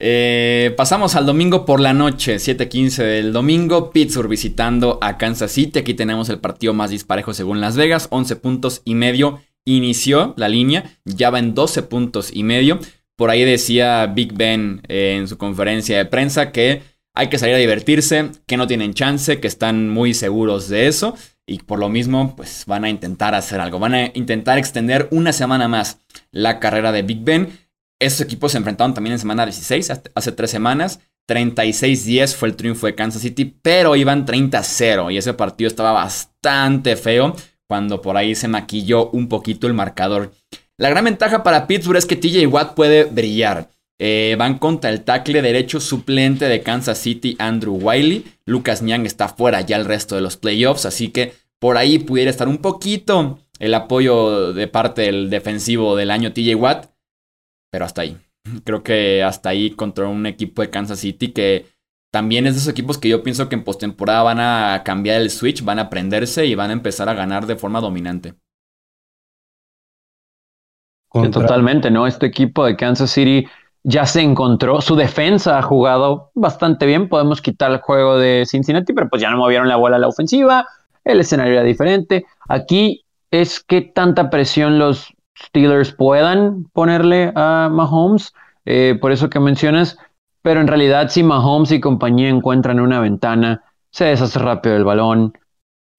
Eh, 0.00 0.74
pasamos 0.76 1.14
al 1.14 1.24
domingo 1.24 1.64
por 1.64 1.80
la 1.80 1.94
noche, 1.94 2.38
7:15 2.38 3.02
del 3.04 3.32
domingo. 3.32 3.90
Pittsburgh 3.90 4.28
visitando 4.28 4.98
a 5.00 5.18
Kansas 5.18 5.52
City. 5.52 5.78
Aquí 5.78 5.94
tenemos 5.94 6.28
el 6.28 6.40
partido 6.40 6.74
más 6.74 6.90
disparejo 6.90 7.32
según 7.32 7.60
Las 7.60 7.76
Vegas. 7.76 8.08
11 8.10 8.36
puntos 8.36 8.82
y 8.84 8.94
medio. 8.94 9.40
Inició 9.64 10.34
la 10.36 10.48
línea, 10.48 10.98
ya 11.04 11.30
va 11.30 11.38
en 11.38 11.54
12 11.54 11.82
puntos 11.84 12.30
y 12.34 12.42
medio. 12.42 12.80
Por 13.16 13.30
ahí 13.30 13.44
decía 13.44 14.06
Big 14.06 14.34
Ben 14.34 14.82
eh, 14.88 15.16
en 15.16 15.28
su 15.28 15.38
conferencia 15.38 15.96
de 15.96 16.04
prensa 16.04 16.52
que 16.52 16.82
hay 17.14 17.28
que 17.28 17.38
salir 17.38 17.54
a 17.54 17.58
divertirse, 17.58 18.30
que 18.46 18.56
no 18.56 18.66
tienen 18.66 18.92
chance, 18.92 19.40
que 19.40 19.46
están 19.46 19.88
muy 19.88 20.12
seguros 20.12 20.68
de 20.68 20.88
eso 20.88 21.16
y 21.46 21.58
por 21.58 21.78
lo 21.78 21.88
mismo 21.88 22.34
pues 22.36 22.64
van 22.66 22.84
a 22.84 22.90
intentar 22.90 23.34
hacer 23.34 23.60
algo, 23.60 23.78
van 23.78 23.94
a 23.94 24.10
intentar 24.14 24.58
extender 24.58 25.08
una 25.10 25.32
semana 25.32 25.68
más 25.68 26.00
la 26.30 26.58
carrera 26.58 26.92
de 26.92 27.02
Big 27.02 27.22
Ben. 27.22 27.48
Esos 28.00 28.20
equipos 28.20 28.52
se 28.52 28.58
enfrentaron 28.58 28.94
también 28.94 29.12
en 29.12 29.18
semana 29.18 29.44
16, 29.44 29.92
hace 30.14 30.32
tres 30.32 30.50
semanas. 30.50 31.00
36-10 31.28 32.34
fue 32.34 32.48
el 32.48 32.56
triunfo 32.56 32.86
de 32.86 32.94
Kansas 32.94 33.22
City, 33.22 33.56
pero 33.62 33.96
iban 33.96 34.26
30-0 34.26 35.12
y 35.12 35.16
ese 35.16 35.32
partido 35.32 35.68
estaba 35.68 35.92
bastante 35.92 36.96
feo 36.96 37.34
cuando 37.66 38.02
por 38.02 38.16
ahí 38.16 38.34
se 38.34 38.48
maquilló 38.48 39.10
un 39.10 39.28
poquito 39.28 39.66
el 39.66 39.74
marcador. 39.74 40.32
La 40.76 40.90
gran 40.90 41.04
ventaja 41.04 41.42
para 41.42 41.66
Pittsburgh 41.66 41.96
es 41.96 42.06
que 42.06 42.16
TJ 42.16 42.46
Watt 42.46 42.74
puede 42.74 43.04
brillar. 43.04 43.70
Eh, 43.98 44.34
van 44.38 44.58
contra 44.58 44.90
el 44.90 45.02
tackle 45.02 45.40
derecho 45.40 45.80
suplente 45.80 46.46
de 46.46 46.62
Kansas 46.62 46.98
City, 46.98 47.36
Andrew 47.38 47.78
Wiley. 47.80 48.24
Lucas 48.44 48.82
Niang 48.82 49.06
está 49.06 49.28
fuera 49.28 49.60
ya 49.60 49.76
el 49.76 49.84
resto 49.84 50.16
de 50.16 50.20
los 50.20 50.36
playoffs, 50.36 50.84
así 50.84 51.08
que 51.08 51.32
por 51.60 51.76
ahí 51.76 51.98
pudiera 51.98 52.30
estar 52.30 52.48
un 52.48 52.58
poquito 52.58 53.38
el 53.60 53.72
apoyo 53.72 54.52
de 54.52 54.66
parte 54.66 55.02
del 55.02 55.30
defensivo 55.30 55.96
del 55.96 56.10
año 56.10 56.32
TJ 56.32 56.56
Watt, 56.56 56.86
pero 57.74 57.86
hasta 57.86 58.02
ahí. 58.02 58.16
Creo 58.62 58.84
que 58.84 59.24
hasta 59.24 59.48
ahí 59.48 59.72
contra 59.72 60.06
un 60.06 60.26
equipo 60.26 60.62
de 60.62 60.70
Kansas 60.70 61.00
City 61.00 61.32
que 61.32 61.66
también 62.12 62.46
es 62.46 62.54
de 62.54 62.60
esos 62.60 62.70
equipos 62.70 62.98
que 62.98 63.08
yo 63.08 63.24
pienso 63.24 63.48
que 63.48 63.56
en 63.56 63.64
postemporada 63.64 64.22
van 64.22 64.38
a 64.38 64.82
cambiar 64.84 65.20
el 65.20 65.28
switch, 65.28 65.64
van 65.64 65.80
a 65.80 65.82
aprenderse 65.82 66.46
y 66.46 66.54
van 66.54 66.70
a 66.70 66.74
empezar 66.74 67.08
a 67.08 67.14
ganar 67.14 67.46
de 67.46 67.56
forma 67.56 67.80
dominante. 67.80 68.34
Totalmente, 71.32 71.90
¿no? 71.90 72.06
Este 72.06 72.26
equipo 72.26 72.64
de 72.64 72.76
Kansas 72.76 73.10
City 73.10 73.44
ya 73.82 74.06
se 74.06 74.20
encontró, 74.20 74.80
su 74.80 74.94
defensa 74.94 75.58
ha 75.58 75.62
jugado 75.62 76.30
bastante 76.34 76.86
bien, 76.86 77.08
podemos 77.08 77.42
quitar 77.42 77.72
el 77.72 77.78
juego 77.78 78.18
de 78.18 78.44
Cincinnati, 78.46 78.92
pero 78.92 79.08
pues 79.08 79.20
ya 79.20 79.30
no 79.30 79.38
movieron 79.38 79.66
la 79.66 79.74
bola 79.74 79.96
a 79.96 79.98
la 79.98 80.06
ofensiva, 80.06 80.68
el 81.02 81.18
escenario 81.18 81.54
era 81.54 81.64
diferente. 81.64 82.24
Aquí 82.48 83.04
es 83.32 83.58
que 83.58 83.80
tanta 83.80 84.30
presión 84.30 84.78
los 84.78 85.13
Steelers 85.36 85.92
puedan 85.92 86.64
ponerle 86.72 87.32
a 87.34 87.68
Mahomes, 87.70 88.32
eh, 88.64 88.96
por 89.00 89.12
eso 89.12 89.30
que 89.30 89.40
mencionas, 89.40 89.98
pero 90.42 90.60
en 90.60 90.66
realidad 90.66 91.08
si 91.08 91.22
Mahomes 91.22 91.72
y 91.72 91.80
compañía 91.80 92.28
encuentran 92.28 92.80
una 92.80 93.00
ventana, 93.00 93.64
se 93.90 94.06
deshace 94.06 94.38
rápido 94.38 94.76
el 94.76 94.84
balón, 94.84 95.32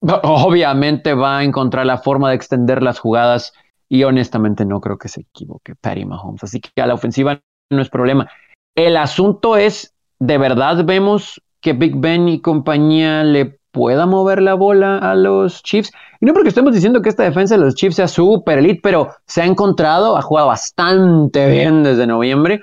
obviamente 0.22 1.14
va 1.14 1.38
a 1.38 1.44
encontrar 1.44 1.86
la 1.86 1.98
forma 1.98 2.30
de 2.30 2.36
extender 2.36 2.82
las 2.82 2.98
jugadas 2.98 3.52
y 3.88 4.04
honestamente 4.04 4.64
no 4.64 4.80
creo 4.80 4.98
que 4.98 5.08
se 5.08 5.22
equivoque 5.22 5.74
Patty 5.74 6.04
Mahomes, 6.04 6.44
así 6.44 6.60
que 6.60 6.80
a 6.80 6.86
la 6.86 6.94
ofensiva 6.94 7.40
no 7.70 7.82
es 7.82 7.88
problema. 7.88 8.28
El 8.74 8.96
asunto 8.96 9.56
es, 9.56 9.94
¿de 10.18 10.38
verdad 10.38 10.84
vemos 10.84 11.40
que 11.60 11.72
Big 11.72 11.96
Ben 11.96 12.28
y 12.28 12.40
compañía 12.40 13.24
le 13.24 13.55
pueda 13.76 14.06
mover 14.06 14.40
la 14.40 14.54
bola 14.54 14.96
a 14.96 15.14
los 15.14 15.62
Chiefs? 15.62 15.92
Y 16.18 16.24
no 16.24 16.32
porque 16.32 16.48
estemos 16.48 16.72
diciendo 16.72 17.02
que 17.02 17.10
esta 17.10 17.24
defensa 17.24 17.56
de 17.56 17.60
los 17.60 17.74
Chiefs 17.74 17.96
sea 17.96 18.08
super 18.08 18.58
elite, 18.58 18.80
pero 18.82 19.10
se 19.26 19.42
ha 19.42 19.44
encontrado, 19.44 20.16
ha 20.16 20.22
jugado 20.22 20.48
bastante 20.48 21.46
bien 21.50 21.82
desde 21.82 22.06
noviembre. 22.06 22.62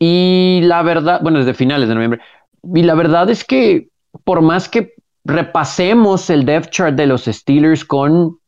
Y 0.00 0.60
la 0.64 0.82
verdad, 0.82 1.20
bueno, 1.22 1.38
desde 1.38 1.54
finales 1.54 1.88
de 1.88 1.94
noviembre. 1.94 2.20
Y 2.74 2.82
la 2.82 2.96
verdad 2.96 3.30
es 3.30 3.44
que 3.44 3.88
por 4.24 4.42
más 4.42 4.68
que 4.68 4.94
repasemos 5.24 6.28
el 6.28 6.44
depth 6.44 6.70
chart 6.70 6.96
de 6.96 7.06
los 7.06 7.26
Steelers 7.26 7.84
con 7.84 8.38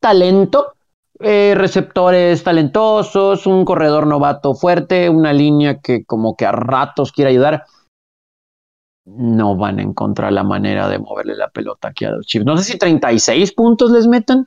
talento, 0.00 0.72
eh, 1.20 1.54
receptores 1.56 2.42
talentosos, 2.42 3.46
un 3.46 3.64
corredor 3.64 4.08
novato 4.08 4.54
fuerte, 4.54 5.08
una 5.08 5.32
línea 5.32 5.78
que 5.78 6.04
como 6.04 6.34
que 6.36 6.46
a 6.46 6.52
ratos 6.52 7.12
quiere 7.12 7.30
ayudar, 7.30 7.64
no 9.16 9.56
van 9.56 9.78
a 9.78 9.82
encontrar 9.82 10.32
la 10.32 10.44
manera 10.44 10.88
de 10.88 10.98
moverle 10.98 11.36
la 11.36 11.48
pelota 11.48 11.88
aquí 11.88 12.04
a 12.04 12.10
los 12.10 12.26
Chiefs. 12.26 12.46
No 12.46 12.56
sé 12.56 12.64
si 12.64 12.78
36 12.78 13.52
puntos 13.52 13.90
les 13.90 14.06
metan, 14.06 14.46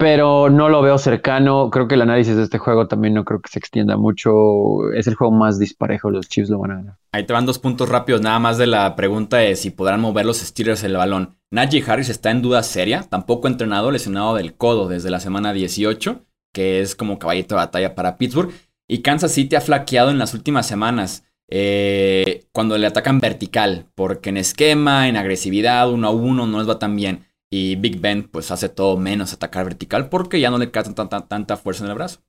pero 0.00 0.48
no 0.48 0.70
lo 0.70 0.80
veo 0.80 0.96
cercano. 0.96 1.68
Creo 1.70 1.86
que 1.86 1.94
el 1.94 2.00
análisis 2.00 2.34
de 2.34 2.44
este 2.44 2.56
juego 2.56 2.88
también 2.88 3.12
no 3.12 3.26
creo 3.26 3.42
que 3.42 3.50
se 3.50 3.58
extienda 3.58 3.98
mucho. 3.98 4.90
Es 4.94 5.06
el 5.06 5.14
juego 5.14 5.32
más 5.32 5.58
disparejo, 5.58 6.10
los 6.10 6.26
Chiefs 6.26 6.48
lo 6.48 6.58
van 6.58 6.70
a 6.70 6.76
ganar. 6.76 6.96
Ahí 7.12 7.26
te 7.26 7.34
van 7.34 7.44
dos 7.44 7.58
puntos 7.58 7.88
rápidos, 7.88 8.22
nada 8.22 8.38
más 8.38 8.56
de 8.56 8.66
la 8.66 8.96
pregunta 8.96 9.36
de 9.36 9.56
si 9.56 9.70
podrán 9.70 10.00
mover 10.00 10.24
los 10.24 10.38
Steelers 10.38 10.84
el 10.84 10.96
balón. 10.96 11.36
Najee 11.50 11.84
Harris 11.86 12.08
está 12.08 12.30
en 12.30 12.40
duda 12.40 12.62
seria, 12.62 13.02
tampoco 13.02 13.46
entrenado, 13.46 13.90
lesionado 13.90 14.34
del 14.34 14.54
codo 14.54 14.88
desde 14.88 15.10
la 15.10 15.20
semana 15.20 15.52
18, 15.52 16.24
que 16.54 16.80
es 16.80 16.96
como 16.96 17.18
caballito 17.18 17.54
de 17.54 17.60
batalla 17.60 17.94
para 17.94 18.16
Pittsburgh. 18.16 18.52
Y 18.88 19.02
Kansas 19.02 19.32
City 19.32 19.56
ha 19.56 19.60
flaqueado 19.60 20.10
en 20.10 20.18
las 20.18 20.32
últimas 20.32 20.66
semanas. 20.66 21.24
Eh, 21.50 22.44
cuando 22.52 22.78
le 22.78 22.86
atacan 22.86 23.18
vertical, 23.18 23.86
porque 23.94 24.30
en 24.30 24.36
esquema, 24.36 25.08
en 25.08 25.16
agresividad, 25.16 25.90
uno 25.90 26.08
a 26.08 26.10
uno 26.10 26.46
no 26.46 26.58
les 26.58 26.68
va 26.68 26.78
tan 26.78 26.94
bien. 26.96 27.26
Y 27.52 27.74
Big 27.74 28.00
Ben 28.00 28.28
pues 28.28 28.52
hace 28.52 28.68
todo 28.68 28.96
menos 28.96 29.32
atacar 29.32 29.64
vertical 29.64 30.08
porque 30.08 30.40
ya 30.40 30.50
no 30.50 30.58
le 30.58 30.70
cae 30.70 30.84
tanta, 30.84 31.26
tanta 31.26 31.56
fuerza 31.56 31.84
en 31.84 31.90
el 31.90 31.96
brazo. 31.96 32.20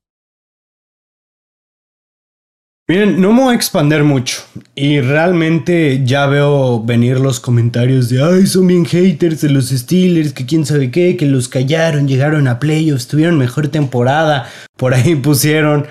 Miren, 2.87 3.21
no 3.21 3.31
me 3.31 3.43
voy 3.43 3.53
a 3.53 3.55
expander 3.55 4.03
mucho 4.03 4.41
y 4.75 4.99
realmente 4.99 6.01
ya 6.03 6.25
veo 6.25 6.83
venir 6.83 7.21
los 7.21 7.39
comentarios 7.39 8.09
de, 8.09 8.21
ay, 8.21 8.47
son 8.47 8.67
bien 8.67 8.85
haters 8.85 9.39
de 9.39 9.49
los 9.49 9.69
Steelers, 9.69 10.33
que 10.33 10.45
quién 10.45 10.65
sabe 10.65 10.91
qué, 10.91 11.15
que 11.15 11.25
los 11.25 11.47
callaron, 11.47 12.07
llegaron 12.07 12.49
a 12.49 12.59
playoffs, 12.59 13.07
tuvieron 13.07 13.37
mejor 13.37 13.69
temporada, 13.69 14.49
por 14.75 14.93
ahí 14.93 15.15
pusieron. 15.15 15.87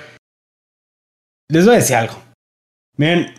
Les 1.48 1.64
voy 1.64 1.76
a 1.76 1.78
decir 1.78 1.96
algo. 1.96 2.19
Miren, 3.00 3.34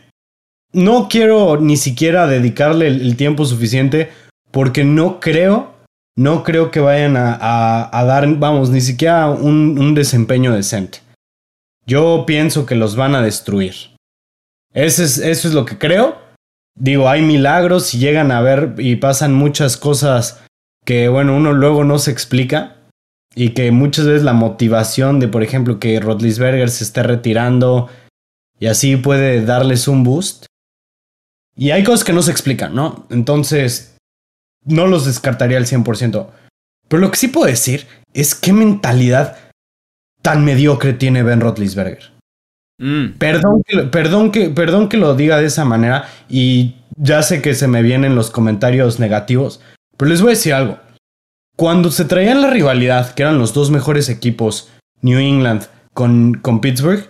no 0.73 1.07
quiero 1.07 1.57
ni 1.61 1.77
siquiera 1.77 2.25
dedicarle 2.25 2.87
el 2.87 3.15
tiempo 3.15 3.45
suficiente 3.45 4.09
porque 4.51 4.83
no 4.83 5.19
creo 5.19 5.71
no 6.17 6.43
creo 6.43 6.71
que 6.71 6.79
vayan 6.79 7.15
a, 7.17 8.03
dar, 8.05 8.27
vamos, 8.37 8.69
ni 8.69 8.81
siquiera 8.81 9.29
un, 9.29 9.93
desempeño 9.95 10.53
decente. 10.53 10.99
Yo 11.85 12.25
pienso 12.27 12.65
que 12.65 12.75
los 12.75 12.95
van 12.95 13.15
a 13.15 13.21
destruir. 13.21 13.73
Eso 14.73 15.03
es, 15.03 15.17
eso 15.17 15.47
es 15.47 15.53
lo 15.53 15.65
que 15.65 15.77
creo. 15.77 16.17
Digo, 16.77 17.09
hay 17.09 17.21
milagros 17.21 17.93
y 17.93 17.99
llegan 17.99 18.31
a 18.31 18.41
ver 18.41 18.75
y 18.77 18.97
pasan 18.97 19.33
muchas 19.33 19.77
cosas 19.77 20.43
que, 20.85 21.09
bueno, 21.09 21.35
uno 21.35 21.53
luego 21.53 21.83
no 21.83 21.97
se 21.97 22.11
explica. 22.11 22.77
Y 23.33 23.51
que 23.51 23.71
muchas 23.71 24.05
veces 24.05 24.23
la 24.23 24.33
motivación 24.33 25.21
de, 25.21 25.29
por 25.29 25.41
ejemplo, 25.41 25.79
que 25.79 25.99
Rotlisberger 26.01 26.69
se 26.69 26.83
esté 26.83 27.01
retirando 27.01 27.87
y 28.61 28.67
así 28.67 28.95
puede 28.95 29.43
darles 29.43 29.87
un 29.87 30.03
boost. 30.03 30.45
Y 31.55 31.71
hay 31.71 31.83
cosas 31.83 32.05
que 32.05 32.13
no 32.13 32.21
se 32.21 32.31
explican, 32.31 32.75
¿no? 32.75 33.07
Entonces, 33.09 33.97
no 34.63 34.85
los 34.85 35.05
descartaría 35.07 35.57
al 35.57 35.65
100%. 35.65 36.27
Pero 36.87 37.01
lo 37.01 37.09
que 37.09 37.17
sí 37.17 37.27
puedo 37.27 37.47
decir 37.47 37.87
es 38.13 38.35
qué 38.35 38.53
mentalidad 38.53 39.35
tan 40.21 40.45
mediocre 40.45 40.93
tiene 40.93 41.23
Ben 41.23 41.41
Roethlisberger. 41.41 42.11
Mm. 42.77 43.17
Perdón, 43.17 43.63
que, 43.65 43.77
perdón, 43.79 44.31
que, 44.31 44.49
perdón 44.51 44.89
que 44.89 44.97
lo 44.97 45.15
diga 45.15 45.39
de 45.39 45.47
esa 45.47 45.65
manera 45.65 46.07
y 46.29 46.75
ya 46.95 47.23
sé 47.23 47.41
que 47.41 47.55
se 47.55 47.67
me 47.67 47.81
vienen 47.81 48.13
los 48.15 48.29
comentarios 48.29 48.99
negativos, 48.99 49.59
pero 49.97 50.09
les 50.09 50.21
voy 50.21 50.29
a 50.29 50.37
decir 50.37 50.53
algo. 50.53 50.79
Cuando 51.57 51.89
se 51.89 52.05
traían 52.05 52.41
la 52.41 52.51
rivalidad, 52.51 53.15
que 53.15 53.23
eran 53.23 53.39
los 53.39 53.55
dos 53.55 53.71
mejores 53.71 54.07
equipos, 54.07 54.69
New 55.01 55.17
England 55.17 55.67
con, 55.93 56.35
con 56.35 56.61
Pittsburgh, 56.61 57.09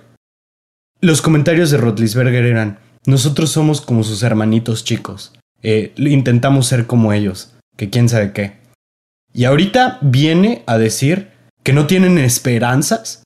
los 1.01 1.21
comentarios 1.21 1.71
de 1.71 1.77
Roethlisberger 1.77 2.45
eran, 2.45 2.79
nosotros 3.05 3.51
somos 3.51 3.81
como 3.81 4.03
sus 4.03 4.23
hermanitos 4.23 4.83
chicos. 4.83 5.33
Eh, 5.63 5.93
intentamos 5.97 6.67
ser 6.67 6.85
como 6.87 7.11
ellos, 7.13 7.53
que 7.75 7.89
quién 7.89 8.07
sabe 8.07 8.31
qué. 8.31 8.53
Y 9.33 9.45
ahorita 9.45 9.99
viene 10.01 10.63
a 10.67 10.77
decir 10.77 11.29
que 11.63 11.73
no 11.73 11.87
tienen 11.87 12.17
esperanzas, 12.17 13.23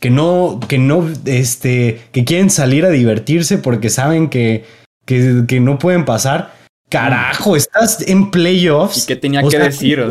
que 0.00 0.10
no, 0.10 0.60
que 0.68 0.78
no, 0.78 1.08
este, 1.24 2.00
que 2.12 2.24
quieren 2.24 2.50
salir 2.50 2.84
a 2.84 2.90
divertirse 2.90 3.58
porque 3.58 3.90
saben 3.90 4.28
que, 4.28 4.64
que, 5.04 5.44
que 5.46 5.60
no 5.60 5.78
pueden 5.78 6.04
pasar. 6.04 6.56
Carajo, 6.88 7.56
estás 7.56 8.06
en 8.08 8.30
playoffs. 8.30 9.04
¿Y 9.04 9.06
qué 9.06 9.16
tenía 9.16 9.42
que 9.42 9.58
decir? 9.58 10.02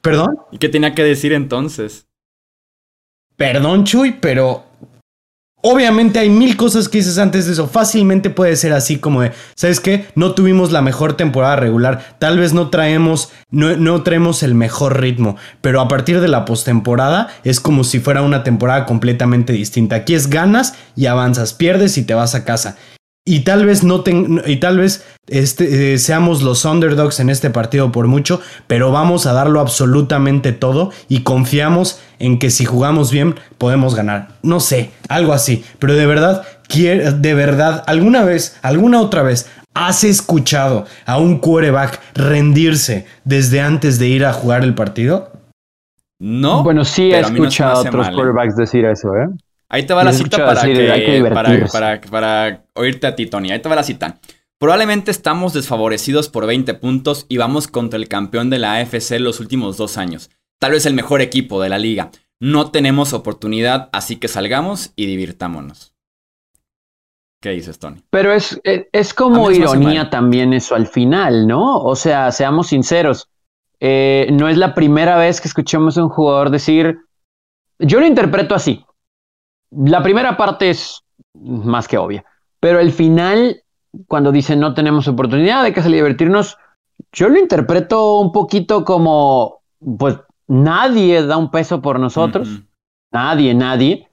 ¿Perdón? 0.00 0.38
¿Y 0.52 0.58
qué 0.58 0.68
tenía 0.70 0.94
que 0.94 1.02
decir 1.02 1.32
entonces? 1.34 2.06
Perdón, 3.36 3.84
Chuy, 3.84 4.12
pero 4.12 4.64
Obviamente 5.66 6.18
hay 6.18 6.28
mil 6.28 6.58
cosas 6.58 6.90
que 6.90 6.98
dices 6.98 7.16
antes 7.16 7.46
de 7.46 7.52
eso. 7.52 7.66
Fácilmente 7.66 8.28
puede 8.28 8.54
ser 8.56 8.74
así 8.74 8.98
como 8.98 9.22
de, 9.22 9.32
¿sabes 9.54 9.80
qué? 9.80 10.04
No 10.14 10.34
tuvimos 10.34 10.72
la 10.72 10.82
mejor 10.82 11.16
temporada 11.16 11.56
regular. 11.56 12.16
Tal 12.18 12.38
vez 12.38 12.52
no 12.52 12.68
traemos, 12.68 13.30
no, 13.50 13.74
no 13.78 14.02
traemos 14.02 14.42
el 14.42 14.54
mejor 14.54 15.00
ritmo. 15.00 15.38
Pero 15.62 15.80
a 15.80 15.88
partir 15.88 16.20
de 16.20 16.28
la 16.28 16.44
postemporada 16.44 17.28
es 17.44 17.60
como 17.60 17.82
si 17.82 17.98
fuera 17.98 18.20
una 18.20 18.44
temporada 18.44 18.84
completamente 18.84 19.54
distinta. 19.54 19.96
Aquí 19.96 20.14
es 20.14 20.28
ganas 20.28 20.74
y 20.96 21.06
avanzas, 21.06 21.54
pierdes 21.54 21.96
y 21.96 22.02
te 22.02 22.12
vas 22.12 22.34
a 22.34 22.44
casa. 22.44 22.76
Y 23.26 23.40
tal 23.40 23.64
vez 23.64 23.82
no 23.82 24.04
y 24.46 24.56
tal 24.56 24.76
vez 24.76 25.06
este, 25.28 25.94
eh, 25.94 25.98
seamos 25.98 26.42
los 26.42 26.66
underdogs 26.66 27.20
en 27.20 27.30
este 27.30 27.48
partido 27.48 27.90
por 27.90 28.06
mucho, 28.06 28.42
pero 28.66 28.92
vamos 28.92 29.24
a 29.24 29.32
darlo 29.32 29.60
absolutamente 29.60 30.52
todo 30.52 30.90
y 31.08 31.22
confiamos 31.22 32.02
en 32.18 32.38
que 32.38 32.50
si 32.50 32.66
jugamos 32.66 33.10
bien 33.10 33.34
podemos 33.56 33.94
ganar. 33.94 34.28
No 34.42 34.60
sé, 34.60 34.90
algo 35.08 35.32
así, 35.32 35.64
pero 35.78 35.94
de 35.94 36.04
verdad, 36.04 36.44
de 36.68 37.34
verdad, 37.34 37.82
alguna 37.86 38.24
vez, 38.24 38.58
alguna 38.60 39.00
otra 39.00 39.22
vez, 39.22 39.50
¿has 39.72 40.04
escuchado 40.04 40.84
a 41.06 41.16
un 41.16 41.38
quarterback 41.38 42.00
rendirse 42.14 43.06
desde 43.24 43.62
antes 43.62 43.98
de 43.98 44.08
ir 44.08 44.26
a 44.26 44.34
jugar 44.34 44.64
el 44.64 44.74
partido? 44.74 45.32
No. 46.18 46.62
Bueno, 46.62 46.84
sí 46.84 47.10
he 47.10 47.20
escuchado 47.20 47.76
a 47.76 47.80
otros 47.80 48.08
¿eh? 48.08 48.12
quarterbacks 48.14 48.56
decir 48.56 48.84
eso, 48.84 49.14
¿eh? 49.16 49.28
Ahí 49.68 49.84
te 49.84 49.94
va 49.94 50.04
la 50.04 50.12
cita 50.12 50.44
para, 50.46 50.62
que, 50.62 52.08
para, 52.10 52.64
oírte 52.74 53.06
a 53.06 53.16
ti, 53.16 53.26
Tony. 53.26 53.50
Ahí 53.50 53.60
te 53.60 53.68
va 53.68 53.74
la 53.74 53.82
cita. 53.82 54.20
Probablemente 54.58 55.10
estamos 55.10 55.52
desfavorecidos 55.52 56.28
por 56.28 56.46
20 56.46 56.74
puntos 56.74 57.26
y 57.28 57.38
vamos 57.38 57.66
contra 57.66 57.98
el 57.98 58.08
campeón 58.08 58.50
de 58.50 58.58
la 58.58 58.74
AFC 58.74 59.18
los 59.18 59.40
últimos 59.40 59.76
dos 59.76 59.96
años. 59.98 60.30
Tal 60.60 60.72
vez 60.72 60.86
el 60.86 60.94
mejor 60.94 61.20
equipo 61.20 61.60
de 61.60 61.68
la 61.68 61.78
liga. 61.78 62.10
No 62.40 62.70
tenemos 62.70 63.12
oportunidad, 63.12 63.88
así 63.92 64.16
que 64.16 64.28
salgamos 64.28 64.92
y 64.96 65.06
divirtámonos. 65.06 65.94
¿Qué 67.40 67.50
dices, 67.50 67.78
Tony? 67.78 68.02
Pero 68.10 68.32
es, 68.32 68.60
es, 68.64 69.12
como 69.12 69.50
ironía 69.50 70.08
también 70.08 70.52
eso 70.54 70.74
al 70.74 70.86
final, 70.86 71.46
¿no? 71.46 71.78
O 71.78 71.94
sea, 71.94 72.32
seamos 72.32 72.68
sinceros. 72.68 73.28
Eh, 73.80 74.28
no 74.32 74.48
es 74.48 74.56
la 74.56 74.74
primera 74.74 75.16
vez 75.16 75.40
que 75.40 75.48
escuchamos 75.48 75.98
a 75.98 76.04
un 76.04 76.08
jugador 76.08 76.50
decir, 76.50 76.96
yo 77.78 78.00
lo 78.00 78.06
interpreto 78.06 78.54
así 78.54 78.84
la 79.76 80.02
primera 80.02 80.36
parte 80.36 80.70
es 80.70 81.02
más 81.34 81.88
que 81.88 81.98
obvia, 81.98 82.24
pero 82.60 82.80
el 82.80 82.92
final, 82.92 83.62
cuando 84.06 84.32
dice 84.32 84.56
no 84.56 84.74
tenemos 84.74 85.08
oportunidad, 85.08 85.62
hay 85.62 85.72
que 85.72 85.82
salir 85.82 85.96
a 85.96 86.04
divertirnos, 86.04 86.56
yo 87.12 87.28
lo 87.28 87.38
interpreto 87.38 88.18
un 88.18 88.32
poquito 88.32 88.84
como, 88.84 89.62
pues 89.98 90.18
nadie 90.46 91.24
da 91.26 91.36
un 91.36 91.50
peso 91.50 91.80
por 91.82 91.98
nosotros, 91.98 92.62
nadie, 93.12 93.54
nadie. 93.54 94.08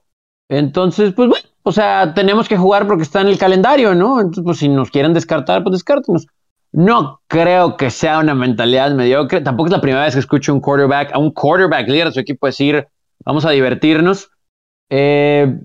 Entonces, 0.48 1.12
pues 1.14 1.28
bueno, 1.28 1.46
o 1.62 1.72
sea, 1.72 2.12
tenemos 2.14 2.48
que 2.48 2.56
jugar 2.56 2.86
porque 2.86 3.04
está 3.04 3.20
en 3.20 3.28
el 3.28 3.38
calendario, 3.38 3.94
¿no? 3.94 4.20
Entonces, 4.20 4.44
pues 4.44 4.58
si 4.58 4.68
nos 4.68 4.90
quieren 4.90 5.14
descartar, 5.14 5.62
pues 5.62 5.72
descártenos. 5.74 6.26
No 6.72 7.20
creo 7.26 7.76
que 7.76 7.90
sea 7.90 8.18
una 8.18 8.34
mentalidad 8.34 8.90
mediocre. 8.92 9.42
Tampoco 9.42 9.66
es 9.68 9.72
la 9.72 9.80
primera 9.80 10.04
vez 10.04 10.14
que 10.14 10.20
escucho 10.20 10.52
un 10.52 10.60
quarterback, 10.60 11.12
a 11.12 11.18
un 11.18 11.30
quarterback 11.30 11.88
líder 11.88 12.06
de 12.06 12.12
su 12.12 12.20
equipo 12.20 12.46
decir, 12.46 12.86
vamos 13.24 13.44
a 13.44 13.50
divertirnos. 13.50 14.30
Eh, 14.94 15.58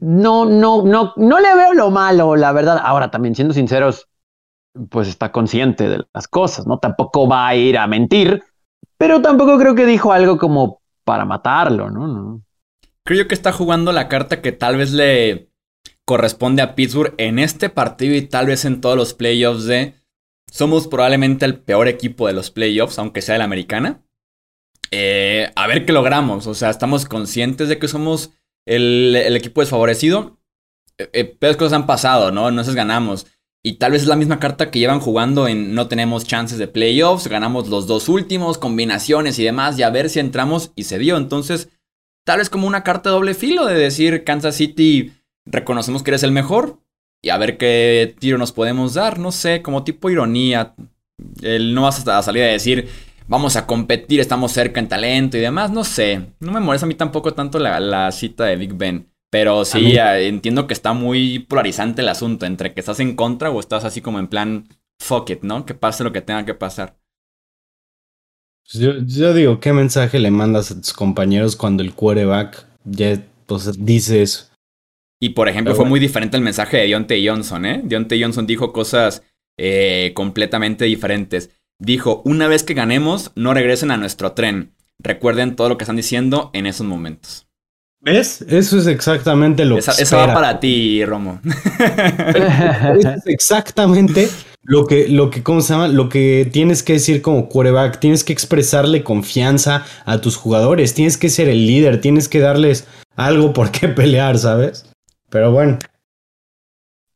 no, 0.00 0.44
no, 0.44 0.82
no, 0.82 1.14
no 1.16 1.40
le 1.40 1.54
veo 1.54 1.72
lo 1.72 1.90
malo, 1.90 2.36
la 2.36 2.52
verdad. 2.52 2.78
Ahora, 2.82 3.10
también 3.10 3.34
siendo 3.34 3.54
sinceros, 3.54 4.06
pues 4.90 5.08
está 5.08 5.32
consciente 5.32 5.88
de 5.88 6.04
las 6.12 6.28
cosas, 6.28 6.66
¿no? 6.66 6.78
Tampoco 6.78 7.26
va 7.26 7.48
a 7.48 7.54
ir 7.54 7.78
a 7.78 7.86
mentir, 7.86 8.42
pero 8.98 9.22
tampoco 9.22 9.58
creo 9.58 9.74
que 9.74 9.86
dijo 9.86 10.12
algo 10.12 10.36
como 10.36 10.82
para 11.04 11.24
matarlo, 11.24 11.90
¿no? 11.90 12.42
Creo 13.06 13.26
que 13.26 13.34
está 13.34 13.50
jugando 13.50 13.92
la 13.92 14.08
carta 14.08 14.42
que 14.42 14.52
tal 14.52 14.76
vez 14.76 14.92
le 14.92 15.48
corresponde 16.04 16.60
a 16.60 16.74
Pittsburgh 16.74 17.14
en 17.16 17.38
este 17.38 17.70
partido 17.70 18.14
y 18.14 18.22
tal 18.22 18.46
vez 18.46 18.66
en 18.66 18.82
todos 18.82 18.96
los 18.96 19.14
playoffs 19.14 19.64
de... 19.64 19.94
Somos 20.50 20.86
probablemente 20.86 21.46
el 21.46 21.58
peor 21.58 21.88
equipo 21.88 22.26
de 22.26 22.34
los 22.34 22.50
playoffs, 22.50 22.98
aunque 22.98 23.22
sea 23.22 23.38
la 23.38 23.44
americana. 23.44 24.02
Eh, 24.96 25.50
a 25.56 25.66
ver 25.66 25.84
qué 25.84 25.92
logramos. 25.92 26.46
O 26.46 26.54
sea, 26.54 26.70
estamos 26.70 27.04
conscientes 27.04 27.68
de 27.68 27.78
que 27.80 27.88
somos 27.88 28.30
el, 28.64 29.16
equipo 29.34 29.60
desfavorecido. 29.60 30.38
Eh, 30.98 31.10
eh, 31.12 31.24
peores 31.24 31.56
cosas 31.56 31.72
han 31.72 31.86
pasado, 31.86 32.30
¿no? 32.30 32.62
Se 32.62 32.74
ganamos. 32.74 33.26
Y 33.64 33.78
tal 33.78 33.90
vez 33.90 34.02
es 34.02 34.08
la 34.08 34.14
misma 34.14 34.38
carta 34.38 34.70
que 34.70 34.78
llevan 34.78 35.00
jugando 35.00 35.48
en 35.48 35.74
no 35.74 35.88
tenemos 35.88 36.24
chances 36.24 36.58
de 36.58 36.68
playoffs, 36.68 37.26
ganamos 37.26 37.68
los 37.68 37.88
dos 37.88 38.08
últimos, 38.08 38.56
combinaciones 38.56 39.38
y 39.40 39.44
demás, 39.44 39.76
y 39.78 39.82
a 39.82 39.90
ver 39.90 40.10
si 40.10 40.20
entramos 40.20 40.70
y 40.76 40.84
se 40.84 41.00
dio. 41.00 41.16
Entonces, 41.16 41.70
tal 42.24 42.38
vez 42.38 42.48
como 42.48 42.68
una 42.68 42.84
carta 42.84 43.08
de 43.08 43.14
doble 43.14 43.34
filo 43.34 43.66
de 43.66 43.74
decir 43.74 44.22
Kansas 44.22 44.54
City, 44.54 45.12
reconocemos 45.44 46.04
que 46.04 46.10
eres 46.10 46.22
el 46.22 46.30
mejor 46.30 46.78
y 47.20 47.30
a 47.30 47.38
ver 47.38 47.56
qué 47.56 48.14
tiro 48.20 48.38
nos 48.38 48.52
podemos 48.52 48.94
dar, 48.94 49.18
no 49.18 49.32
sé, 49.32 49.60
como 49.62 49.82
tipo 49.82 50.08
ironía. 50.08 50.74
El 51.42 51.74
no 51.74 51.82
vas 51.82 52.06
a 52.06 52.22
salir 52.22 52.42
a 52.44 52.48
decir, 52.48 52.88
vamos 53.28 53.56
a 53.56 53.66
competir, 53.66 54.20
estamos 54.20 54.52
cerca 54.52 54.80
en 54.80 54.88
talento 54.88 55.36
y 55.36 55.40
demás. 55.40 55.70
No 55.70 55.84
sé, 55.84 56.32
no 56.40 56.52
me 56.52 56.60
molesta 56.60 56.86
a 56.86 56.88
mí 56.88 56.94
tampoco 56.94 57.34
tanto 57.34 57.58
la, 57.58 58.10
cita 58.12 58.44
de 58.44 58.56
Big 58.56 58.74
Ben. 58.74 59.10
Pero 59.30 59.64
sí, 59.64 59.96
entiendo 59.96 60.68
que 60.68 60.74
está 60.74 60.92
muy 60.92 61.40
polarizante 61.40 62.02
el 62.02 62.08
asunto 62.08 62.46
entre 62.46 62.72
que 62.72 62.80
estás 62.80 63.00
en 63.00 63.16
contra 63.16 63.50
o 63.50 63.58
estás 63.58 63.84
así 63.84 64.00
como 64.00 64.20
en 64.20 64.28
plan 64.28 64.68
fuck 65.00 65.28
it, 65.30 65.42
¿no? 65.42 65.66
Que 65.66 65.74
pase 65.74 66.04
lo 66.04 66.12
que 66.12 66.20
tenga 66.20 66.44
que 66.44 66.54
pasar. 66.54 66.96
Pues 68.62 68.82
yo, 68.82 68.92
yo 69.04 69.34
digo, 69.34 69.58
¿qué 69.58 69.72
mensaje 69.72 70.20
le 70.20 70.30
mandas 70.30 70.70
a 70.70 70.76
tus 70.76 70.92
compañeros 70.92 71.56
cuando 71.56 71.82
el 71.82 71.94
quarterback 71.94 72.64
ya 72.84 73.20
pues, 73.46 73.84
dice 73.84 74.22
eso? 74.22 74.46
Y 75.20 75.30
por 75.30 75.48
ejemplo, 75.48 75.74
fue 75.74 75.84
muy 75.84 76.00
diferente 76.00 76.36
el 76.36 76.42
mensaje 76.42 76.76
de 76.76 76.86
Deontay 76.86 77.26
Johnson, 77.26 77.66
¿eh? 77.66 77.80
Deontay 77.84 78.22
Johnson 78.22 78.46
dijo 78.46 78.72
cosas 78.72 79.22
eh, 79.58 80.12
completamente 80.14 80.84
diferentes. 80.84 81.50
Dijo, 81.78 82.22
una 82.24 82.48
vez 82.48 82.62
que 82.62 82.74
ganemos, 82.74 83.32
no 83.34 83.54
regresen 83.54 83.90
a 83.90 83.96
nuestro 83.96 84.32
tren. 84.32 84.72
Recuerden 84.98 85.56
todo 85.56 85.68
lo 85.68 85.76
que 85.76 85.84
están 85.84 85.96
diciendo 85.96 86.50
en 86.52 86.66
esos 86.66 86.86
momentos. 86.86 87.46
¿Ves? 88.00 88.42
Eso 88.42 88.78
es 88.78 88.86
exactamente 88.86 89.64
lo 89.64 89.76
que. 89.76 89.80
Eso 89.80 90.16
va 90.16 90.32
para 90.34 90.60
ti, 90.60 91.02
Romo. 91.04 91.40
Eso 92.98 93.10
es 93.10 93.26
exactamente 93.26 94.28
lo 94.62 94.86
que, 94.86 95.08
lo 95.08 95.30
que, 95.30 95.42
¿cómo 95.42 95.62
se 95.62 95.72
llama? 95.72 95.88
Lo 95.88 96.10
que 96.10 96.48
tienes 96.52 96.82
que 96.82 96.94
decir 96.94 97.22
como 97.22 97.48
quarterback. 97.48 98.00
Tienes 98.00 98.22
que 98.22 98.34
expresarle 98.34 99.02
confianza 99.02 99.86
a 100.04 100.20
tus 100.20 100.36
jugadores. 100.36 100.92
Tienes 100.92 101.16
que 101.16 101.30
ser 101.30 101.48
el 101.48 101.66
líder. 101.66 102.02
Tienes 102.02 102.28
que 102.28 102.40
darles 102.40 102.86
algo 103.16 103.54
por 103.54 103.70
qué 103.70 103.88
pelear, 103.88 104.38
¿sabes? 104.38 104.84
Pero 105.30 105.50
bueno. 105.50 105.78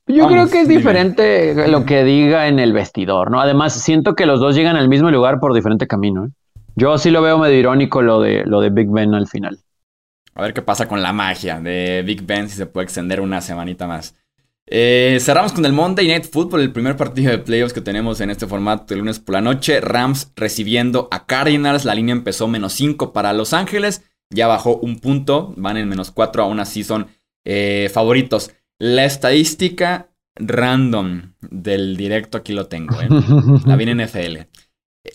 Yo 0.09 0.26
creo 0.26 0.48
que 0.48 0.62
es 0.62 0.68
diferente 0.68 1.68
lo 1.68 1.84
que 1.84 2.02
diga 2.02 2.48
en 2.48 2.59
el 2.59 2.72
vestidor, 2.72 3.30
¿no? 3.30 3.40
Además, 3.40 3.74
siento 3.74 4.14
que 4.14 4.26
los 4.26 4.40
dos 4.40 4.54
llegan 4.54 4.76
al 4.76 4.88
mismo 4.88 5.11
lugar 5.11 5.38
por 5.38 5.54
diferente 5.54 5.86
camino. 5.86 6.26
¿eh? 6.26 6.30
Yo 6.76 6.96
sí 6.96 7.11
lo 7.11 7.22
veo 7.22 7.38
medio 7.38 7.59
irónico 7.59 8.02
lo 8.02 8.20
de, 8.20 8.44
lo 8.46 8.61
de 8.61 8.70
Big 8.70 8.88
Ben 8.88 9.14
al 9.14 9.26
final. 9.26 9.59
A 10.34 10.42
ver 10.42 10.54
qué 10.54 10.62
pasa 10.62 10.88
con 10.88 11.02
la 11.02 11.12
magia 11.12 11.61
de 11.61 12.02
Big 12.06 12.24
Ben, 12.24 12.48
si 12.48 12.56
se 12.56 12.66
puede 12.66 12.84
extender 12.84 13.20
una 13.20 13.40
semanita 13.40 13.86
más. 13.86 14.14
Eh, 14.70 15.16
cerramos 15.20 15.52
con 15.52 15.64
el 15.64 15.72
Monday 15.72 16.06
Night 16.06 16.26
Football, 16.30 16.61
el 16.61 16.72
primer 16.72 16.96
partido 16.96 17.30
de 17.30 17.38
playoffs 17.38 17.72
que 17.72 17.80
tenemos 17.80 18.20
en 18.20 18.30
este 18.30 18.46
formato 18.46 18.92
el 18.92 19.00
lunes 19.00 19.18
por 19.18 19.34
la 19.34 19.40
noche. 19.40 19.80
Rams 19.80 20.32
recibiendo 20.36 21.09
a 21.11 21.26
Cardinals. 21.26 21.84
La 21.84 21.94
línea 21.94 22.12
empezó 22.12 22.48
menos 22.48 22.74
5 22.74 23.12
para 23.12 23.32
Los 23.32 23.52
Ángeles. 23.52 24.02
Ya 24.30 24.46
bajó 24.46 24.76
un 24.76 25.00
punto. 25.00 25.54
Van 25.56 25.76
en 25.76 25.88
menos 25.88 26.11
4. 26.11 26.42
Aún 26.42 26.61
así 26.61 26.84
son 26.84 27.09
eh, 27.44 27.90
favoritos. 27.92 28.52
La 28.81 29.05
estadística 29.05 30.11
random 30.37 31.33
del 31.41 31.97
directo 31.97 32.39
aquí 32.39 32.53
lo 32.53 32.68
tengo, 32.68 33.01
¿eh? 33.01 33.09
La 33.66 33.74
viene 33.74 33.95
NFL. 34.07 34.39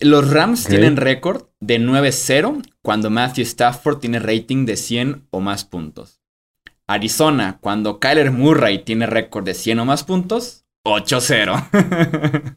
Los 0.00 0.30
Rams 0.30 0.66
tienen 0.66 0.96
récord 0.96 1.44
de 1.60 1.78
9-0 1.78 2.62
cuando 2.82 3.10
Matthew 3.10 3.44
Stafford 3.44 3.98
tiene 3.98 4.18
rating 4.18 4.66
de 4.66 4.76
100 4.76 5.28
o 5.30 5.40
más 5.40 5.64
puntos. 5.64 6.20
Arizona, 6.86 7.58
cuando 7.60 7.98
Kyler 8.00 8.32
Murray 8.32 8.84
tiene 8.84 9.06
récord 9.06 9.44
de 9.44 9.54
100 9.54 9.78
o 9.78 9.84
más 9.86 10.04
puntos, 10.04 10.66
8-0. 10.84 12.56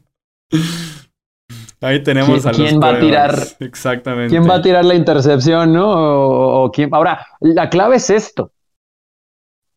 Ahí 1.80 2.02
tenemos 2.02 2.44
a 2.44 2.48
los 2.48 2.58
¿quién 2.58 2.80
va 2.80 2.96
a 2.96 3.00
tirar 3.00 3.38
Exactamente. 3.60 4.30
¿Quién 4.30 4.50
va 4.50 4.56
a 4.56 4.62
tirar 4.62 4.84
la 4.84 4.94
intercepción, 4.94 5.72
no? 5.72 6.64
o 6.64 6.70
quién... 6.72 6.90
Ahora, 6.92 7.24
la 7.40 7.70
clave 7.70 7.96
es 7.96 8.10
esto 8.10 8.52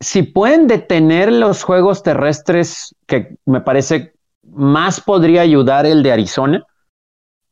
si 0.01 0.23
pueden 0.23 0.67
detener 0.67 1.31
los 1.31 1.63
juegos 1.63 2.03
terrestres, 2.03 2.95
que 3.05 3.37
me 3.45 3.61
parece 3.61 4.13
más 4.43 4.99
podría 4.99 5.41
ayudar 5.41 5.85
el 5.85 6.01
de 6.03 6.11
Arizona, 6.11 6.65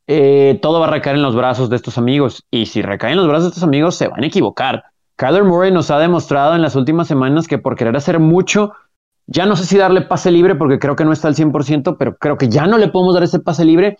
eh, 0.08 0.58
todo 0.60 0.80
va 0.80 0.88
a 0.88 0.90
recaer 0.90 1.16
en 1.16 1.22
los 1.22 1.36
brazos 1.36 1.70
de 1.70 1.76
estos 1.76 1.96
amigos. 1.96 2.44
Y 2.50 2.66
si 2.66 2.82
recaen 2.82 3.12
en 3.12 3.18
los 3.18 3.28
brazos 3.28 3.44
de 3.44 3.48
estos 3.50 3.62
amigos, 3.62 3.94
se 3.94 4.08
van 4.08 4.24
a 4.24 4.26
equivocar. 4.26 4.82
Kyler 5.14 5.44
Murray 5.44 5.70
nos 5.70 5.92
ha 5.92 5.98
demostrado 6.00 6.56
en 6.56 6.62
las 6.62 6.74
últimas 6.74 7.06
semanas 7.06 7.46
que 7.46 7.58
por 7.58 7.76
querer 7.76 7.96
hacer 7.96 8.18
mucho, 8.18 8.72
ya 9.26 9.46
no 9.46 9.54
sé 9.54 9.64
si 9.64 9.78
darle 9.78 10.02
pase 10.02 10.32
libre, 10.32 10.56
porque 10.56 10.80
creo 10.80 10.96
que 10.96 11.04
no 11.04 11.12
está 11.12 11.28
al 11.28 11.36
100%, 11.36 11.96
pero 11.96 12.16
creo 12.16 12.36
que 12.36 12.48
ya 12.48 12.66
no 12.66 12.78
le 12.78 12.88
podemos 12.88 13.14
dar 13.14 13.22
ese 13.22 13.38
pase 13.38 13.64
libre. 13.64 13.96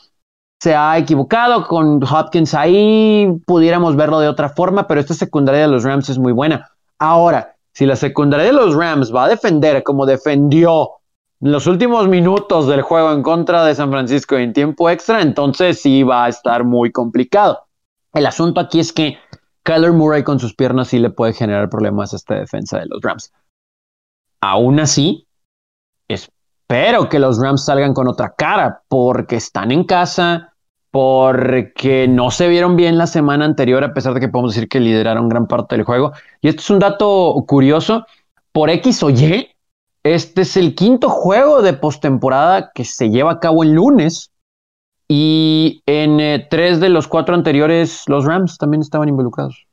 Se 0.58 0.74
ha 0.74 0.98
equivocado 0.98 1.68
con 1.68 2.02
Hopkins 2.02 2.52
ahí, 2.54 3.28
pudiéramos 3.46 3.94
verlo 3.94 4.18
de 4.18 4.28
otra 4.28 4.48
forma, 4.48 4.88
pero 4.88 5.00
esta 5.00 5.14
secundaria 5.14 5.62
de 5.62 5.68
los 5.68 5.84
Rams 5.84 6.08
es 6.08 6.18
muy 6.18 6.32
buena. 6.32 6.68
Ahora, 6.98 7.54
si 7.80 7.86
la 7.86 7.96
secundaria 7.96 8.44
de 8.44 8.52
los 8.52 8.74
Rams 8.74 9.10
va 9.10 9.24
a 9.24 9.28
defender 9.30 9.82
como 9.82 10.04
defendió 10.04 10.90
en 11.40 11.50
los 11.50 11.66
últimos 11.66 12.08
minutos 12.08 12.66
del 12.66 12.82
juego 12.82 13.10
en 13.10 13.22
contra 13.22 13.64
de 13.64 13.74
San 13.74 13.90
Francisco 13.90 14.36
en 14.36 14.52
tiempo 14.52 14.90
extra, 14.90 15.22
entonces 15.22 15.80
sí 15.80 16.02
va 16.02 16.26
a 16.26 16.28
estar 16.28 16.62
muy 16.62 16.92
complicado. 16.92 17.68
El 18.12 18.26
asunto 18.26 18.60
aquí 18.60 18.80
es 18.80 18.92
que 18.92 19.16
Kyler 19.62 19.92
Murray 19.92 20.24
con 20.24 20.38
sus 20.38 20.54
piernas 20.54 20.88
sí 20.88 20.98
le 20.98 21.08
puede 21.08 21.32
generar 21.32 21.70
problemas 21.70 22.12
a 22.12 22.16
esta 22.16 22.34
defensa 22.34 22.78
de 22.78 22.84
los 22.84 23.00
Rams. 23.00 23.32
Aún 24.42 24.78
así, 24.78 25.26
espero 26.06 27.08
que 27.08 27.18
los 27.18 27.40
Rams 27.40 27.64
salgan 27.64 27.94
con 27.94 28.08
otra 28.08 28.34
cara 28.36 28.82
porque 28.88 29.36
están 29.36 29.70
en 29.70 29.84
casa, 29.84 30.49
porque 30.90 32.08
no 32.08 32.30
se 32.30 32.48
vieron 32.48 32.76
bien 32.76 32.98
la 32.98 33.06
semana 33.06 33.44
anterior, 33.44 33.84
a 33.84 33.94
pesar 33.94 34.14
de 34.14 34.20
que 34.20 34.28
podemos 34.28 34.54
decir 34.54 34.68
que 34.68 34.80
lideraron 34.80 35.28
gran 35.28 35.46
parte 35.46 35.76
del 35.76 35.84
juego. 35.84 36.12
Y 36.40 36.48
esto 36.48 36.60
es 36.62 36.70
un 36.70 36.78
dato 36.80 37.34
curioso, 37.46 38.06
por 38.52 38.70
X 38.70 39.02
o 39.02 39.10
Y, 39.10 39.48
este 40.02 40.42
es 40.42 40.56
el 40.56 40.74
quinto 40.74 41.10
juego 41.10 41.60
de 41.62 41.74
postemporada 41.74 42.70
que 42.74 42.84
se 42.84 43.10
lleva 43.10 43.32
a 43.32 43.40
cabo 43.40 43.62
el 43.62 43.72
lunes. 43.72 44.30
Y 45.08 45.82
en 45.86 46.20
eh, 46.20 46.46
tres 46.48 46.80
de 46.80 46.88
los 46.88 47.08
cuatro 47.08 47.34
anteriores, 47.34 48.04
los 48.06 48.24
Rams 48.24 48.56
también 48.58 48.80
estaban 48.80 49.08
involucrados. 49.08 49.66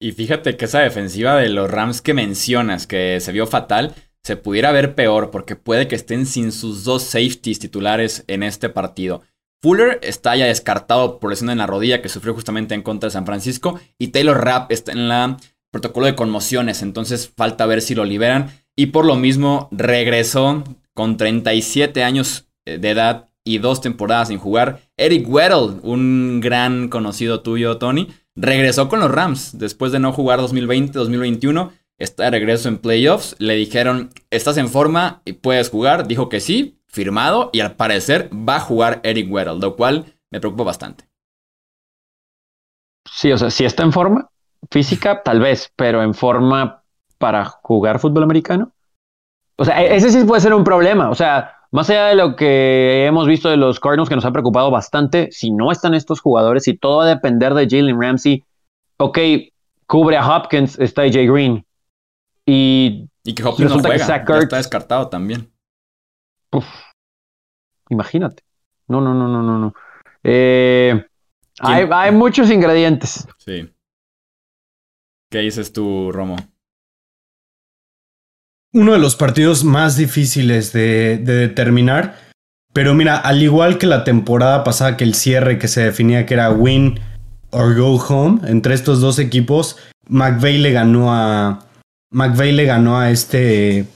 Y 0.00 0.12
fíjate 0.12 0.56
que 0.56 0.66
esa 0.66 0.80
defensiva 0.80 1.36
de 1.36 1.48
los 1.48 1.70
Rams 1.70 2.02
que 2.02 2.14
mencionas, 2.14 2.86
que 2.86 3.20
se 3.20 3.32
vio 3.32 3.46
fatal, 3.46 3.94
se 4.22 4.36
pudiera 4.36 4.72
ver 4.72 4.94
peor, 4.94 5.30
porque 5.30 5.56
puede 5.56 5.88
que 5.88 5.94
estén 5.94 6.26
sin 6.26 6.52
sus 6.52 6.84
dos 6.84 7.04
safeties 7.04 7.58
titulares 7.58 8.24
en 8.26 8.42
este 8.42 8.68
partido. 8.68 9.22
Fuller 9.60 9.98
está 10.02 10.36
ya 10.36 10.46
descartado 10.46 11.18
por 11.18 11.30
lesión 11.30 11.50
en 11.50 11.58
la 11.58 11.66
rodilla 11.66 12.00
que 12.00 12.08
sufrió 12.08 12.34
justamente 12.34 12.74
en 12.74 12.82
contra 12.82 13.08
de 13.08 13.12
San 13.12 13.26
Francisco. 13.26 13.80
Y 13.98 14.08
Taylor 14.08 14.42
Rapp 14.42 14.70
está 14.70 14.92
en 14.92 15.08
la 15.08 15.36
protocolo 15.70 16.06
de 16.06 16.14
conmociones. 16.14 16.82
Entonces 16.82 17.32
falta 17.36 17.66
ver 17.66 17.82
si 17.82 17.94
lo 17.94 18.04
liberan. 18.04 18.50
Y 18.76 18.86
por 18.86 19.04
lo 19.04 19.16
mismo 19.16 19.68
regresó 19.72 20.62
con 20.94 21.16
37 21.16 22.04
años 22.04 22.46
eh, 22.66 22.78
de 22.78 22.90
edad 22.90 23.28
y 23.44 23.58
dos 23.58 23.80
temporadas 23.80 24.28
sin 24.28 24.38
jugar. 24.38 24.80
Eric 24.96 25.28
Weddle, 25.28 25.80
un 25.82 26.40
gran 26.40 26.88
conocido 26.88 27.40
tuyo, 27.40 27.78
Tony, 27.78 28.08
regresó 28.36 28.88
con 28.88 29.00
los 29.00 29.10
Rams 29.10 29.58
después 29.58 29.90
de 29.90 29.98
no 29.98 30.12
jugar 30.12 30.38
2020-2021. 30.40 31.70
Está 31.98 32.24
de 32.24 32.30
regreso 32.30 32.68
en 32.68 32.78
playoffs. 32.78 33.34
Le 33.38 33.56
dijeron, 33.56 34.10
¿estás 34.30 34.56
en 34.58 34.68
forma 34.68 35.22
y 35.24 35.32
puedes 35.32 35.70
jugar? 35.70 36.06
Dijo 36.06 36.28
que 36.28 36.40
sí 36.40 36.77
firmado 36.88 37.50
y 37.52 37.60
al 37.60 37.76
parecer 37.76 38.30
va 38.32 38.56
a 38.56 38.60
jugar 38.60 39.00
Eric 39.02 39.30
Weddle, 39.30 39.58
lo 39.58 39.76
cual 39.76 40.14
me 40.30 40.40
preocupa 40.40 40.64
bastante. 40.64 41.04
Sí, 43.10 43.32
o 43.32 43.38
sea, 43.38 43.50
si 43.50 43.64
está 43.64 43.82
en 43.82 43.92
forma 43.92 44.30
física, 44.70 45.22
tal 45.22 45.40
vez, 45.40 45.72
pero 45.76 46.02
en 46.02 46.14
forma 46.14 46.82
para 47.18 47.44
jugar 47.44 47.98
fútbol 47.98 48.22
americano. 48.22 48.72
O 49.56 49.64
sea, 49.64 49.82
e-, 49.82 49.96
ese 49.96 50.10
sí 50.10 50.24
puede 50.24 50.40
ser 50.40 50.54
un 50.54 50.64
problema. 50.64 51.10
O 51.10 51.14
sea, 51.14 51.54
más 51.70 51.90
allá 51.90 52.06
de 52.06 52.14
lo 52.14 52.36
que 52.36 53.06
hemos 53.06 53.26
visto 53.26 53.48
de 53.48 53.56
los 53.56 53.80
Cardinals 53.80 54.08
que 54.08 54.14
nos 54.14 54.24
ha 54.24 54.32
preocupado 54.32 54.70
bastante, 54.70 55.28
si 55.32 55.50
no 55.50 55.70
están 55.72 55.94
estos 55.94 56.20
jugadores 56.20 56.68
y 56.68 56.76
todo 56.76 56.98
va 56.98 57.04
a 57.04 57.08
depender 57.08 57.54
de 57.54 57.68
Jalen 57.68 58.00
Ramsey, 58.00 58.44
ok, 58.98 59.18
cubre 59.86 60.16
a 60.16 60.26
Hopkins, 60.26 60.78
está 60.78 61.02
AJ 61.02 61.30
Green. 61.30 61.64
Y, 62.46 63.08
y 63.24 63.34
que 63.34 63.44
Hopkins 63.44 63.70
no 63.70 63.80
juega, 63.80 63.96
está 63.96 64.56
descartado 64.56 65.08
también. 65.08 65.50
Uf, 66.52 66.66
imagínate. 67.90 68.42
No, 68.86 69.00
no, 69.00 69.14
no, 69.14 69.28
no, 69.28 69.42
no, 69.42 69.58
no. 69.58 69.74
Eh, 70.24 71.04
hay, 71.60 72.12
muchos 72.12 72.50
ingredientes. 72.50 73.26
Sí. 73.38 73.70
¿Qué 75.30 75.38
dices 75.40 75.72
tú, 75.72 76.10
Romo? 76.12 76.36
Uno 78.72 78.92
de 78.92 78.98
los 78.98 79.16
partidos 79.16 79.64
más 79.64 79.96
difíciles 79.96 80.72
de, 80.72 81.18
de 81.18 81.34
determinar. 81.34 82.16
Pero 82.72 82.94
mira, 82.94 83.16
al 83.16 83.42
igual 83.42 83.78
que 83.78 83.86
la 83.86 84.04
temporada 84.04 84.62
pasada, 84.62 84.96
que 84.96 85.04
el 85.04 85.14
cierre 85.14 85.58
que 85.58 85.68
se 85.68 85.82
definía 85.82 86.26
que 86.26 86.34
era 86.34 86.50
win 86.50 87.00
or 87.50 87.74
go 87.74 87.96
home 87.96 88.40
entre 88.48 88.74
estos 88.74 89.00
dos 89.00 89.18
equipos, 89.18 89.76
McVeigh 90.08 90.58
le 90.58 90.72
ganó 90.72 91.12
a. 91.12 91.66
McVeigh 92.10 92.52
le 92.52 92.64
ganó 92.64 92.98
a 92.98 93.10
este. 93.10 93.86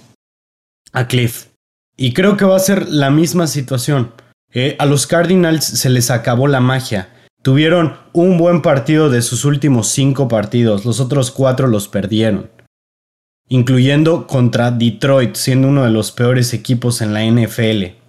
a 0.92 1.06
Cliff. 1.06 1.51
Y 1.96 2.12
creo 2.12 2.36
que 2.36 2.44
va 2.44 2.56
a 2.56 2.60
ser 2.60 2.88
la 2.88 3.10
misma 3.10 3.46
situación. 3.46 4.12
Eh, 4.52 4.76
a 4.78 4.86
los 4.86 5.06
Cardinals 5.06 5.64
se 5.64 5.90
les 5.90 6.10
acabó 6.10 6.46
la 6.46 6.60
magia. 6.60 7.08
Tuvieron 7.42 7.96
un 8.12 8.38
buen 8.38 8.62
partido 8.62 9.10
de 9.10 9.22
sus 9.22 9.44
últimos 9.44 9.88
cinco 9.88 10.28
partidos, 10.28 10.84
los 10.84 11.00
otros 11.00 11.30
cuatro 11.30 11.66
los 11.66 11.88
perdieron. 11.88 12.50
Incluyendo 13.48 14.26
contra 14.26 14.70
Detroit, 14.70 15.34
siendo 15.34 15.68
uno 15.68 15.84
de 15.84 15.90
los 15.90 16.12
peores 16.12 16.54
equipos 16.54 17.02
en 17.02 17.12
la 17.12 17.24
NFL. 17.24 18.02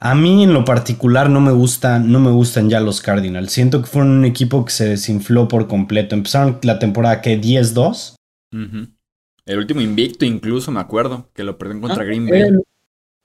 A 0.00 0.14
mí 0.14 0.44
en 0.44 0.52
lo 0.52 0.64
particular 0.64 1.28
no 1.28 1.40
me 1.40 1.50
gustan, 1.50 2.12
no 2.12 2.20
me 2.20 2.30
gustan 2.30 2.70
ya 2.70 2.78
los 2.78 3.00
Cardinals. 3.00 3.50
Siento 3.50 3.80
que 3.80 3.88
fueron 3.88 4.12
un 4.12 4.24
equipo 4.24 4.64
que 4.64 4.70
se 4.70 4.88
desinfló 4.88 5.48
por 5.48 5.66
completo. 5.66 6.14
Empezaron 6.14 6.58
la 6.62 6.78
temporada 6.78 7.20
que 7.20 7.40
10-2. 7.40 8.14
El 9.48 9.58
último 9.58 9.80
invicto 9.80 10.26
incluso 10.26 10.70
me 10.70 10.80
acuerdo 10.80 11.30
que 11.34 11.42
lo 11.42 11.56
perdieron 11.56 11.80
contra 11.80 12.02
ah, 12.02 12.06
Green 12.06 12.26
Bay. 12.26 12.52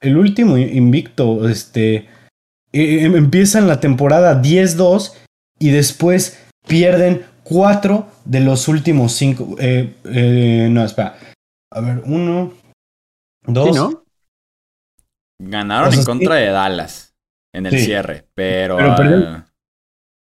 El, 0.01 0.17
último 0.17 0.57
invicto, 0.57 1.47
este, 1.49 2.07
e, 2.71 3.03
em, 3.03 3.15
empiezan 3.15 3.67
la 3.67 3.81
temporada 3.81 4.41
10-2 4.41 5.13
y 5.59 5.69
después 5.71 6.41
pierden 6.65 7.25
4 7.43 8.07
de 8.23 8.39
los 8.39 8.69
últimos 8.69 9.11
5. 9.11 9.57
Eh, 9.59 9.95
eh, 10.05 10.69
no, 10.71 10.85
espera. 10.85 11.17
A 11.71 11.81
ver, 11.81 12.01
1, 12.05 12.53
2, 13.47 13.97
Ganaron 15.39 15.93
en 15.93 16.03
contra 16.05 16.35
de 16.35 16.47
Dallas 16.47 17.13
en 17.53 17.65
el 17.65 17.77
cierre, 17.79 18.27
pero... 18.33 18.77
Ah, 18.79 19.45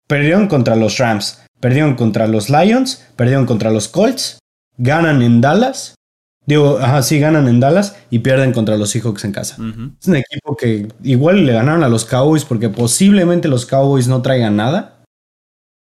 perdieron, 0.08 0.48
contra 0.48 0.76
los 0.76 0.98
Rams, 0.98 1.44
perdieron 1.60 1.96
contra 1.96 2.26
los 2.28 2.50
Lions, 2.50 3.08
perdieron 3.16 3.46
contra 3.46 3.70
los 3.70 3.88
Colts, 3.88 4.41
ganan 4.82 5.22
en 5.22 5.42
Dallas, 5.42 5.96
digo, 6.46 6.80
ajá, 6.80 7.02
sí, 7.02 7.20
ganan 7.20 7.48
en 7.48 7.60
Dallas 7.60 7.98
y 8.10 8.20
pierden 8.20 8.52
contra 8.54 8.78
los 8.78 8.90
Seahawks 8.90 9.24
en 9.26 9.32
casa. 9.32 9.56
Es 10.02 10.08
un 10.08 10.16
equipo 10.16 10.58
que 10.58 10.88
igual 11.04 11.46
le 11.46 11.54
ganaron 11.54 11.84
a 11.84 11.90
los 11.90 12.06
Cowboys 12.06 12.46
porque 12.46 12.70
posiblemente 12.70 13.48
los 13.48 13.66
Cowboys 13.66 14.08
no 14.08 14.22
traigan 14.22 14.56
nada. 14.56 15.04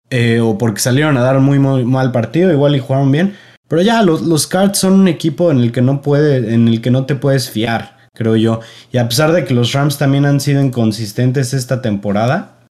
Eh, 0.09 0.41
o 0.41 0.57
porque 0.59 0.79
salieron 0.79 1.17
a 1.17 1.21
dar 1.21 1.39
muy, 1.39 1.57
muy, 1.57 1.85
mal 1.85 2.11
partido, 2.11 2.51
igual 2.51 2.75
y 2.75 2.79
jugaron 2.79 3.11
bien. 3.11 3.35
Pero 3.67 3.81
ya, 3.81 4.03
los, 4.03 4.21
los 4.21 4.45
Cards 4.45 4.77
son 4.77 4.93
un 4.93 5.07
equipo 5.07 5.49
en 5.49 5.59
el 5.59 5.71
que 5.71 5.81
no 5.81 6.01
puede, 6.01 6.53
en 6.53 6.67
el 6.67 6.81
que 6.81 6.91
no 6.91 7.05
te 7.05 7.15
puedes 7.15 7.49
fiar 7.49 7.93
creo 8.13 8.35
yo. 8.35 8.61
Y 8.91 8.97
a 8.97 9.07
pesar 9.07 9.31
de 9.31 9.43
que 9.43 9.53
los 9.53 9.73
Rams 9.73 9.97
también 9.97 10.25
han 10.25 10.39
sido 10.39 10.61
inconsistentes 10.61 11.53
esta 11.53 11.81
temporada, 11.81 12.67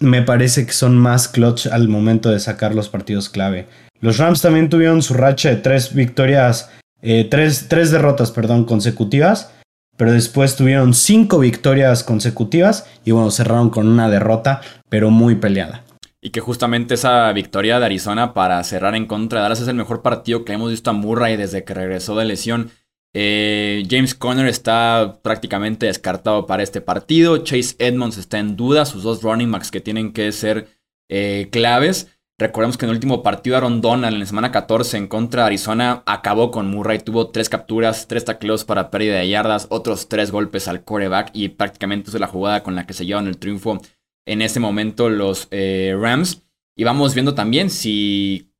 me 0.00 0.22
parece 0.22 0.66
que 0.66 0.72
son 0.72 0.96
más 0.96 1.28
clutch 1.28 1.66
al 1.66 1.88
momento 1.88 2.30
de 2.30 2.38
sacar 2.38 2.74
los 2.74 2.88
partidos 2.88 3.28
clave. 3.28 3.66
Los 4.00 4.18
Rams 4.18 4.40
también 4.40 4.68
tuvieron 4.68 5.02
su 5.02 5.14
racha 5.14 5.50
de 5.50 5.56
tres 5.56 5.94
victorias, 5.94 6.70
eh, 7.02 7.24
tres, 7.24 7.66
tres 7.68 7.90
derrotas, 7.90 8.30
perdón, 8.30 8.64
consecutivas, 8.64 9.52
pero 9.96 10.12
después 10.12 10.54
tuvieron 10.54 10.94
cinco 10.94 11.40
victorias 11.40 12.04
consecutivas 12.04 12.86
y 13.04 13.10
bueno, 13.10 13.30
cerraron 13.30 13.70
con 13.70 13.88
una 13.88 14.08
derrota, 14.08 14.60
pero 14.88 15.10
muy 15.10 15.34
peleada. 15.34 15.84
Y 16.20 16.30
que 16.30 16.40
justamente 16.40 16.94
esa 16.94 17.32
victoria 17.32 17.78
de 17.78 17.86
Arizona 17.86 18.34
para 18.34 18.62
cerrar 18.64 18.94
en 18.94 19.06
contra 19.06 19.38
de 19.38 19.42
Dallas 19.44 19.60
es 19.60 19.68
el 19.68 19.74
mejor 19.74 20.02
partido 20.02 20.44
que 20.44 20.52
hemos 20.52 20.70
visto 20.70 20.90
a 20.90 20.92
Murray 20.92 21.36
desde 21.36 21.64
que 21.64 21.74
regresó 21.74 22.16
de 22.16 22.24
lesión. 22.24 22.70
Eh, 23.14 23.84
James 23.88 24.14
Conner 24.14 24.46
está 24.46 25.18
prácticamente 25.22 25.86
descartado 25.86 26.46
para 26.46 26.62
este 26.62 26.80
partido. 26.80 27.38
Chase 27.38 27.76
Edmonds 27.78 28.18
está 28.18 28.38
en 28.38 28.56
duda. 28.56 28.84
Sus 28.84 29.02
dos 29.02 29.22
running 29.22 29.50
backs 29.50 29.70
que 29.70 29.80
tienen 29.80 30.12
que 30.12 30.30
ser 30.32 30.68
eh, 31.08 31.48
claves. 31.50 32.17
Recordemos 32.40 32.78
que 32.78 32.86
en 32.86 32.90
el 32.90 32.96
último 32.96 33.24
partido 33.24 33.56
Aaron 33.56 33.80
Donald 33.80 34.14
en 34.14 34.20
la 34.20 34.26
semana 34.26 34.52
14 34.52 34.96
en 34.96 35.08
contra 35.08 35.42
de 35.42 35.46
Arizona 35.48 36.04
acabó 36.06 36.52
con 36.52 36.68
Murray. 36.70 37.00
Tuvo 37.00 37.30
tres 37.30 37.48
capturas, 37.48 38.06
tres 38.06 38.24
tacleos 38.24 38.64
para 38.64 38.90
pérdida 38.90 39.18
de 39.18 39.28
yardas, 39.28 39.66
otros 39.70 40.08
tres 40.08 40.30
golpes 40.30 40.68
al 40.68 40.84
quarterback 40.84 41.30
y 41.32 41.48
prácticamente 41.48 42.10
es 42.10 42.20
la 42.20 42.28
jugada 42.28 42.62
con 42.62 42.76
la 42.76 42.86
que 42.86 42.94
se 42.94 43.06
llevan 43.06 43.26
el 43.26 43.38
triunfo 43.38 43.80
en 44.24 44.42
ese 44.42 44.60
momento 44.60 45.08
los 45.08 45.48
eh, 45.50 45.96
Rams. 45.98 46.44
Y 46.76 46.84
vamos 46.84 47.14
viendo 47.14 47.34
también 47.34 47.70
si 47.70 48.52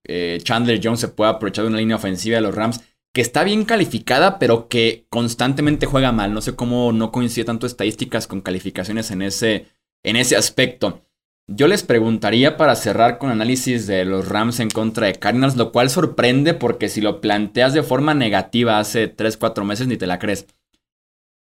Chandler 0.42 0.80
Jones 0.82 1.00
se 1.00 1.08
puede 1.08 1.30
aprovechar 1.30 1.64
de 1.64 1.68
una 1.68 1.78
línea 1.78 1.96
ofensiva 1.96 2.36
de 2.36 2.40
los 2.40 2.54
Rams 2.54 2.80
que 3.14 3.20
está 3.20 3.44
bien 3.44 3.64
calificada, 3.64 4.38
pero 4.38 4.68
que 4.68 5.06
constantemente 5.08 5.86
juega 5.86 6.10
mal. 6.12 6.34
No 6.34 6.40
sé 6.40 6.56
cómo 6.56 6.92
no 6.92 7.12
coincide 7.12 7.44
tanto 7.44 7.66
estadísticas 7.66 8.26
con 8.26 8.40
calificaciones 8.40 9.10
en 9.10 9.22
ese, 9.22 9.66
en 10.02 10.16
ese 10.16 10.36
aspecto. 10.36 11.04
Yo 11.50 11.66
les 11.66 11.82
preguntaría 11.82 12.58
para 12.58 12.76
cerrar 12.76 13.16
con 13.16 13.30
análisis 13.30 13.86
de 13.86 14.04
los 14.04 14.28
Rams 14.28 14.60
en 14.60 14.68
contra 14.68 15.06
de 15.06 15.14
Cardinals, 15.14 15.56
lo 15.56 15.72
cual 15.72 15.88
sorprende 15.88 16.52
porque 16.52 16.90
si 16.90 17.00
lo 17.00 17.22
planteas 17.22 17.72
de 17.72 17.82
forma 17.82 18.12
negativa 18.12 18.78
hace 18.78 19.14
3-4 19.14 19.64
meses 19.64 19.86
ni 19.88 19.96
te 19.96 20.06
la 20.06 20.18
crees. 20.18 20.46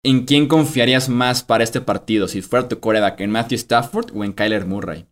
¿En 0.04 0.26
quién 0.26 0.48
confiarías 0.48 1.10
más 1.10 1.44
para 1.44 1.64
este 1.64 1.80
partido? 1.80 2.28
Si 2.28 2.41
fuera 2.41 2.68
tu 2.68 2.80
coreback, 2.80 3.22
¿en 3.22 3.32
Matthew 3.32 3.58
Stafford 3.58 4.12
o 4.16 4.24
en 4.24 4.34
Kyler 4.34 4.66
Murray? 4.66 5.06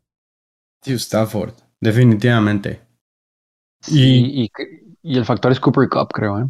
Matthew 0.81 0.97
Stafford, 0.97 1.53
definitivamente. 1.79 2.81
y, 3.87 4.49
y 5.03 5.17
el 5.17 5.25
factor 5.25 5.51
es 5.51 5.59
Cooper 5.59 5.89
Cup, 5.89 6.09
creo, 6.11 6.39
¿eh? 6.39 6.45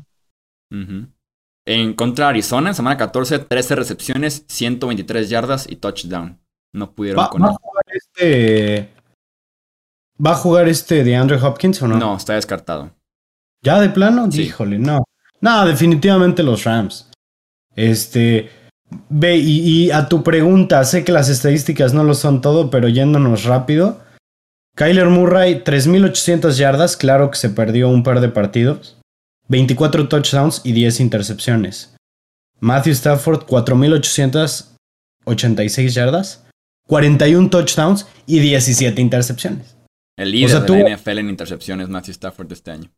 En 1.66 1.94
contra 1.94 2.26
de 2.26 2.30
Arizona, 2.32 2.70
en 2.70 2.76
semana 2.76 2.98
14, 2.98 3.40
13 3.40 3.76
recepciones, 3.76 4.46
123 4.48 5.30
yardas 5.30 5.70
y 5.70 5.76
touchdown. 5.76 6.40
No 6.74 6.94
pudieron 6.94 7.28
con 7.28 7.44
¿va 7.44 7.48
a 7.50 7.54
jugar 7.54 7.81
este. 8.22 8.90
¿Va 10.24 10.32
a 10.32 10.36
jugar 10.36 10.68
este 10.70 11.04
de 11.04 11.16
Andrew 11.16 11.44
Hopkins 11.44 11.82
o 11.82 11.88
no? 11.88 11.98
No, 11.98 12.16
está 12.16 12.36
descartado. 12.36 12.92
¿Ya 13.64 13.80
de 13.80 13.90
plano? 13.90 14.30
Híjole, 14.32 14.78
no. 14.78 15.04
No, 15.40 15.66
definitivamente 15.66 16.44
los 16.44 16.64
Rams. 16.64 17.10
Este. 17.76 18.52
Ve, 19.10 19.38
y, 19.38 19.86
y, 19.86 19.92
a 19.92 20.10
tu 20.10 20.22
pregunta, 20.22 20.84
sé 20.84 21.06
que 21.06 21.14
las 21.14 21.30
estadísticas 21.30 21.94
no 21.94 22.04
lo 22.04 22.14
son 22.14 22.42
todo, 22.42 22.70
pero 22.70 22.90
yéndonos 22.90 23.46
rápido. 23.46 24.02
Kyler 24.76 25.08
Murray, 25.08 25.64
3.800 25.64 26.58
yardas, 26.58 26.98
claro 26.98 27.32
que 27.32 27.38
se 27.38 27.50
perdió 27.50 27.88
un 27.90 28.04
par 28.04 28.20
de 28.20 28.28
partidos. 28.30 28.98
24 29.48 30.10
touchdowns 30.10 30.60
y 30.64 30.74
10 30.74 31.00
intercepciones. 31.00 31.96
Matthew 32.60 32.94
Stafford, 32.94 33.46
4.886 33.46 35.94
yardas, 35.94 36.44
41 36.88 37.50
touchdowns 37.50 38.08
y 38.26 38.40
17 38.40 39.02
intercepciones. 39.02 39.76
El 40.18 40.32
líder 40.32 40.62
de 40.64 40.84
la 40.84 40.98
NFL 40.98 41.18
en 41.20 41.30
intercepciones, 41.30 41.90
Matthew 41.90 42.12
Stafford, 42.12 42.52
este 42.52 42.72
año. 42.72 42.92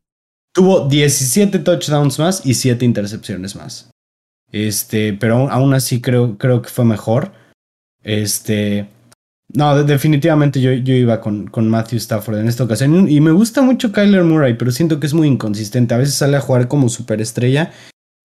Tuvo 0.54 0.88
17 0.88 1.60
touchdowns 1.60 2.20
más 2.20 2.46
y 2.46 2.54
7 2.54 2.84
intercepciones 2.86 3.56
más. 3.56 3.90
Este, 4.52 5.14
pero 5.14 5.50
aún 5.50 5.74
así 5.74 6.02
creo, 6.02 6.38
creo 6.38 6.62
que 6.62 6.70
fue 6.70 6.86
mejor. 6.86 7.32
Este, 8.04 8.88
no, 9.54 9.84
definitivamente 9.84 10.62
yo, 10.62 10.74
yo 10.74 10.94
iba 10.94 11.22
con, 11.22 11.48
con, 11.48 11.70
Matthew 11.70 11.98
Stafford 11.98 12.40
en 12.40 12.48
esta 12.48 12.64
ocasión. 12.64 13.10
Y 13.10 13.22
me 13.22 13.32
gusta 13.32 13.62
mucho 13.62 13.92
Kyler 13.92 14.24
Murray, 14.24 14.56
pero 14.56 14.72
siento 14.72 15.00
que 15.00 15.08
es 15.08 15.14
muy 15.14 15.28
inconsistente. 15.28 15.94
A 15.94 15.98
veces 15.98 16.16
sale 16.16 16.38
a 16.38 16.42
jugar 16.42 16.68
como 16.68 16.90
superestrella 16.90 17.72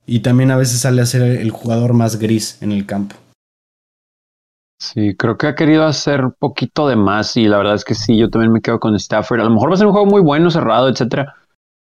y 0.06 0.20
también 0.20 0.50
a 0.50 0.56
veces 0.56 0.80
sale 0.80 1.02
a 1.02 1.06
ser 1.06 1.22
el 1.22 1.50
jugador 1.50 1.92
más 1.92 2.18
gris 2.18 2.58
en 2.60 2.72
el 2.72 2.86
campo. 2.86 3.16
Sí, 4.80 5.16
creo 5.16 5.36
que 5.36 5.48
ha 5.48 5.54
querido 5.56 5.84
hacer 5.84 6.22
poquito 6.38 6.88
de 6.88 6.94
más 6.94 7.36
y 7.36 7.46
la 7.48 7.58
verdad 7.58 7.74
es 7.74 7.84
que 7.84 7.94
sí, 7.94 8.16
yo 8.16 8.30
también 8.30 8.52
me 8.52 8.60
quedo 8.60 8.78
con 8.78 8.94
Stafford. 8.94 9.40
A 9.40 9.44
lo 9.44 9.50
mejor 9.50 9.70
va 9.70 9.74
a 9.74 9.76
ser 9.76 9.86
un 9.86 9.92
juego 9.92 10.06
muy 10.06 10.20
bueno, 10.20 10.50
cerrado, 10.50 10.88
etcétera, 10.88 11.34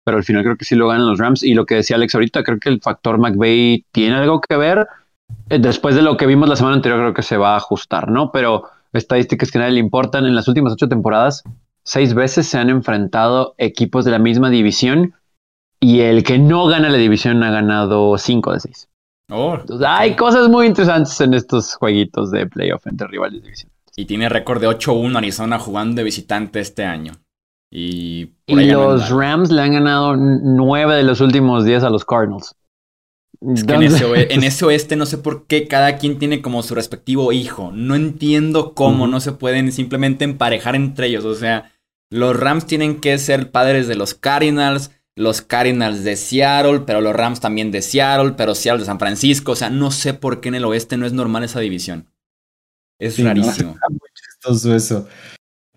pero 0.04 0.16
al 0.16 0.24
final 0.24 0.42
creo 0.42 0.56
que 0.56 0.64
sí 0.64 0.74
lo 0.76 0.88
ganan 0.88 1.06
los 1.06 1.18
Rams. 1.18 1.42
Y 1.42 1.52
lo 1.54 1.66
que 1.66 1.74
decía 1.74 1.96
Alex 1.96 2.14
ahorita, 2.14 2.42
creo 2.42 2.58
que 2.58 2.70
el 2.70 2.80
factor 2.80 3.18
McVeigh 3.18 3.84
tiene 3.92 4.16
algo 4.16 4.40
que 4.40 4.56
ver. 4.56 4.86
Eh, 5.50 5.58
después 5.58 5.94
de 5.94 6.02
lo 6.02 6.16
que 6.16 6.26
vimos 6.26 6.48
la 6.48 6.56
semana 6.56 6.76
anterior, 6.76 7.00
creo 7.00 7.14
que 7.14 7.22
se 7.22 7.36
va 7.36 7.52
a 7.52 7.58
ajustar, 7.58 8.10
¿no? 8.10 8.32
Pero 8.32 8.64
estadísticas 8.94 9.50
que 9.50 9.58
a 9.58 9.62
nadie 9.62 9.74
le 9.74 9.80
importan. 9.80 10.24
En 10.24 10.34
las 10.34 10.48
últimas 10.48 10.72
ocho 10.72 10.88
temporadas, 10.88 11.42
seis 11.84 12.14
veces 12.14 12.46
se 12.46 12.56
han 12.56 12.70
enfrentado 12.70 13.54
equipos 13.58 14.06
de 14.06 14.12
la 14.12 14.18
misma 14.18 14.48
división 14.48 15.14
y 15.80 16.00
el 16.00 16.24
que 16.24 16.38
no 16.38 16.66
gana 16.66 16.88
la 16.88 16.96
división 16.96 17.42
ha 17.42 17.50
ganado 17.50 18.16
cinco 18.16 18.52
de 18.52 18.60
seis. 18.60 18.88
Oh, 19.30 19.58
hay 19.86 20.14
cosas 20.14 20.48
muy 20.48 20.66
interesantes 20.66 21.20
en 21.20 21.34
estos 21.34 21.74
jueguitos 21.74 22.30
de 22.30 22.46
playoff 22.46 22.86
entre 22.86 23.08
rivales 23.08 23.40
de 23.40 23.46
división. 23.46 23.72
Y 23.96 24.04
tiene 24.04 24.28
récord 24.28 24.60
de 24.60 24.68
8-1 24.68 25.16
Arizona 25.16 25.58
jugando 25.58 25.96
de 25.96 26.04
visitante 26.04 26.60
este 26.60 26.84
año. 26.84 27.14
Y, 27.70 28.32
los 28.46 29.10
Rams 29.10 29.50
le 29.50 29.62
han 29.62 29.72
ganado 29.72 30.16
nueve 30.16 30.94
de 30.94 31.02
los 31.02 31.20
últimos 31.20 31.64
diez 31.64 31.82
a 31.82 31.90
los 31.90 32.04
Cardinals. 32.04 32.54
Es 33.40 33.64
que 33.64 33.74
en 33.74 33.82
ese, 34.44 34.64
oeste, 34.64 34.96
no 34.96 35.06
sé 35.06 35.18
por 35.18 35.46
qué 35.46 35.66
cada 35.66 35.98
quien 35.98 36.18
tiene 36.18 36.40
como 36.40 36.62
su 36.62 36.74
respectivo 36.74 37.32
hijo. 37.32 37.72
No 37.72 37.94
entiendo 37.94 38.74
cómo 38.74 39.06
no 39.06 39.20
se 39.20 39.32
pueden 39.32 39.72
simplemente 39.72 40.24
emparejar 40.24 40.76
entre 40.76 41.08
ellos. 41.08 41.24
O 41.24 41.34
sea, 41.34 41.72
los 42.10 42.38
Rams 42.38 42.66
tienen 42.66 43.00
que 43.00 43.18
ser 43.18 43.50
padres 43.50 43.88
de 43.88 43.96
los 43.96 44.14
Cardinals, 44.14 44.92
los 45.16 45.40
Cardinals 45.40 46.04
de 46.04 46.14
Seattle, 46.14 46.80
pero 46.86 47.00
los 47.00 47.16
Rams 47.16 47.40
también 47.40 47.72
de 47.72 47.82
Seattle, 47.82 48.34
pero 48.36 48.54
Seattle 48.54 48.80
de 48.80 48.86
San 48.86 48.98
Francisco. 48.98 49.52
O 49.52 49.56
sea, 49.56 49.70
no 49.70 49.90
sé 49.90 50.14
por 50.14 50.40
qué 50.40 50.48
en 50.48 50.56
el 50.56 50.64
oeste 50.64 50.96
no 50.96 51.06
es 51.06 51.12
normal 51.12 51.42
esa 51.42 51.58
división. 51.58 52.06
Es 52.98 53.22
rarísimo. 53.22 53.76
muy 53.88 54.10
chistoso 54.14 54.74
eso. 54.74 55.08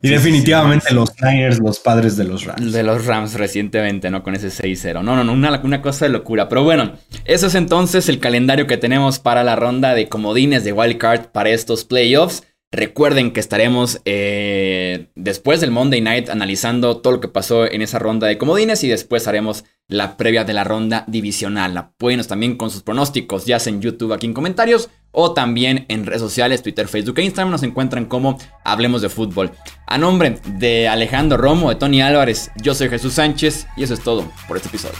Y 0.02 0.10
definitivamente 0.10 0.94
los 0.94 1.10
Niners, 1.22 1.60
los 1.60 1.80
padres 1.80 2.16
de 2.16 2.24
los 2.24 2.46
Rams. 2.46 2.72
De 2.72 2.84
los 2.84 3.06
Rams 3.06 3.34
recientemente, 3.34 4.10
¿no? 4.10 4.24
Con 4.24 4.34
ese 4.34 4.48
6-0. 4.48 5.04
No, 5.04 5.16
no, 5.16 5.26
no, 5.26 5.34
una, 5.34 5.60
una, 5.62 5.82
cosa 5.82 6.06
de 6.06 6.12
locura. 6.12 6.48
Pero 6.48 6.64
bueno, 6.64 6.94
eso 7.26 7.48
es 7.48 7.56
entonces 7.56 8.08
el 8.08 8.20
calendario 8.20 8.66
que 8.66 8.78
tenemos 8.78 9.20
para 9.20 9.44
la 9.44 9.58
ronda 9.58 9.94
de 9.94 10.08
comodines 10.08 10.64
de 10.64 10.72
Wild 10.72 10.98
Card 10.98 11.26
para 11.34 11.50
estos 11.50 11.84
playoffs. 11.84 12.44
Recuerden 12.72 13.32
que 13.32 13.40
estaremos 13.40 14.00
eh, 14.06 15.08
después 15.16 15.60
del 15.60 15.72
Monday 15.72 16.02
Night 16.02 16.30
analizando 16.30 16.98
todo 16.98 17.14
lo 17.14 17.20
que 17.20 17.28
pasó 17.28 17.66
en 17.66 17.82
esa 17.82 17.98
ronda 17.98 18.28
de 18.28 18.38
comodines 18.38 18.84
y 18.84 18.88
después 18.88 19.28
haremos 19.28 19.66
la 19.88 20.18
previa 20.18 20.44
de 20.44 20.54
la 20.54 20.64
ronda 20.64 21.04
divisional. 21.08 21.76
Apóyenos 21.76 22.28
también 22.28 22.58
con 22.58 22.70
sus 22.70 22.84
pronósticos, 22.84 23.48
ya 23.48 23.60
sea 23.60 23.74
en 23.74 23.82
YouTube 23.82 24.14
aquí 24.14 24.28
en 24.28 24.36
comentarios 24.36 24.92
o 25.12 25.34
también 25.34 25.86
en 25.90 26.06
redes 26.06 26.22
sociales, 26.22 26.62
Twitter, 26.62 26.88
Facebook 26.88 27.18
e 27.18 27.24
Instagram. 27.24 27.50
Nos 27.50 27.64
encuentran 27.64 28.06
como 28.06 28.38
Hablemos 28.64 29.02
de 29.02 29.10
Fútbol. 29.10 29.52
A 29.88 29.98
nombre 29.98 30.40
de 30.60 30.88
Alejandro 30.88 31.40
Romo, 31.40 31.70
de 31.70 31.76
Tony 31.76 32.04
Álvarez, 32.04 32.52
yo 32.62 32.76
soy 32.76 32.90
Jesús 32.90 33.14
Sánchez 33.14 33.66
y 33.78 33.84
eso 33.84 33.96
es 33.96 34.02
todo 34.02 34.32
por 34.48 34.58
este 34.58 34.70
episodio. 34.70 35.00